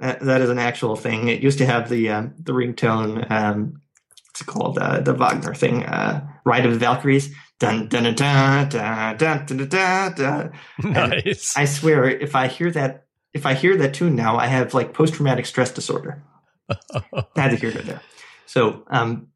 that, 0.00 0.20
that 0.20 0.40
is 0.40 0.50
an 0.50 0.58
actual 0.58 0.96
thing. 0.96 1.28
It 1.28 1.40
used 1.40 1.58
to 1.58 1.66
have 1.66 1.88
the 1.88 2.10
um, 2.10 2.34
the 2.38 2.52
ringtone. 2.52 3.30
Um, 3.30 3.80
what's 4.26 4.40
it 4.40 4.46
called? 4.46 4.78
Uh, 4.78 5.00
the 5.00 5.14
Wagner 5.14 5.54
thing, 5.54 5.84
uh, 5.84 6.26
"Ride 6.44 6.66
of 6.66 6.72
the 6.72 6.78
Valkyries." 6.78 7.34
Dun 7.58 7.88
dun 7.88 8.14
dun 8.14 8.68
dun 8.68 9.16
dun 9.16 9.46
dun 9.46 9.68
dun 9.68 10.14
dun. 10.14 10.52
Nice. 10.84 11.56
I 11.56 11.64
swear, 11.64 12.08
if 12.08 12.36
I 12.36 12.46
hear 12.46 12.70
that, 12.70 13.06
if 13.34 13.46
I 13.46 13.54
hear 13.54 13.76
that 13.78 13.94
tune 13.94 14.14
now, 14.14 14.36
I 14.36 14.46
have 14.46 14.74
like 14.74 14.94
post 14.94 15.14
traumatic 15.14 15.44
stress 15.44 15.72
disorder. 15.72 16.22
Neither 17.36 17.56
here 17.56 17.72
nor 17.74 17.82
there. 17.82 18.00
So, 18.48 18.82
um, 18.88 19.28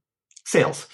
sales. 0.45 0.89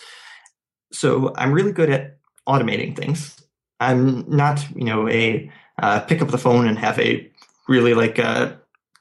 So 0.92 1.32
I'm 1.36 1.52
really 1.52 1.72
good 1.72 1.90
at 1.90 2.18
automating 2.46 2.96
things. 2.96 3.40
I'm 3.80 4.28
not, 4.28 4.64
you 4.74 4.84
know, 4.84 5.08
a 5.08 5.50
uh, 5.80 6.00
pick 6.00 6.20
up 6.20 6.28
the 6.28 6.38
phone 6.38 6.66
and 6.66 6.78
have 6.78 6.98
a 6.98 7.30
really 7.68 7.94
like 7.94 8.18
uh, 8.18 8.54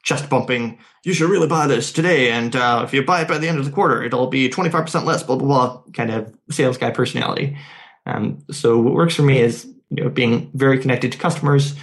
chest 0.04 0.30
bumping. 0.30 0.78
You 1.04 1.14
should 1.14 1.30
really 1.30 1.48
buy 1.48 1.68
this 1.68 1.92
today, 1.92 2.32
and 2.32 2.56
uh, 2.56 2.82
if 2.86 2.94
you 2.94 3.04
buy 3.04 3.22
it 3.22 3.28
by 3.28 3.38
the 3.38 3.48
end 3.48 3.60
of 3.60 3.66
the 3.66 3.72
quarter, 3.72 4.04
it'll 4.04 4.28
be 4.28 4.50
25 4.50 4.86
percent 4.86 5.06
less. 5.06 5.24
Blah 5.24 5.38
blah 5.38 5.48
blah. 5.48 5.84
Kind 5.94 6.12
of 6.12 6.36
sales 6.52 6.78
guy 6.78 6.92
personality. 6.92 7.58
Um, 8.06 8.44
so 8.52 8.80
what 8.80 8.94
works 8.94 9.16
for 9.16 9.24
me 9.24 9.40
is 9.40 9.66
you 9.90 10.04
know 10.04 10.10
being 10.10 10.52
very 10.54 10.80
connected 10.80 11.12
to 11.14 11.18
customers, 11.18 11.76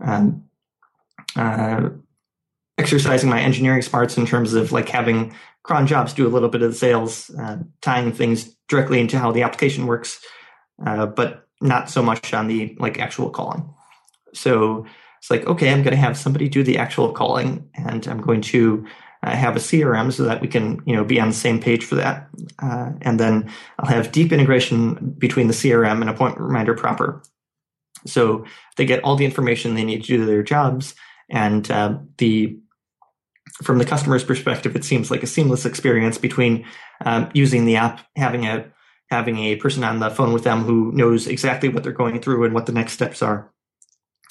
um, 0.00 0.44
uh, 1.36 1.88
exercising 2.76 3.30
my 3.30 3.40
engineering 3.40 3.82
smarts 3.82 4.18
in 4.18 4.26
terms 4.26 4.54
of 4.54 4.72
like 4.72 4.88
having 4.88 5.34
cron 5.62 5.86
jobs 5.86 6.12
do 6.12 6.26
a 6.26 6.30
little 6.30 6.48
bit 6.48 6.62
of 6.62 6.72
the 6.72 6.76
sales, 6.76 7.30
uh, 7.38 7.58
tying 7.80 8.12
things 8.12 8.54
directly 8.68 9.00
into 9.00 9.18
how 9.18 9.32
the 9.32 9.42
application 9.42 9.86
works, 9.86 10.20
uh, 10.84 11.06
but 11.06 11.46
not 11.60 11.88
so 11.88 12.02
much 12.02 12.34
on 12.34 12.48
the 12.48 12.76
like 12.80 12.98
actual 12.98 13.30
calling. 13.30 13.72
So 14.34 14.86
it's 15.18 15.30
like, 15.30 15.46
okay, 15.46 15.70
I'm 15.70 15.82
going 15.82 15.94
to 15.94 16.00
have 16.00 16.18
somebody 16.18 16.48
do 16.48 16.64
the 16.64 16.78
actual 16.78 17.12
calling, 17.12 17.68
and 17.74 18.06
I'm 18.08 18.20
going 18.20 18.40
to 18.42 18.84
uh, 19.22 19.30
have 19.30 19.54
a 19.54 19.60
CRM 19.60 20.12
so 20.12 20.24
that 20.24 20.40
we 20.40 20.48
can, 20.48 20.82
you 20.84 20.96
know, 20.96 21.04
be 21.04 21.20
on 21.20 21.28
the 21.28 21.34
same 21.34 21.60
page 21.60 21.84
for 21.84 21.94
that. 21.94 22.28
Uh, 22.60 22.90
and 23.02 23.20
then 23.20 23.48
I'll 23.78 23.88
have 23.88 24.10
deep 24.10 24.32
integration 24.32 25.14
between 25.18 25.46
the 25.46 25.52
CRM 25.52 26.00
and 26.00 26.10
appointment 26.10 26.44
reminder 26.44 26.74
proper. 26.74 27.22
So 28.04 28.44
they 28.76 28.84
get 28.84 29.04
all 29.04 29.14
the 29.14 29.24
information 29.24 29.74
they 29.74 29.84
need 29.84 30.02
to 30.02 30.08
do 30.08 30.26
their 30.26 30.42
jobs, 30.42 30.96
and 31.30 31.70
uh, 31.70 31.98
the 32.18 32.58
from 33.62 33.78
the 33.78 33.84
customer's 33.84 34.24
perspective, 34.24 34.74
it 34.76 34.84
seems 34.84 35.10
like 35.10 35.22
a 35.22 35.26
seamless 35.26 35.66
experience 35.66 36.18
between 36.18 36.64
um, 37.04 37.30
using 37.34 37.64
the 37.64 37.76
app, 37.76 38.00
having 38.16 38.46
a 38.46 38.66
having 39.10 39.38
a 39.38 39.56
person 39.56 39.84
on 39.84 39.98
the 39.98 40.08
phone 40.08 40.32
with 40.32 40.44
them 40.44 40.64
who 40.64 40.90
knows 40.92 41.26
exactly 41.26 41.68
what 41.68 41.82
they're 41.82 41.92
going 41.92 42.18
through 42.18 42.44
and 42.44 42.54
what 42.54 42.64
the 42.64 42.72
next 42.72 42.92
steps 42.92 43.20
are, 43.20 43.52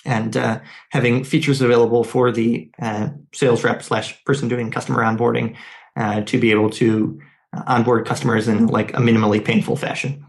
and 0.06 0.36
uh, 0.36 0.60
having 0.90 1.24
features 1.24 1.62
available 1.62 2.04
for 2.04 2.32
the 2.32 2.72
uh, 2.82 3.10
sales 3.34 3.64
rep 3.64 3.84
slash 3.84 4.24
person 4.26 4.48
doing 4.48 4.72
customer 4.72 5.04
onboarding 5.04 5.56
uh, 5.96 6.22
to 6.22 6.40
be 6.40 6.52
able 6.52 6.70
to 6.70 7.20
uh, 7.56 7.62
onboard 7.68 8.08
customers 8.08 8.48
in 8.48 8.68
like 8.68 8.94
a 8.94 8.98
minimally 9.02 9.44
painful 9.44 9.76
fashion. 9.76 10.26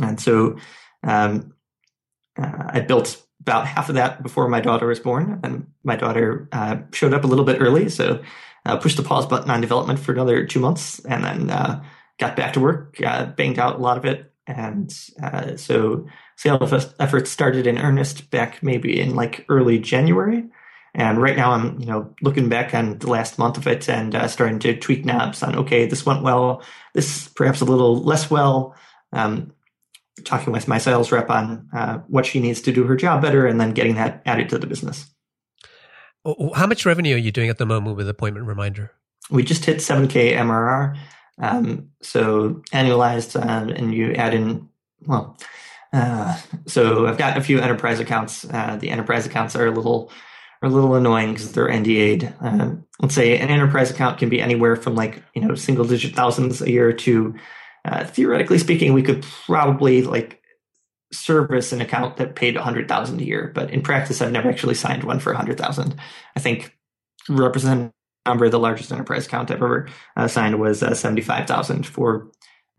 And 0.00 0.20
so 0.20 0.56
um, 1.02 1.54
uh, 2.40 2.64
I 2.68 2.80
built 2.80 3.20
about 3.50 3.66
half 3.66 3.88
of 3.88 3.96
that 3.96 4.22
before 4.22 4.48
my 4.48 4.60
daughter 4.60 4.86
was 4.86 5.00
born, 5.00 5.40
and 5.42 5.66
my 5.82 5.96
daughter 5.96 6.48
uh, 6.52 6.76
showed 6.92 7.12
up 7.12 7.24
a 7.24 7.26
little 7.26 7.44
bit 7.44 7.60
early, 7.60 7.88
so 7.88 8.22
I 8.64 8.76
pushed 8.76 8.96
the 8.96 9.02
pause 9.02 9.26
button 9.26 9.50
on 9.50 9.60
development 9.60 9.98
for 9.98 10.12
another 10.12 10.46
two 10.46 10.60
months, 10.60 11.04
and 11.04 11.24
then 11.24 11.46
got 12.18 12.36
back 12.36 12.52
to 12.52 12.60
work, 12.60 12.96
banged 13.36 13.58
out 13.58 13.76
a 13.76 13.82
lot 13.82 13.98
of 13.98 14.04
it, 14.04 14.32
and 14.46 14.92
so 15.56 16.06
sales 16.36 16.94
efforts 16.98 17.30
started 17.30 17.66
in 17.66 17.78
earnest 17.78 18.30
back 18.30 18.62
maybe 18.62 19.00
in 19.00 19.14
like 19.14 19.44
early 19.48 19.78
January. 19.78 20.44
And 20.94 21.20
right 21.22 21.36
now 21.36 21.52
I'm, 21.52 21.78
you 21.78 21.86
know, 21.86 22.14
looking 22.22 22.48
back 22.48 22.74
on 22.74 22.98
the 22.98 23.10
last 23.10 23.38
month 23.38 23.56
of 23.56 23.66
it 23.66 23.88
and 23.88 24.14
uh, 24.14 24.26
starting 24.26 24.58
to 24.60 24.76
tweak 24.76 25.04
knobs 25.04 25.42
on, 25.42 25.54
okay, 25.54 25.86
this 25.86 26.04
went 26.04 26.22
well, 26.22 26.62
this 26.94 27.28
perhaps 27.28 27.60
a 27.60 27.64
little 27.64 28.02
less 28.02 28.30
well. 28.30 28.74
Um, 29.12 29.52
talking 30.24 30.52
with 30.52 30.68
my 30.68 30.78
sales 30.78 31.12
rep 31.12 31.30
on 31.30 31.68
uh, 31.72 31.98
what 32.08 32.26
she 32.26 32.40
needs 32.40 32.60
to 32.62 32.72
do 32.72 32.84
her 32.84 32.96
job 32.96 33.22
better 33.22 33.46
and 33.46 33.60
then 33.60 33.72
getting 33.72 33.94
that 33.94 34.22
added 34.26 34.48
to 34.50 34.58
the 34.58 34.66
business. 34.66 35.06
How 36.54 36.66
much 36.66 36.84
revenue 36.84 37.14
are 37.14 37.18
you 37.18 37.32
doing 37.32 37.48
at 37.48 37.58
the 37.58 37.66
moment 37.66 37.96
with 37.96 38.08
Appointment 38.08 38.46
Reminder? 38.46 38.92
We 39.30 39.42
just 39.42 39.64
hit 39.64 39.78
7K 39.78 40.34
MRR. 40.34 40.98
Um, 41.40 41.88
so 42.02 42.62
annualized, 42.72 43.36
uh, 43.40 43.72
and 43.72 43.94
you 43.94 44.12
add 44.12 44.34
in, 44.34 44.68
well, 45.06 45.38
uh, 45.92 46.38
so 46.66 47.06
I've 47.06 47.16
got 47.16 47.38
a 47.38 47.40
few 47.40 47.58
enterprise 47.58 48.00
accounts. 48.00 48.44
Uh, 48.44 48.76
the 48.76 48.90
enterprise 48.90 49.26
accounts 49.26 49.56
are 49.56 49.66
a 49.66 49.70
little 49.70 50.12
are 50.62 50.68
a 50.68 50.72
little 50.72 50.94
annoying 50.94 51.32
because 51.32 51.52
they're 51.52 51.68
NDA'd. 51.68 52.34
Um, 52.40 52.84
let's 53.00 53.14
say 53.14 53.38
an 53.38 53.48
enterprise 53.48 53.90
account 53.90 54.18
can 54.18 54.28
be 54.28 54.42
anywhere 54.42 54.76
from 54.76 54.94
like 54.94 55.22
you 55.34 55.40
know 55.40 55.54
single 55.54 55.86
digit 55.86 56.14
thousands 56.14 56.60
a 56.60 56.70
year 56.70 56.92
to 56.92 57.34
uh, 57.84 58.04
theoretically 58.04 58.58
speaking, 58.58 58.92
we 58.92 59.02
could 59.02 59.22
probably 59.46 60.02
like 60.02 60.40
service 61.12 61.72
an 61.72 61.80
account 61.80 62.16
that 62.18 62.36
paid 62.36 62.56
a 62.56 62.62
hundred 62.62 62.88
thousand 62.88 63.20
a 63.20 63.24
year. 63.24 63.50
But 63.54 63.70
in 63.70 63.82
practice, 63.82 64.20
I've 64.20 64.32
never 64.32 64.48
actually 64.48 64.74
signed 64.74 65.04
one 65.04 65.20
for 65.20 65.32
a 65.32 65.36
hundred 65.36 65.58
thousand. 65.58 65.96
I 66.36 66.40
think 66.40 66.76
represent 67.28 67.92
number 68.26 68.48
the 68.48 68.58
largest 68.58 68.92
enterprise 68.92 69.26
account 69.26 69.50
I've 69.50 69.56
ever 69.56 69.88
uh, 70.16 70.28
signed 70.28 70.60
was 70.60 70.82
uh, 70.82 70.94
seventy 70.94 71.22
five 71.22 71.46
thousand 71.46 71.86
for 71.86 72.30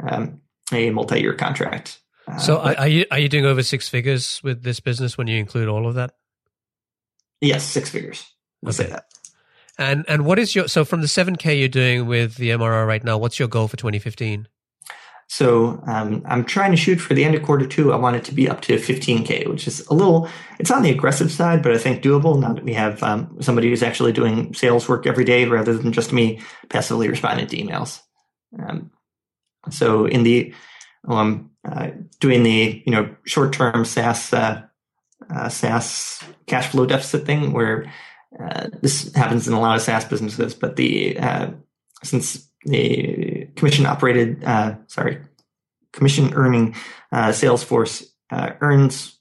um, 0.08 0.42
a 0.72 0.90
multi 0.92 1.22
year 1.22 1.34
contract. 1.34 2.00
Uh, 2.28 2.38
so 2.38 2.58
are, 2.60 2.76
are, 2.78 2.88
you 2.88 3.06
are 3.12 3.20
you 3.20 3.30
doing 3.30 3.46
over 3.46 3.64
six 3.64 3.90
figures 3.90 4.42
with 4.44 4.64
this 4.64 4.80
business 4.80 5.18
when 5.18 5.28
you 5.28 5.38
include 5.38 5.68
all 5.68 5.88
of 5.88 5.96
that? 5.96 6.14
Yes, 7.42 7.64
six 7.64 7.90
figures. 7.90 8.26
I'll 8.64 8.70
okay. 8.70 8.84
say 8.84 8.90
that. 8.90 9.06
And 9.78 10.06
and 10.08 10.26
what 10.26 10.38
is 10.38 10.56
your 10.56 10.68
so 10.68 10.86
from 10.86 11.02
the 11.02 11.08
seven 11.08 11.36
k 11.36 11.58
you're 11.58 11.68
doing 11.68 12.06
with 12.06 12.36
the 12.36 12.50
MRR 12.52 12.86
right 12.86 13.04
now? 13.04 13.18
What's 13.18 13.40
your 13.40 13.48
goal 13.48 13.68
for 13.68 13.78
2015? 13.78 14.48
So 15.32 15.82
um, 15.88 16.22
I'm 16.26 16.44
trying 16.44 16.72
to 16.72 16.78
shoot 16.78 16.98
for 16.98 17.14
the 17.14 17.24
end 17.24 17.36
of 17.36 17.44
quarter 17.44 17.66
two. 17.66 17.94
I 17.94 17.96
want 17.96 18.18
it 18.18 18.26
to 18.26 18.34
be 18.34 18.50
up 18.50 18.60
to 18.64 18.76
15k, 18.76 19.48
which 19.48 19.66
is 19.66 19.80
a 19.88 19.94
little. 19.94 20.28
It's 20.60 20.70
on 20.70 20.84
the 20.84 20.90
aggressive 20.90 21.32
side, 21.32 21.64
but 21.64 21.72
I 21.72 21.78
think 21.78 22.04
doable. 22.04 22.38
Now 22.38 22.52
that 22.52 22.66
we 22.66 22.74
have 22.74 23.02
um, 23.02 23.38
somebody 23.40 23.70
who's 23.70 23.82
actually 23.82 24.12
doing 24.12 24.54
sales 24.54 24.90
work 24.90 25.08
every 25.08 25.24
day, 25.24 25.46
rather 25.46 25.74
than 25.74 25.94
just 25.94 26.12
me 26.12 26.42
passively 26.68 27.08
responding 27.08 27.48
to 27.48 27.56
emails. 27.56 28.02
Um, 28.62 28.92
so 29.70 30.06
in 30.06 30.24
the 30.24 30.54
uh, 31.08 31.88
doing 32.20 32.44
the 32.44 32.84
you 32.86 32.92
know 32.92 33.16
short 33.26 33.54
term 33.54 33.86
SaaS 33.86 34.34
uh, 34.34 34.64
uh, 35.34 35.48
SaaS 35.48 36.26
cash 36.46 36.68
flow 36.68 36.86
deficit 36.86 37.26
thing, 37.26 37.54
where 37.54 37.90
uh, 38.38 38.68
this 38.82 39.14
happens 39.16 39.48
in 39.48 39.54
a 39.54 39.62
lot 39.62 39.78
of 39.78 39.82
SaaS 39.82 40.04
businesses, 40.04 40.54
but 40.54 40.76
the 40.76 41.18
uh, 41.18 41.52
since 42.04 42.50
the 42.66 43.31
commission 43.56 43.86
operated 43.86 44.44
uh, 44.44 44.76
sorry 44.88 45.20
commission 45.94 46.34
earning 46.34 46.76
sales 47.32 47.64
force 47.64 48.14
earns 48.32 49.18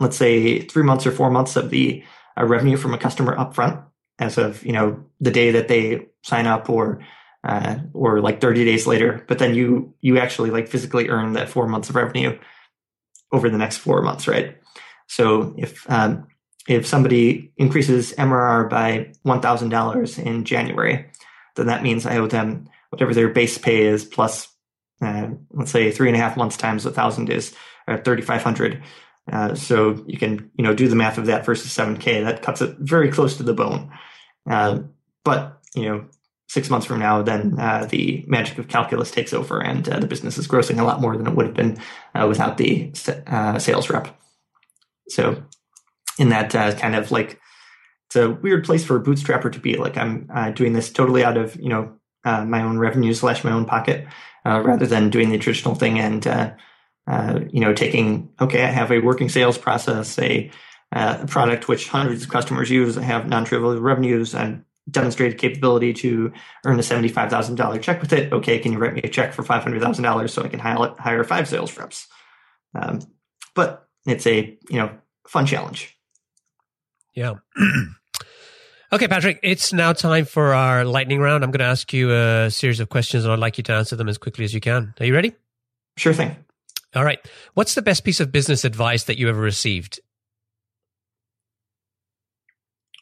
let's 0.00 0.16
say 0.16 0.60
three 0.60 0.82
months 0.82 1.06
or 1.06 1.12
four 1.12 1.30
months 1.30 1.56
of 1.56 1.70
the 1.70 2.02
revenue 2.38 2.76
from 2.76 2.94
a 2.94 2.98
customer 2.98 3.36
upfront 3.36 3.82
as 4.18 4.38
of 4.38 4.64
you 4.64 4.72
know 4.72 5.04
the 5.20 5.30
day 5.30 5.50
that 5.50 5.68
they 5.68 6.06
sign 6.22 6.46
up 6.46 6.70
or 6.70 7.00
uh, 7.44 7.76
or 7.94 8.20
like 8.20 8.40
30 8.40 8.64
days 8.64 8.86
later, 8.86 9.24
but 9.26 9.38
then 9.38 9.54
you 9.54 9.94
you 10.00 10.18
actually 10.18 10.50
like 10.50 10.68
physically 10.68 11.08
earn 11.08 11.32
that 11.32 11.48
four 11.48 11.66
months 11.66 11.88
of 11.88 11.96
revenue 11.96 12.38
over 13.32 13.48
the 13.48 13.58
next 13.58 13.78
four 13.78 14.02
months, 14.02 14.28
right? 14.28 14.58
So 15.06 15.54
if 15.56 15.90
um, 15.90 16.26
if 16.68 16.86
somebody 16.86 17.52
increases 17.56 18.12
MRR 18.12 18.68
by 18.68 19.12
one 19.22 19.40
thousand 19.40 19.70
dollars 19.70 20.18
in 20.18 20.44
January, 20.44 21.09
then 21.60 21.66
that 21.66 21.82
means 21.82 22.06
I 22.06 22.16
owe 22.16 22.26
them 22.26 22.68
whatever 22.88 23.14
their 23.14 23.28
base 23.28 23.58
pay 23.58 23.82
is 23.82 24.04
plus, 24.04 24.48
uh, 25.02 25.28
let's 25.50 25.70
say 25.70 25.90
three 25.90 26.08
and 26.08 26.16
a 26.16 26.20
half 26.20 26.36
months 26.36 26.56
times 26.56 26.86
a 26.86 26.90
thousand 26.90 27.30
is 27.30 27.54
uh, 27.86 27.98
thirty 27.98 28.22
five 28.22 28.42
hundred. 28.42 28.82
Uh, 29.30 29.54
so 29.54 30.02
you 30.06 30.18
can 30.18 30.50
you 30.56 30.64
know 30.64 30.74
do 30.74 30.88
the 30.88 30.96
math 30.96 31.18
of 31.18 31.26
that 31.26 31.44
versus 31.44 31.70
seven 31.70 31.96
k. 31.96 32.22
That 32.22 32.42
cuts 32.42 32.62
it 32.62 32.76
very 32.78 33.10
close 33.10 33.36
to 33.36 33.42
the 33.42 33.54
bone. 33.54 33.92
Uh, 34.48 34.80
but 35.24 35.60
you 35.74 35.84
know 35.88 36.06
six 36.48 36.68
months 36.68 36.86
from 36.86 36.98
now, 36.98 37.22
then 37.22 37.56
uh, 37.60 37.86
the 37.86 38.24
magic 38.26 38.58
of 38.58 38.66
calculus 38.66 39.12
takes 39.12 39.32
over 39.32 39.62
and 39.62 39.84
the 39.84 40.06
business 40.06 40.36
is 40.36 40.48
grossing 40.48 40.80
a 40.80 40.84
lot 40.84 41.00
more 41.00 41.16
than 41.16 41.28
it 41.28 41.36
would 41.36 41.46
have 41.46 41.54
been 41.54 41.78
without 42.26 42.56
the 42.56 42.90
sales 42.94 43.88
rep. 43.88 44.18
So, 45.08 45.44
in 46.18 46.30
that 46.30 46.50
kind 46.50 46.96
of 46.96 47.12
like, 47.12 47.38
it's 48.10 48.16
a 48.16 48.28
weird 48.28 48.64
place 48.64 48.84
for 48.84 48.96
a 48.96 49.00
bootstrapper 49.00 49.52
to 49.52 49.60
be. 49.60 49.76
Like, 49.76 49.96
I'm 49.96 50.28
uh, 50.34 50.50
doing 50.50 50.72
this 50.72 50.90
totally 50.90 51.22
out 51.22 51.36
of, 51.36 51.54
you 51.54 51.68
know, 51.68 51.92
uh, 52.24 52.44
my 52.44 52.60
own 52.60 52.76
revenue 52.76 53.14
slash 53.14 53.44
my 53.44 53.52
own 53.52 53.66
pocket 53.66 54.04
uh, 54.44 54.60
rather 54.64 54.84
than 54.84 55.10
doing 55.10 55.30
the 55.30 55.38
traditional 55.38 55.76
thing 55.76 56.00
and, 56.00 56.26
uh, 56.26 56.50
you 57.52 57.60
know, 57.60 57.72
taking, 57.72 58.28
okay, 58.40 58.64
I 58.64 58.66
have 58.66 58.90
a 58.90 58.98
working 58.98 59.28
sales 59.28 59.58
process, 59.58 60.18
a, 60.18 60.50
a 60.90 61.24
product 61.28 61.68
which 61.68 61.88
hundreds 61.88 62.24
of 62.24 62.30
customers 62.30 62.68
use, 62.68 62.98
I 62.98 63.02
have 63.02 63.28
non 63.28 63.44
trivial 63.44 63.80
revenues, 63.80 64.34
and 64.34 64.64
demonstrated 64.90 65.38
capability 65.38 65.92
to 65.92 66.32
earn 66.64 66.80
a 66.80 66.82
$75,000 66.82 67.80
check 67.80 68.00
with 68.00 68.12
it. 68.12 68.32
Okay, 68.32 68.58
can 68.58 68.72
you 68.72 68.78
write 68.78 68.94
me 68.94 69.02
a 69.04 69.08
check 69.08 69.32
for 69.32 69.44
$500,000 69.44 70.30
so 70.30 70.42
I 70.42 70.48
can 70.48 70.58
hire, 70.58 70.96
hire 70.98 71.22
five 71.22 71.48
sales 71.48 71.76
reps? 71.78 72.08
Um, 72.74 73.02
but 73.54 73.86
it's 74.04 74.26
a, 74.26 74.58
you 74.68 74.78
know, 74.78 74.98
fun 75.28 75.46
challenge. 75.46 75.96
Yeah. 77.14 77.34
okay, 78.92 79.08
Patrick, 79.08 79.40
it's 79.42 79.72
now 79.72 79.92
time 79.92 80.24
for 80.24 80.54
our 80.54 80.84
lightning 80.84 81.20
round. 81.20 81.44
I'm 81.44 81.50
going 81.50 81.60
to 81.60 81.66
ask 81.66 81.92
you 81.92 82.12
a 82.12 82.50
series 82.50 82.80
of 82.80 82.88
questions 82.88 83.24
and 83.24 83.32
I'd 83.32 83.38
like 83.38 83.58
you 83.58 83.64
to 83.64 83.72
answer 83.72 83.96
them 83.96 84.08
as 84.08 84.18
quickly 84.18 84.44
as 84.44 84.54
you 84.54 84.60
can. 84.60 84.94
Are 85.00 85.06
you 85.06 85.14
ready? 85.14 85.34
Sure 85.96 86.12
thing. 86.12 86.36
All 86.94 87.04
right. 87.04 87.20
What's 87.54 87.74
the 87.74 87.82
best 87.82 88.04
piece 88.04 88.20
of 88.20 88.32
business 88.32 88.64
advice 88.64 89.04
that 89.04 89.18
you 89.18 89.28
ever 89.28 89.40
received? 89.40 90.00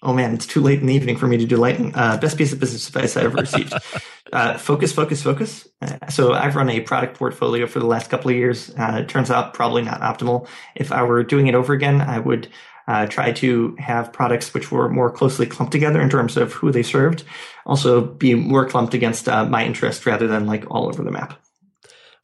Oh 0.00 0.12
man, 0.12 0.32
it's 0.32 0.46
too 0.46 0.60
late 0.60 0.78
in 0.78 0.86
the 0.86 0.94
evening 0.94 1.16
for 1.16 1.26
me 1.26 1.38
to 1.38 1.44
do 1.44 1.56
lightning. 1.56 1.92
Uh, 1.92 2.16
best 2.18 2.38
piece 2.38 2.52
of 2.52 2.60
business 2.60 2.86
advice 2.86 3.16
I 3.16 3.22
ever 3.22 3.38
received. 3.38 3.74
uh, 4.32 4.56
focus, 4.56 4.92
focus, 4.92 5.22
focus. 5.22 5.66
Uh, 5.82 6.06
so 6.08 6.34
I've 6.34 6.54
run 6.54 6.70
a 6.70 6.80
product 6.80 7.18
portfolio 7.18 7.66
for 7.66 7.80
the 7.80 7.86
last 7.86 8.08
couple 8.08 8.30
of 8.30 8.36
years. 8.36 8.70
Uh, 8.78 8.98
it 9.00 9.08
turns 9.08 9.28
out 9.28 9.54
probably 9.54 9.82
not 9.82 10.00
optimal. 10.00 10.46
If 10.76 10.92
I 10.92 11.02
were 11.02 11.24
doing 11.24 11.48
it 11.48 11.56
over 11.56 11.72
again, 11.72 12.00
I 12.00 12.20
would 12.20 12.48
uh, 12.88 13.06
try 13.06 13.30
to 13.30 13.76
have 13.78 14.12
products 14.12 14.54
which 14.54 14.72
were 14.72 14.88
more 14.88 15.10
closely 15.10 15.46
clumped 15.46 15.72
together 15.72 16.00
in 16.00 16.08
terms 16.08 16.36
of 16.38 16.54
who 16.54 16.72
they 16.72 16.82
served. 16.82 17.22
Also 17.66 18.00
be 18.00 18.34
more 18.34 18.66
clumped 18.66 18.94
against 18.94 19.28
uh, 19.28 19.44
my 19.44 19.64
interest 19.64 20.06
rather 20.06 20.26
than 20.26 20.46
like 20.46 20.64
all 20.70 20.88
over 20.88 21.04
the 21.04 21.10
map. 21.10 21.38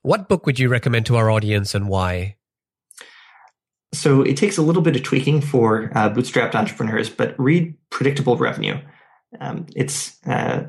What 0.01 0.27
book 0.27 0.47
would 0.47 0.59
you 0.59 0.71
recommend 0.71 1.07
to 1.07 1.17
our 1.17 1.31
audience 1.31 1.75
and 1.75 1.89
why? 1.89 2.37
So 3.93 4.23
it 4.23 4.37
takes 4.37 4.57
a 4.57 4.63
little 4.63 4.83
bit 4.83 4.97
of 4.97 5.03
tweaking 5.03 5.43
for 5.43 5.93
uh, 5.95 6.11
bootstrapped 6.11 6.55
entrepreneurs, 6.55 7.11
but 7.11 7.39
read 7.39 7.77
Predictable 7.91 8.37
Revenue. 8.37 8.81
Um, 9.39 9.67
it's 9.77 10.17
uh, 10.27 10.65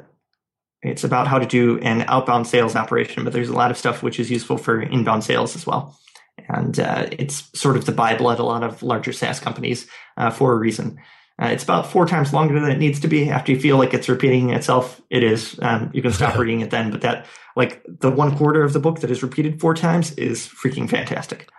it's 0.81 1.03
about 1.03 1.27
how 1.27 1.39
to 1.39 1.45
do 1.45 1.79
an 1.79 2.03
outbound 2.07 2.47
sales 2.47 2.75
operation, 2.75 3.23
but 3.23 3.33
there's 3.33 3.49
a 3.49 3.53
lot 3.53 3.71
of 3.71 3.77
stuff 3.77 4.03
which 4.03 4.19
is 4.19 4.29
useful 4.29 4.57
for 4.57 4.81
inbound 4.81 5.23
sales 5.23 5.55
as 5.55 5.65
well. 5.65 5.97
And 6.47 6.79
uh, 6.79 7.07
it's 7.11 7.49
sort 7.59 7.77
of 7.77 7.85
the 7.85 7.91
Bible 7.91 8.29
at 8.29 8.39
a 8.39 8.43
lot 8.43 8.63
of 8.63 8.83
larger 8.83 9.13
SaaS 9.13 9.39
companies 9.39 9.87
uh, 10.17 10.29
for 10.29 10.53
a 10.53 10.57
reason. 10.57 10.99
Uh, 11.41 11.47
it's 11.47 11.63
about 11.63 11.91
four 11.91 12.05
times 12.05 12.33
longer 12.33 12.59
than 12.59 12.71
it 12.71 12.77
needs 12.77 12.99
to 13.01 13.07
be. 13.07 13.29
After 13.29 13.51
you 13.51 13.59
feel 13.59 13.77
like 13.77 13.93
it's 13.93 14.07
repeating 14.07 14.51
itself, 14.51 15.01
it 15.09 15.23
is. 15.23 15.59
Um, 15.61 15.91
you 15.93 16.01
can 16.01 16.11
stop 16.11 16.35
reading 16.39 16.61
it 16.61 16.71
then, 16.71 16.91
but 16.91 17.01
that 17.01 17.25
like 17.55 17.83
the 17.87 18.09
one 18.09 18.37
quarter 18.37 18.63
of 18.63 18.73
the 18.73 18.79
book 18.79 18.99
that 18.99 19.11
is 19.11 19.21
repeated 19.21 19.59
four 19.59 19.73
times 19.73 20.11
is 20.13 20.47
freaking 20.47 20.89
fantastic. 20.89 21.49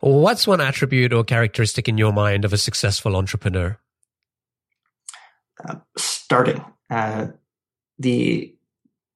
What's 0.00 0.46
one 0.46 0.62
attribute 0.62 1.12
or 1.12 1.24
characteristic 1.24 1.88
in 1.88 1.98
your 1.98 2.12
mind 2.12 2.46
of 2.46 2.54
a 2.54 2.58
successful 2.58 3.16
entrepreneur? 3.16 3.78
Uh, 5.62 5.76
starting. 5.98 6.64
Uh, 6.88 7.28
the 7.98 8.54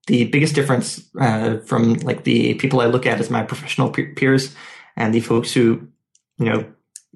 the 0.06 0.24
biggest 0.26 0.54
difference 0.54 1.02
uh, 1.20 1.58
from 1.58 1.94
like 1.94 2.24
the 2.24 2.54
people 2.54 2.80
I 2.80 2.86
look 2.86 3.06
at 3.06 3.20
as 3.20 3.30
my 3.30 3.42
professional 3.42 3.90
peers 3.90 4.54
and 4.96 5.14
the 5.14 5.20
folks 5.20 5.52
who 5.52 5.88
you 6.38 6.46
know 6.46 6.66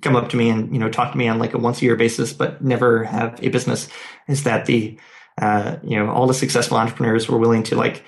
come 0.01 0.16
up 0.16 0.28
to 0.30 0.36
me 0.36 0.49
and 0.49 0.72
you 0.72 0.78
know 0.78 0.89
talk 0.89 1.12
to 1.12 1.18
me 1.18 1.28
on 1.28 1.39
like 1.39 1.55
a 1.55 1.59
once 1.59 1.82
a 1.82 1.84
year 1.84 1.97
basis 1.97 2.32
but 2.32 2.62
never 2.62 3.05
have 3.05 3.43
a 3.43 3.49
business 3.49 3.89
is 4.28 4.45
that 4.45 4.66
the 4.66 4.99
uh, 5.41 5.76
you 5.82 5.97
know 5.97 6.11
all 6.11 6.26
the 6.26 6.34
successful 6.34 6.76
entrepreneurs 6.76 7.28
were 7.28 7.39
willing 7.39 7.62
to 7.62 7.76
like 7.76 8.05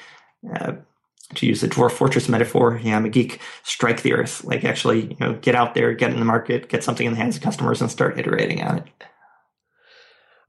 uh, 0.54 0.72
to 1.34 1.46
use 1.46 1.60
the 1.60 1.68
dwarf 1.68 1.92
fortress 1.92 2.28
metaphor, 2.28 2.80
yeah, 2.82 2.96
I'm 2.96 3.04
a 3.04 3.08
geek, 3.08 3.40
strike 3.62 4.02
the 4.02 4.14
earth. 4.14 4.44
Like 4.44 4.64
actually, 4.64 5.02
you 5.06 5.16
know, 5.20 5.34
get 5.34 5.54
out 5.54 5.74
there, 5.74 5.92
get 5.94 6.10
in 6.10 6.18
the 6.18 6.24
market, 6.24 6.68
get 6.68 6.82
something 6.82 7.06
in 7.06 7.12
the 7.12 7.18
hands 7.18 7.36
of 7.36 7.42
customers 7.42 7.80
and 7.80 7.90
start 7.90 8.18
iterating 8.18 8.62
on 8.62 8.78
it. 8.78 8.84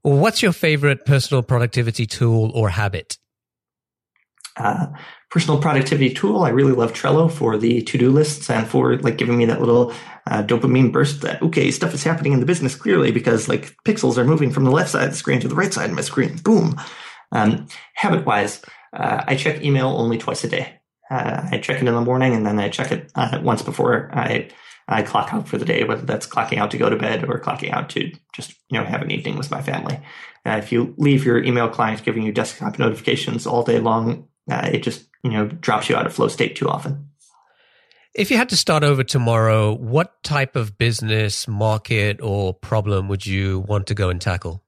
What's 0.02 0.42
your 0.42 0.52
favorite 0.52 1.04
personal 1.04 1.42
productivity 1.42 2.06
tool 2.06 2.50
or 2.54 2.70
habit? 2.70 3.18
Uh, 4.56 4.86
personal 5.30 5.58
productivity 5.58 6.12
tool. 6.12 6.42
I 6.42 6.50
really 6.50 6.72
love 6.72 6.92
Trello 6.92 7.32
for 7.32 7.56
the 7.56 7.80
to-do 7.82 8.10
lists 8.10 8.50
and 8.50 8.66
for 8.66 8.98
like 8.98 9.16
giving 9.16 9.38
me 9.38 9.46
that 9.46 9.60
little 9.60 9.94
uh, 10.26 10.42
dopamine 10.42 10.92
burst 10.92 11.22
that, 11.22 11.40
okay, 11.40 11.70
stuff 11.70 11.94
is 11.94 12.04
happening 12.04 12.32
in 12.32 12.40
the 12.40 12.44
business 12.46 12.74
clearly 12.74 13.12
because 13.12 13.48
like 13.48 13.74
pixels 13.86 14.18
are 14.18 14.26
moving 14.26 14.50
from 14.50 14.64
the 14.64 14.70
left 14.70 14.90
side 14.90 15.04
of 15.04 15.10
the 15.10 15.16
screen 15.16 15.40
to 15.40 15.48
the 15.48 15.54
right 15.54 15.72
side 15.72 15.88
of 15.88 15.96
my 15.96 16.02
screen. 16.02 16.36
Boom. 16.36 16.78
Um, 17.32 17.66
habit 17.94 18.26
wise, 18.26 18.60
uh, 18.92 19.24
I 19.26 19.36
check 19.36 19.62
email 19.62 19.88
only 19.88 20.18
twice 20.18 20.44
a 20.44 20.48
day. 20.48 20.80
Uh, 21.10 21.48
I 21.50 21.58
check 21.58 21.80
it 21.80 21.88
in 21.88 21.94
the 21.94 22.00
morning 22.02 22.34
and 22.34 22.44
then 22.46 22.58
I 22.58 22.68
check 22.68 22.92
it 22.92 23.10
uh, 23.14 23.40
once 23.42 23.62
before 23.62 24.10
I 24.12 24.50
I 24.88 25.02
clock 25.02 25.32
out 25.32 25.48
for 25.48 25.58
the 25.58 25.64
day, 25.64 25.84
whether 25.84 26.02
that's 26.02 26.26
clocking 26.26 26.58
out 26.58 26.70
to 26.72 26.78
go 26.78 26.90
to 26.90 26.96
bed 26.96 27.24
or 27.24 27.40
clocking 27.40 27.72
out 27.72 27.88
to 27.90 28.12
just 28.34 28.54
you 28.68 28.78
know 28.78 28.84
have 28.84 29.02
an 29.02 29.10
evening 29.10 29.36
with 29.36 29.50
my 29.50 29.62
family. 29.62 29.98
Uh, 30.44 30.56
if 30.56 30.72
you 30.72 30.94
leave 30.98 31.24
your 31.24 31.42
email 31.42 31.68
client 31.68 32.02
giving 32.02 32.22
you 32.22 32.32
desktop 32.32 32.78
notifications 32.78 33.46
all 33.46 33.62
day 33.62 33.78
long, 33.78 34.28
uh, 34.50 34.70
it 34.72 34.82
just 34.82 35.06
you 35.22 35.30
know 35.30 35.46
drops 35.46 35.88
you 35.88 35.96
out 35.96 36.06
of 36.06 36.14
flow 36.14 36.28
state 36.28 36.56
too 36.56 36.68
often. 36.68 37.08
If 38.14 38.30
you 38.30 38.36
had 38.36 38.50
to 38.50 38.56
start 38.56 38.84
over 38.84 39.02
tomorrow, 39.02 39.72
what 39.72 40.22
type 40.22 40.54
of 40.54 40.76
business, 40.76 41.48
market, 41.48 42.20
or 42.20 42.52
problem 42.52 43.08
would 43.08 43.24
you 43.24 43.60
want 43.60 43.86
to 43.86 43.94
go 43.94 44.10
and 44.10 44.20
tackle? 44.20 44.62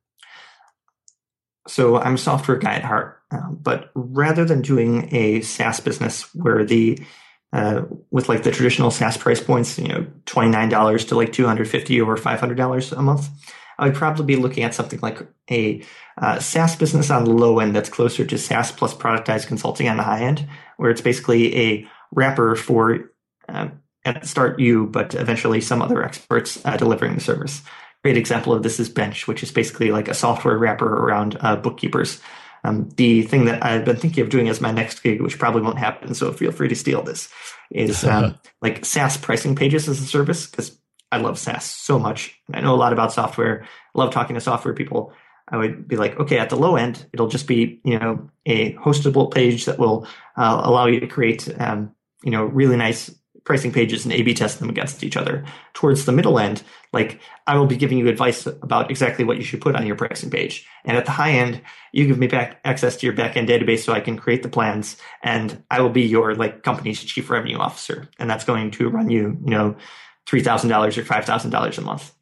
So 1.68 1.98
I'm 1.98 2.14
a 2.14 2.18
software 2.18 2.56
guy 2.56 2.74
at 2.74 2.84
heart, 2.84 3.20
uh, 3.30 3.50
but 3.50 3.90
rather 3.94 4.44
than 4.44 4.62
doing 4.62 5.14
a 5.14 5.42
SaaS 5.42 5.80
business 5.80 6.34
where 6.34 6.64
the 6.64 6.98
uh, 7.52 7.82
with 8.10 8.28
like 8.28 8.42
the 8.42 8.50
traditional 8.50 8.90
SaaS 8.90 9.16
price 9.16 9.40
points, 9.40 9.78
you 9.78 9.88
know, 9.88 10.06
twenty 10.26 10.50
nine 10.50 10.68
dollars 10.68 11.04
to 11.06 11.14
like 11.14 11.32
two 11.32 11.46
hundred 11.46 11.68
fifty 11.68 12.00
or 12.00 12.16
five 12.16 12.40
hundred 12.40 12.56
dollars 12.56 12.92
a 12.92 13.00
month, 13.00 13.28
I 13.78 13.86
would 13.86 13.94
probably 13.94 14.24
be 14.24 14.36
looking 14.36 14.64
at 14.64 14.74
something 14.74 15.00
like 15.02 15.26
a 15.50 15.82
uh, 16.18 16.38
SaaS 16.38 16.76
business 16.76 17.10
on 17.10 17.24
the 17.24 17.30
low 17.30 17.58
end 17.58 17.74
that's 17.74 17.88
closer 17.88 18.24
to 18.24 18.38
SaaS 18.38 18.72
plus 18.72 18.94
productized 18.94 19.46
consulting 19.46 19.88
on 19.88 19.96
the 19.96 20.02
high 20.02 20.22
end, 20.22 20.48
where 20.76 20.90
it's 20.90 21.00
basically 21.00 21.56
a 21.56 21.88
wrapper 22.12 22.56
for 22.56 23.10
uh, 23.48 23.68
at 24.04 24.20
the 24.20 24.28
start 24.28 24.60
you, 24.60 24.86
but 24.86 25.14
eventually 25.14 25.60
some 25.60 25.82
other 25.82 26.04
experts 26.04 26.60
uh, 26.64 26.76
delivering 26.76 27.14
the 27.14 27.20
service 27.20 27.62
great 28.04 28.18
example 28.18 28.52
of 28.52 28.62
this 28.62 28.78
is 28.78 28.90
Bench, 28.90 29.26
which 29.26 29.42
is 29.42 29.50
basically 29.50 29.90
like 29.90 30.08
a 30.08 30.14
software 30.14 30.58
wrapper 30.58 30.86
around 30.86 31.38
uh, 31.40 31.56
bookkeepers. 31.56 32.20
Um, 32.62 32.90
the 32.96 33.22
thing 33.22 33.46
that 33.46 33.64
I've 33.64 33.86
been 33.86 33.96
thinking 33.96 34.22
of 34.22 34.28
doing 34.28 34.46
as 34.50 34.60
my 34.60 34.70
next 34.70 35.02
gig, 35.02 35.22
which 35.22 35.38
probably 35.38 35.62
won't 35.62 35.78
happen, 35.78 36.14
so 36.14 36.30
feel 36.30 36.52
free 36.52 36.68
to 36.68 36.76
steal 36.76 37.02
this, 37.02 37.30
is 37.70 38.04
um, 38.04 38.38
like 38.60 38.84
SaaS 38.84 39.16
pricing 39.16 39.56
pages 39.56 39.88
as 39.88 40.02
a 40.02 40.04
service 40.04 40.46
because 40.46 40.78
I 41.14 41.18
love 41.18 41.38
SaaS 41.38 41.64
so 41.64 41.98
much. 41.98 42.36
I 42.52 42.60
know 42.60 42.74
a 42.74 42.76
lot 42.76 42.92
about 42.92 43.12
software. 43.12 43.62
I 43.94 43.98
love 43.98 44.12
talking 44.12 44.34
to 44.34 44.40
software 44.40 44.74
people. 44.74 45.12
I 45.46 45.56
would 45.56 45.86
be 45.86 45.96
like, 45.96 46.18
okay, 46.18 46.38
at 46.38 46.50
the 46.50 46.56
low 46.56 46.74
end, 46.74 47.06
it'll 47.12 47.28
just 47.28 47.46
be 47.46 47.80
you 47.84 47.98
know 47.98 48.30
a 48.46 48.72
hostable 48.74 49.32
page 49.32 49.66
that 49.66 49.78
will 49.78 50.08
uh, 50.36 50.60
allow 50.64 50.86
you 50.86 50.98
to 51.00 51.06
create 51.06 51.48
um, 51.60 51.94
you 52.24 52.32
know 52.32 52.44
really 52.44 52.76
nice 52.76 53.14
pricing 53.44 53.70
pages 53.70 54.04
and 54.04 54.12
A 54.12 54.22
B 54.22 54.34
test 54.34 54.58
them 54.58 54.70
against 54.70 55.04
each 55.04 55.16
other. 55.16 55.44
Towards 55.74 56.04
the 56.04 56.12
middle 56.12 56.38
end, 56.38 56.64
like 56.92 57.20
I 57.46 57.58
will 57.58 57.66
be 57.66 57.76
giving 57.76 57.98
you 57.98 58.08
advice 58.08 58.46
about 58.46 58.90
exactly 58.90 59.24
what 59.24 59.36
you 59.36 59.44
should 59.44 59.60
put 59.60 59.76
on 59.76 59.86
your 59.86 59.96
pricing 59.96 60.30
page. 60.30 60.66
And 60.84 60.96
at 60.96 61.04
the 61.04 61.12
high 61.12 61.32
end, 61.32 61.60
you 61.92 62.06
give 62.06 62.18
me 62.18 62.26
back 62.26 62.58
access 62.64 62.96
to 62.96 63.06
your 63.06 63.14
backend 63.14 63.48
database 63.48 63.84
so 63.84 63.92
I 63.92 64.00
can 64.00 64.16
create 64.16 64.42
the 64.42 64.48
plans 64.48 64.96
and 65.22 65.62
I 65.70 65.82
will 65.82 65.90
be 65.90 66.02
your 66.02 66.34
like 66.34 66.62
company's 66.62 67.04
chief 67.04 67.30
revenue 67.30 67.58
officer. 67.58 68.08
And 68.18 68.28
that's 68.28 68.44
going 68.44 68.72
to 68.72 68.88
run 68.88 69.10
you, 69.10 69.38
you 69.44 69.50
know, 69.50 69.76
$3,000 70.26 70.98
or 70.98 71.02
$5,000 71.02 71.78
a 71.78 71.80
month. 71.80 72.14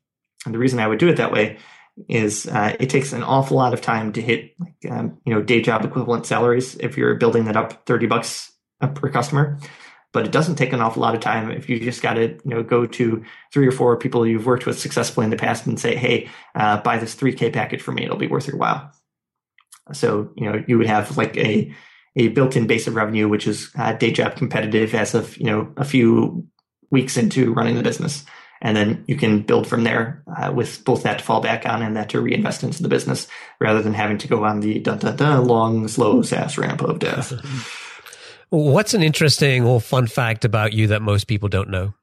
And 0.45 0.55
the 0.55 0.59
reason 0.59 0.81
I 0.81 0.89
would 0.89 0.99
do 0.99 1.09
it 1.09 1.17
that 1.17 1.33
way 1.33 1.59
is 2.09 2.47
uh, 2.47 2.75
it 2.81 2.91
takes 2.91 3.13
an 3.13 3.23
awful 3.23 3.57
lot 3.57 3.75
of 3.75 3.81
time 3.81 4.13
to 4.13 4.23
hit 4.23 4.55
like, 4.59 4.75
um, 4.91 5.19
you 5.25 5.35
know 5.35 5.43
day 5.43 5.61
job 5.61 5.85
equivalent 5.85 6.27
salaries 6.27 6.75
if 6.77 6.97
you're 6.97 7.15
building 7.17 7.45
that 7.45 7.57
up 7.57 7.87
30 7.87 8.07
bucks 8.07 8.53
per 8.81 9.09
customer. 9.11 9.59
But 10.13 10.27
it 10.27 10.33
doesn't 10.33 10.57
take 10.57 10.75
an 10.75 10.81
awful 10.81 11.01
lot 11.01 11.15
of 11.15 11.21
time 11.21 11.51
if 11.51 11.71
you 11.71 11.81
just 11.81 12.03
got 12.03 12.15
to 12.15 12.29
you 12.29 12.41
know 12.45 12.63
go 12.63 12.87
to 12.87 13.23
three 13.53 13.67
or 13.67 13.73
four 13.73 13.97
people 13.97 14.27
you've 14.27 14.47
worked 14.47 14.67
with 14.67 14.79
successfully 14.79 15.25
in 15.25 15.31
the 15.31 15.37
past 15.37 15.67
and 15.67 15.79
say 15.79 15.97
hey 15.97 16.29
uh, 16.55 16.81
buy 16.81 16.99
this 16.99 17.15
3k 17.15 17.53
package 17.53 17.83
for 17.83 17.93
me. 17.93 18.05
It'll 18.05 18.17
be 18.17 18.27
worth 18.27 18.47
your 18.47 18.57
while. 18.57 18.91
So 19.93 20.31
you 20.37 20.51
know 20.51 20.65
you 20.67 20.79
would 20.79 20.87
have 20.87 21.17
like 21.17 21.37
a 21.37 21.75
a 22.15 22.29
built-in 22.29 22.67
base 22.67 22.87
of 22.87 22.95
revenue 22.95 23.27
which 23.29 23.47
is 23.47 23.71
uh, 23.77 23.93
day 23.95 24.11
job 24.11 24.37
competitive 24.37 24.95
as 24.95 25.15
of 25.15 25.37
you 25.37 25.45
know 25.45 25.73
a 25.77 25.85
few 25.85 26.47
weeks 26.93 27.17
into 27.17 27.53
running 27.53 27.75
the 27.75 27.83
business 27.83 28.25
and 28.63 28.77
then 28.77 29.05
you 29.09 29.17
can 29.17 29.43
build 29.43 29.67
from 29.67 29.83
there 29.83 30.23
uh, 30.39 30.53
with 30.55 30.85
both 30.85 31.03
that 31.03 31.19
to 31.19 31.25
fall 31.25 31.41
back 31.41 31.67
on 31.67 31.83
and 31.83 31.97
that 31.97 32.11
to 32.11 32.21
reinvest 32.21 32.63
into 32.63 32.81
the 32.81 32.89
business 32.89 33.27
rather 33.61 33.83
than 33.83 33.93
having 33.93 34.19
to 34.19 34.29
go 34.29 34.45
on 34.45 34.61
the 34.61 34.79
dun, 34.79 34.99
dun, 34.99 35.17
dun, 35.17 35.45
long 35.45 35.89
slow 35.89 36.23
SaaS 36.23 36.57
ramp 36.57 36.81
of 36.81 37.01
death. 37.01 37.33
What's 38.51 38.95
an 38.95 39.03
interesting 39.03 39.65
or 39.65 39.81
fun 39.81 40.07
fact 40.07 40.45
about 40.45 40.73
you 40.73 40.87
that 40.89 41.03
most 41.03 41.27
people 41.27 41.49
don't 41.49 41.71
know? 41.71 41.95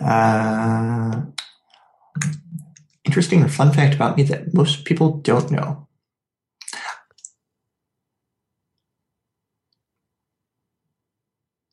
Uh, 0.00 1.22
interesting 3.04 3.42
or 3.42 3.48
fun 3.48 3.72
fact 3.72 3.94
about 3.94 4.16
me 4.16 4.22
that 4.22 4.54
most 4.54 4.84
people 4.84 5.18
don't 5.18 5.50
know. 5.50 5.88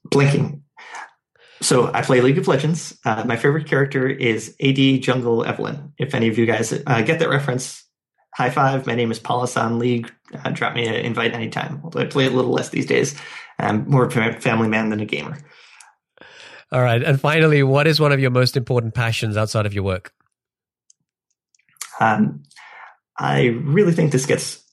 Blinking. 0.10 0.64
So 1.68 1.92
I 1.94 2.02
play 2.02 2.22
League 2.22 2.38
of 2.38 2.48
Legends. 2.48 2.98
Uh, 3.04 3.26
my 3.26 3.36
favorite 3.36 3.68
character 3.68 4.08
is 4.08 4.56
AD 4.64 5.02
Jungle 5.02 5.44
Evelynn. 5.44 5.92
If 5.98 6.16
any 6.16 6.30
of 6.30 6.38
you 6.38 6.46
guys 6.46 6.72
uh, 6.72 7.02
get 7.02 7.20
that 7.20 7.28
reference, 7.28 7.84
high 8.34 8.52
five. 8.52 8.88
My 8.88 8.96
name 8.96 9.12
is 9.12 9.20
Palasan 9.20 9.78
League. 9.78 10.10
Uh, 10.34 10.50
drop 10.52 10.76
me 10.76 10.88
an 10.88 10.96
invite 10.96 11.34
anytime. 11.34 11.82
Although 11.84 12.00
I 12.00 12.06
play 12.06 12.26
a 12.26 12.30
little 12.30 12.52
less 12.52 12.70
these 12.70 12.86
days. 12.86 13.20
I'm 13.60 13.86
more 13.90 14.06
of 14.06 14.16
a 14.16 14.40
family 14.40 14.70
man 14.70 14.92
than 14.92 15.02
a 15.02 15.06
gamer. 15.06 15.40
All 16.72 16.82
right. 16.82 17.04
And 17.04 17.20
finally, 17.20 17.64
what 17.64 17.86
is 17.86 18.00
one 18.00 18.14
of 18.14 18.22
your 18.22 18.32
most 18.32 18.56
important 18.56 18.94
passions 18.94 19.36
outside 19.36 19.66
of 19.66 19.74
your 19.74 19.84
work? 19.84 20.14
Um, 22.00 22.44
I 23.18 23.48
really 23.48 23.92
think 23.92 24.14
this 24.14 24.26
gets 24.26 24.64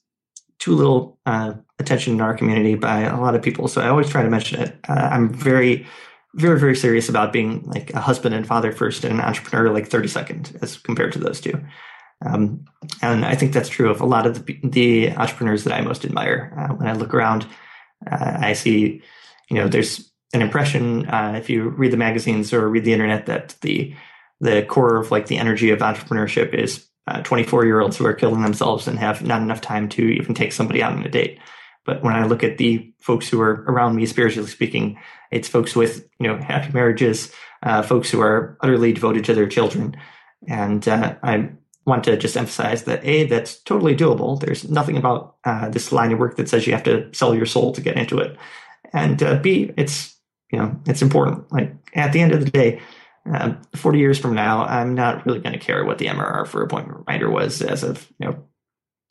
too 0.59 0.73
little 0.73 1.19
uh, 1.25 1.55
attention 1.77 2.13
in 2.13 2.21
our 2.21 2.37
community 2.37 2.75
by 2.75 3.01
a 3.01 3.19
lot 3.19 3.35
of 3.35 3.41
people. 3.41 3.67
So 3.67 3.81
I 3.81 3.89
always 3.89 4.09
try 4.09 4.23
to 4.23 4.29
mention 4.29 4.61
it. 4.61 4.77
Uh, 4.87 5.09
I'm 5.11 5.33
very, 5.33 5.85
very, 6.35 6.59
very 6.59 6.75
serious 6.75 7.07
about 7.07 7.33
being 7.33 7.63
like 7.63 7.93
a 7.93 8.01
husband 8.01 8.35
and 8.35 8.45
father 8.45 8.71
first 8.71 9.03
and 9.03 9.13
an 9.13 9.21
entrepreneur 9.21 9.71
like 9.73 9.87
30 9.87 10.07
second 10.09 10.57
as 10.61 10.77
compared 10.77 11.13
to 11.13 11.19
those 11.19 11.39
two. 11.39 11.59
Um, 12.25 12.65
and 13.01 13.25
I 13.25 13.35
think 13.35 13.53
that's 13.53 13.69
true 13.69 13.89
of 13.89 14.01
a 14.01 14.05
lot 14.05 14.27
of 14.27 14.45
the, 14.45 14.59
the 14.63 15.11
entrepreneurs 15.11 15.63
that 15.63 15.73
I 15.73 15.81
most 15.81 16.05
admire. 16.05 16.53
Uh, 16.57 16.73
when 16.75 16.87
I 16.87 16.93
look 16.93 17.13
around, 17.13 17.45
uh, 18.09 18.37
I 18.39 18.53
see, 18.53 19.01
you 19.49 19.57
know, 19.57 19.67
there's 19.67 20.11
an 20.33 20.41
impression 20.41 21.07
uh, 21.07 21.33
if 21.37 21.49
you 21.49 21.69
read 21.69 21.91
the 21.91 21.97
magazines 21.97 22.53
or 22.53 22.69
read 22.69 22.83
the 22.83 22.93
internet 22.93 23.25
that 23.27 23.55
the 23.61 23.95
the 24.41 24.63
core 24.63 24.97
of 24.97 25.11
like 25.11 25.27
the 25.27 25.37
energy 25.37 25.69
of 25.69 25.79
entrepreneurship 25.79 26.53
is 26.53 26.85
24 27.23 27.61
uh, 27.61 27.65
year 27.65 27.79
olds 27.79 27.95
who 27.95 28.05
are 28.05 28.13
killing 28.13 28.41
themselves 28.41 28.85
and 28.85 28.99
have 28.99 29.23
not 29.23 29.41
enough 29.41 29.61
time 29.61 29.87
to 29.87 30.01
even 30.01 30.35
take 30.35 30.51
somebody 30.51 30.83
out 30.83 30.91
on 30.91 31.05
a 31.05 31.09
date. 31.09 31.39
But 31.85 32.03
when 32.03 32.15
I 32.15 32.25
look 32.25 32.43
at 32.43 32.57
the 32.57 32.91
folks 32.99 33.29
who 33.29 33.39
are 33.41 33.63
around 33.67 33.95
me, 33.95 34.05
spiritually 34.05 34.49
speaking, 34.49 34.99
it's 35.35 35.49
folks 35.49 35.75
with 35.75 36.07
you 36.19 36.27
know 36.27 36.37
happy 36.37 36.71
marriages, 36.71 37.31
uh, 37.61 37.81
folks 37.81 38.09
who 38.09 38.21
are 38.21 38.57
utterly 38.61 38.93
devoted 38.93 39.25
to 39.25 39.33
their 39.33 39.47
children, 39.47 39.95
and 40.47 40.87
uh, 40.87 41.15
I 41.21 41.49
want 41.85 42.05
to 42.05 42.17
just 42.17 42.37
emphasize 42.37 42.85
that 42.85 43.05
a 43.05 43.25
that's 43.25 43.59
totally 43.59 43.95
doable. 43.95 44.39
There's 44.39 44.67
nothing 44.69 44.97
about 44.97 45.35
uh, 45.43 45.69
this 45.69 45.91
line 45.91 46.13
of 46.13 46.19
work 46.19 46.37
that 46.37 46.47
says 46.47 46.65
you 46.65 46.73
have 46.73 46.83
to 46.83 47.13
sell 47.13 47.35
your 47.35 47.45
soul 47.45 47.73
to 47.73 47.81
get 47.81 47.97
into 47.97 48.17
it, 48.19 48.37
and 48.93 49.21
uh, 49.21 49.37
b 49.39 49.73
it's 49.75 50.15
you 50.51 50.57
know 50.57 50.79
it's 50.87 51.01
important. 51.01 51.51
Like 51.51 51.75
at 51.95 52.13
the 52.13 52.21
end 52.21 52.31
of 52.31 52.39
the 52.39 52.49
day, 52.49 52.81
um, 53.31 53.61
40 53.75 53.99
years 53.99 54.17
from 54.17 54.35
now, 54.35 54.63
I'm 54.63 54.95
not 54.95 55.25
really 55.25 55.39
going 55.39 55.53
to 55.53 55.59
care 55.59 55.83
what 55.83 55.97
the 55.97 56.07
MRR 56.07 56.47
for 56.47 56.63
appointment 56.63 56.99
reminder 56.99 57.29
was 57.29 57.61
as 57.61 57.83
of 57.83 58.09
you 58.19 58.29
know 58.29 58.43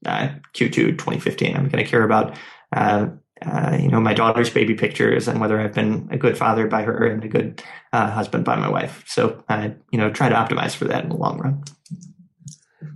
uh, 0.07 0.29
Q2 0.55 0.73
2015. 0.73 1.55
I'm 1.55 1.69
going 1.69 1.85
to 1.85 1.91
care 1.91 2.03
about 2.03 2.39
uh, 2.75 3.09
uh, 3.47 3.77
you 3.81 3.89
know 3.89 4.01
my 4.01 4.15
daughter's 4.15 4.51
baby 4.51 4.75
pictures 4.75 5.29
and 5.29 5.41
whether 5.41 5.61
I've 5.61 5.75
been 5.75 6.09
a 6.11 6.17
good 6.17 6.37
father 6.37 6.67
by 6.67 6.83
her 6.83 7.07
and 7.07 7.25
a 7.25 7.29
good 7.29 7.63
uh, 7.93 8.11
husband 8.11 8.45
by 8.45 8.57
my 8.57 8.69
wife. 8.69 9.05
So 9.07 9.43
I 9.49 9.75
you 9.91 9.99
know 9.99 10.11
try 10.11 10.29
to 10.29 10.35
optimize 10.35 10.75
for 10.75 10.87
that 10.87 11.05
in 11.05 11.11
the 11.11 11.17
long 11.17 11.39
run. 11.39 11.65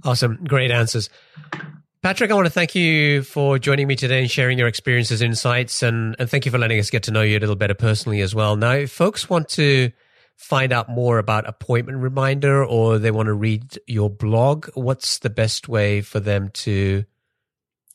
Awesome, 0.05 0.45
great 0.45 0.71
answers. 0.71 1.11
Patrick, 2.01 2.31
I 2.31 2.35
want 2.35 2.47
to 2.47 2.53
thank 2.53 2.77
you 2.77 3.23
for 3.23 3.59
joining 3.59 3.89
me 3.89 3.97
today 3.97 4.21
and 4.21 4.31
sharing 4.31 4.57
your 4.57 4.69
experiences, 4.69 5.21
insights, 5.21 5.83
and, 5.83 6.15
and 6.21 6.31
thank 6.31 6.47
you 6.47 6.53
for 6.53 6.59
letting 6.59 6.79
us 6.79 6.91
get 6.91 7.03
to 7.05 7.11
know 7.11 7.23
you 7.23 7.37
a 7.37 7.41
little 7.41 7.57
better 7.57 7.75
personally 7.75 8.21
as 8.21 8.37
well. 8.37 8.55
Now, 8.55 8.73
if 8.73 8.93
folks 8.93 9.29
want 9.29 9.49
to 9.51 9.91
find 10.37 10.73
out 10.73 10.89
more 10.89 11.19
about 11.19 11.49
appointment 11.49 11.99
reminder 11.99 12.65
or 12.65 12.99
they 12.99 13.11
want 13.11 13.27
to 13.27 13.33
read 13.33 13.81
your 13.89 14.09
blog, 14.09 14.69
what's 14.75 15.19
the 15.19 15.31
best 15.31 15.69
way 15.69 16.01
for 16.01 16.21
them 16.21 16.51
to 16.51 17.05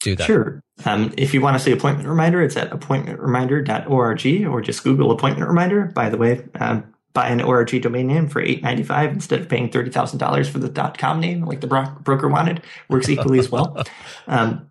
do 0.03 0.15
that? 0.15 0.25
Sure. 0.25 0.61
Um, 0.85 1.13
if 1.17 1.33
you 1.33 1.41
want 1.41 1.57
to 1.57 1.63
see 1.63 1.71
appointment 1.71 2.07
reminder, 2.07 2.41
it's 2.41 2.57
at 2.57 2.71
appointmentreminder.org 2.71 4.47
or 4.47 4.61
just 4.61 4.83
Google 4.83 5.11
appointment 5.11 5.47
reminder. 5.47 5.85
By 5.85 6.09
the 6.09 6.17
way, 6.17 6.43
um, 6.59 6.93
buy 7.13 7.29
an 7.29 7.41
ORG 7.41 7.81
domain 7.81 8.07
name 8.07 8.27
for 8.27 8.41
eight 8.41 8.63
ninety 8.63 8.83
five 8.83 9.11
instead 9.11 9.41
of 9.41 9.49
paying 9.49 9.69
thirty 9.69 9.91
thousand 9.91 10.19
dollars 10.19 10.49
for 10.49 10.59
the 10.59 10.69
dot 10.69 10.97
.com 10.97 11.19
name 11.19 11.45
like 11.45 11.61
the 11.61 11.67
bro- 11.67 11.95
broker 12.01 12.27
wanted. 12.27 12.61
Works 12.89 13.09
equally 13.09 13.39
as 13.39 13.49
well. 13.49 13.83
Um, 14.27 14.69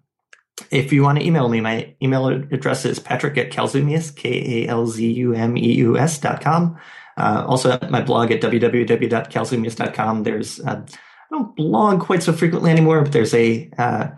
if 0.71 0.93
you 0.93 1.03
want 1.03 1.19
to 1.19 1.25
email 1.25 1.49
me, 1.49 1.61
my 1.61 1.95
email 2.03 2.29
address 2.29 2.85
is 2.85 2.99
patrick 2.99 3.39
at 3.39 3.51
kalzumeus, 3.51 4.15
K-A-L-Z-U-M-E-U-S 4.15 6.19
dot 6.19 6.41
com. 6.41 6.79
Uh, 7.17 7.45
also, 7.47 7.73
at 7.73 7.91
my 7.91 8.03
blog 8.03 8.31
at 8.31 8.41
www.kalzumeus.com, 8.41 10.23
there's, 10.23 10.61
uh, 10.61 10.83
I 10.87 11.29
don't 11.31 11.57
blog 11.57 12.01
quite 12.01 12.23
so 12.23 12.33
frequently 12.33 12.71
anymore, 12.71 13.03
but 13.03 13.13
there's 13.13 13.35
a, 13.35 13.71
uh, 13.77 14.09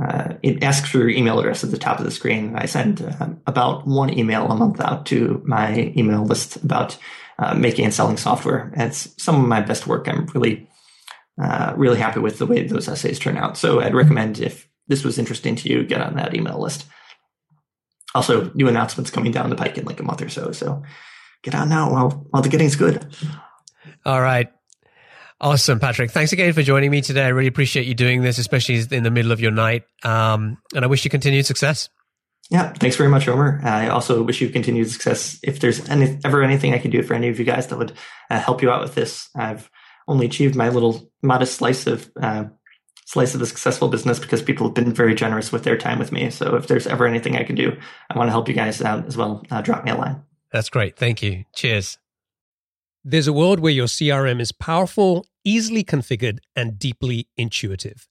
uh 0.00 0.34
it 0.42 0.62
asks 0.62 0.90
for 0.90 0.98
your 0.98 1.10
email 1.10 1.38
address 1.38 1.64
at 1.64 1.70
the 1.70 1.78
top 1.78 1.98
of 1.98 2.04
the 2.04 2.10
screen. 2.10 2.54
I 2.56 2.66
send 2.66 3.02
uh, 3.02 3.28
about 3.46 3.86
one 3.86 4.16
email 4.16 4.46
a 4.50 4.56
month 4.56 4.80
out 4.80 5.06
to 5.06 5.42
my 5.44 5.92
email 5.96 6.24
list 6.24 6.56
about 6.56 6.98
uh, 7.38 7.54
making 7.54 7.84
and 7.84 7.94
selling 7.94 8.16
software. 8.16 8.70
And 8.74 8.90
it's 8.90 9.14
some 9.22 9.40
of 9.40 9.48
my 9.48 9.60
best 9.60 9.86
work. 9.86 10.08
I'm 10.08 10.26
really, 10.26 10.68
really 11.76 11.98
happy 11.98 12.20
with 12.20 12.38
the 12.38 12.46
way 12.46 12.64
those 12.66 12.88
essays 12.88 13.18
turn 13.18 13.36
out. 13.36 13.56
So 13.56 13.80
I'd 13.80 13.94
recommend 13.94 14.38
if 14.38 14.68
this 14.88 15.04
was 15.04 15.18
interesting 15.18 15.56
to 15.56 15.68
you, 15.68 15.84
get 15.84 16.00
on 16.00 16.16
that 16.16 16.34
email 16.34 16.60
list. 16.60 16.86
Also, 18.14 18.50
new 18.54 18.68
announcements 18.68 19.10
coming 19.10 19.32
down 19.32 19.50
the 19.50 19.56
pike 19.56 19.78
in 19.78 19.84
like 19.84 20.00
a 20.00 20.04
month 20.04 20.22
or 20.22 20.28
so. 20.28 20.52
So 20.52 20.82
get 21.42 21.54
on 21.54 21.68
now 21.68 21.90
while 21.90 22.10
while 22.30 22.42
the 22.42 22.48
getting's 22.48 22.76
good. 22.76 23.06
All 24.04 24.20
right. 24.20 24.52
Awesome, 25.42 25.80
Patrick. 25.80 26.12
Thanks 26.12 26.32
again 26.32 26.52
for 26.52 26.62
joining 26.62 26.92
me 26.92 27.00
today. 27.00 27.24
I 27.24 27.28
really 27.28 27.48
appreciate 27.48 27.86
you 27.86 27.94
doing 27.94 28.22
this, 28.22 28.38
especially 28.38 28.80
in 28.96 29.02
the 29.02 29.10
middle 29.10 29.32
of 29.32 29.40
your 29.40 29.50
night. 29.50 29.82
Um, 30.04 30.58
and 30.72 30.84
I 30.84 30.88
wish 30.88 31.04
you 31.04 31.10
continued 31.10 31.46
success. 31.46 31.88
Yeah, 32.48 32.72
thanks 32.74 32.96
very 32.96 33.08
much, 33.08 33.26
Omer. 33.26 33.60
I 33.64 33.88
also 33.88 34.22
wish 34.22 34.40
you 34.40 34.50
continued 34.50 34.88
success. 34.90 35.40
If 35.42 35.58
there's 35.58 35.88
any, 35.88 36.16
ever 36.24 36.42
anything 36.42 36.74
I 36.74 36.78
can 36.78 36.92
do 36.92 37.02
for 37.02 37.14
any 37.14 37.28
of 37.28 37.40
you 37.40 37.44
guys 37.44 37.66
that 37.68 37.78
would 37.78 37.92
uh, 38.30 38.38
help 38.38 38.62
you 38.62 38.70
out 38.70 38.82
with 38.82 38.94
this, 38.94 39.28
I've 39.34 39.68
only 40.06 40.26
achieved 40.26 40.54
my 40.54 40.68
little 40.68 41.10
modest 41.22 41.56
slice 41.56 41.88
of 41.88 42.08
uh, 42.20 42.44
slice 43.06 43.34
of 43.34 43.42
a 43.42 43.46
successful 43.46 43.88
business 43.88 44.20
because 44.20 44.42
people 44.42 44.68
have 44.68 44.74
been 44.74 44.92
very 44.92 45.14
generous 45.14 45.50
with 45.50 45.64
their 45.64 45.76
time 45.76 45.98
with 45.98 46.12
me. 46.12 46.30
So 46.30 46.54
if 46.54 46.68
there's 46.68 46.86
ever 46.86 47.06
anything 47.06 47.36
I 47.36 47.42
can 47.42 47.56
do, 47.56 47.76
I 48.10 48.16
want 48.16 48.28
to 48.28 48.32
help 48.32 48.48
you 48.48 48.54
guys 48.54 48.80
out 48.80 49.06
as 49.06 49.16
well. 49.16 49.44
Uh, 49.50 49.60
drop 49.60 49.84
me 49.84 49.90
a 49.90 49.96
line. 49.96 50.22
That's 50.52 50.68
great. 50.68 50.96
Thank 50.96 51.22
you. 51.22 51.44
Cheers. 51.54 51.98
There's 53.04 53.26
a 53.26 53.32
world 53.32 53.58
where 53.58 53.72
your 53.72 53.88
CRM 53.88 54.40
is 54.40 54.52
powerful, 54.52 55.26
easily 55.44 55.82
configured, 55.82 56.38
and 56.54 56.78
deeply 56.78 57.26
intuitive. 57.36 58.06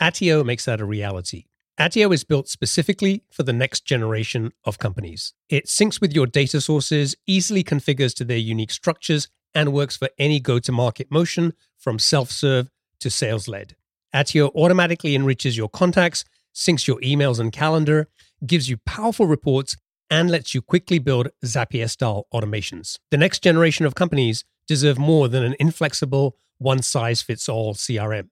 Attio 0.00 0.44
makes 0.46 0.64
that 0.66 0.80
a 0.80 0.84
reality. 0.84 1.46
Attio 1.76 2.14
is 2.14 2.22
built 2.22 2.48
specifically 2.48 3.24
for 3.32 3.42
the 3.42 3.52
next 3.52 3.84
generation 3.84 4.52
of 4.64 4.78
companies. 4.78 5.34
It 5.48 5.66
syncs 5.66 6.00
with 6.00 6.12
your 6.12 6.28
data 6.28 6.60
sources, 6.60 7.16
easily 7.26 7.64
configures 7.64 8.14
to 8.14 8.24
their 8.24 8.38
unique 8.38 8.70
structures, 8.70 9.28
and 9.56 9.72
works 9.72 9.96
for 9.96 10.08
any 10.20 10.38
go 10.38 10.60
to 10.60 10.70
market 10.70 11.10
motion 11.10 11.52
from 11.76 11.98
self 11.98 12.30
serve 12.30 12.70
to 13.00 13.10
sales 13.10 13.48
led. 13.48 13.74
Attio 14.14 14.54
automatically 14.54 15.16
enriches 15.16 15.56
your 15.56 15.68
contacts, 15.68 16.24
syncs 16.54 16.86
your 16.86 17.00
emails 17.00 17.40
and 17.40 17.50
calendar, 17.50 18.06
gives 18.46 18.68
you 18.70 18.76
powerful 18.86 19.26
reports, 19.26 19.76
and 20.10 20.30
lets 20.30 20.54
you 20.54 20.62
quickly 20.62 20.98
build 20.98 21.28
Zapier 21.44 21.88
style 21.88 22.26
automations. 22.32 22.98
The 23.10 23.16
next 23.16 23.42
generation 23.42 23.86
of 23.86 23.94
companies 23.94 24.44
deserve 24.66 24.98
more 24.98 25.28
than 25.28 25.42
an 25.42 25.56
inflexible, 25.58 26.36
one 26.58 26.82
size 26.82 27.22
fits 27.22 27.48
all 27.48 27.74
CRM. 27.74 28.28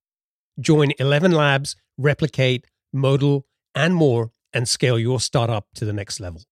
Join 0.59 0.93
11 0.99 1.33
Labs, 1.33 1.77
Replicate, 1.99 2.66
Modal, 2.93 3.47
and 3.74 3.95
more, 3.95 4.33
and 4.53 4.68
scale 4.68 4.99
your 4.99 5.20
startup 5.20 5.66
to 5.74 5.85
the 5.85 5.93
next 5.93 6.18
level. 6.20 6.43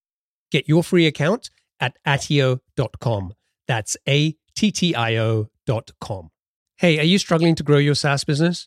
Get 0.50 0.68
your 0.68 0.82
free 0.82 1.06
account 1.06 1.50
at 1.80 1.96
attio.com. 2.06 3.34
That's 3.66 3.96
A 4.06 4.36
T 4.54 4.70
T 4.70 4.94
I 4.94 5.16
O.com. 5.16 6.30
Hey, 6.76 6.98
are 6.98 7.04
you 7.04 7.18
struggling 7.18 7.54
to 7.54 7.62
grow 7.62 7.78
your 7.78 7.94
SaaS 7.94 8.24
business? 8.24 8.66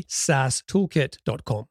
SaaStoolkit.com. 0.07 1.65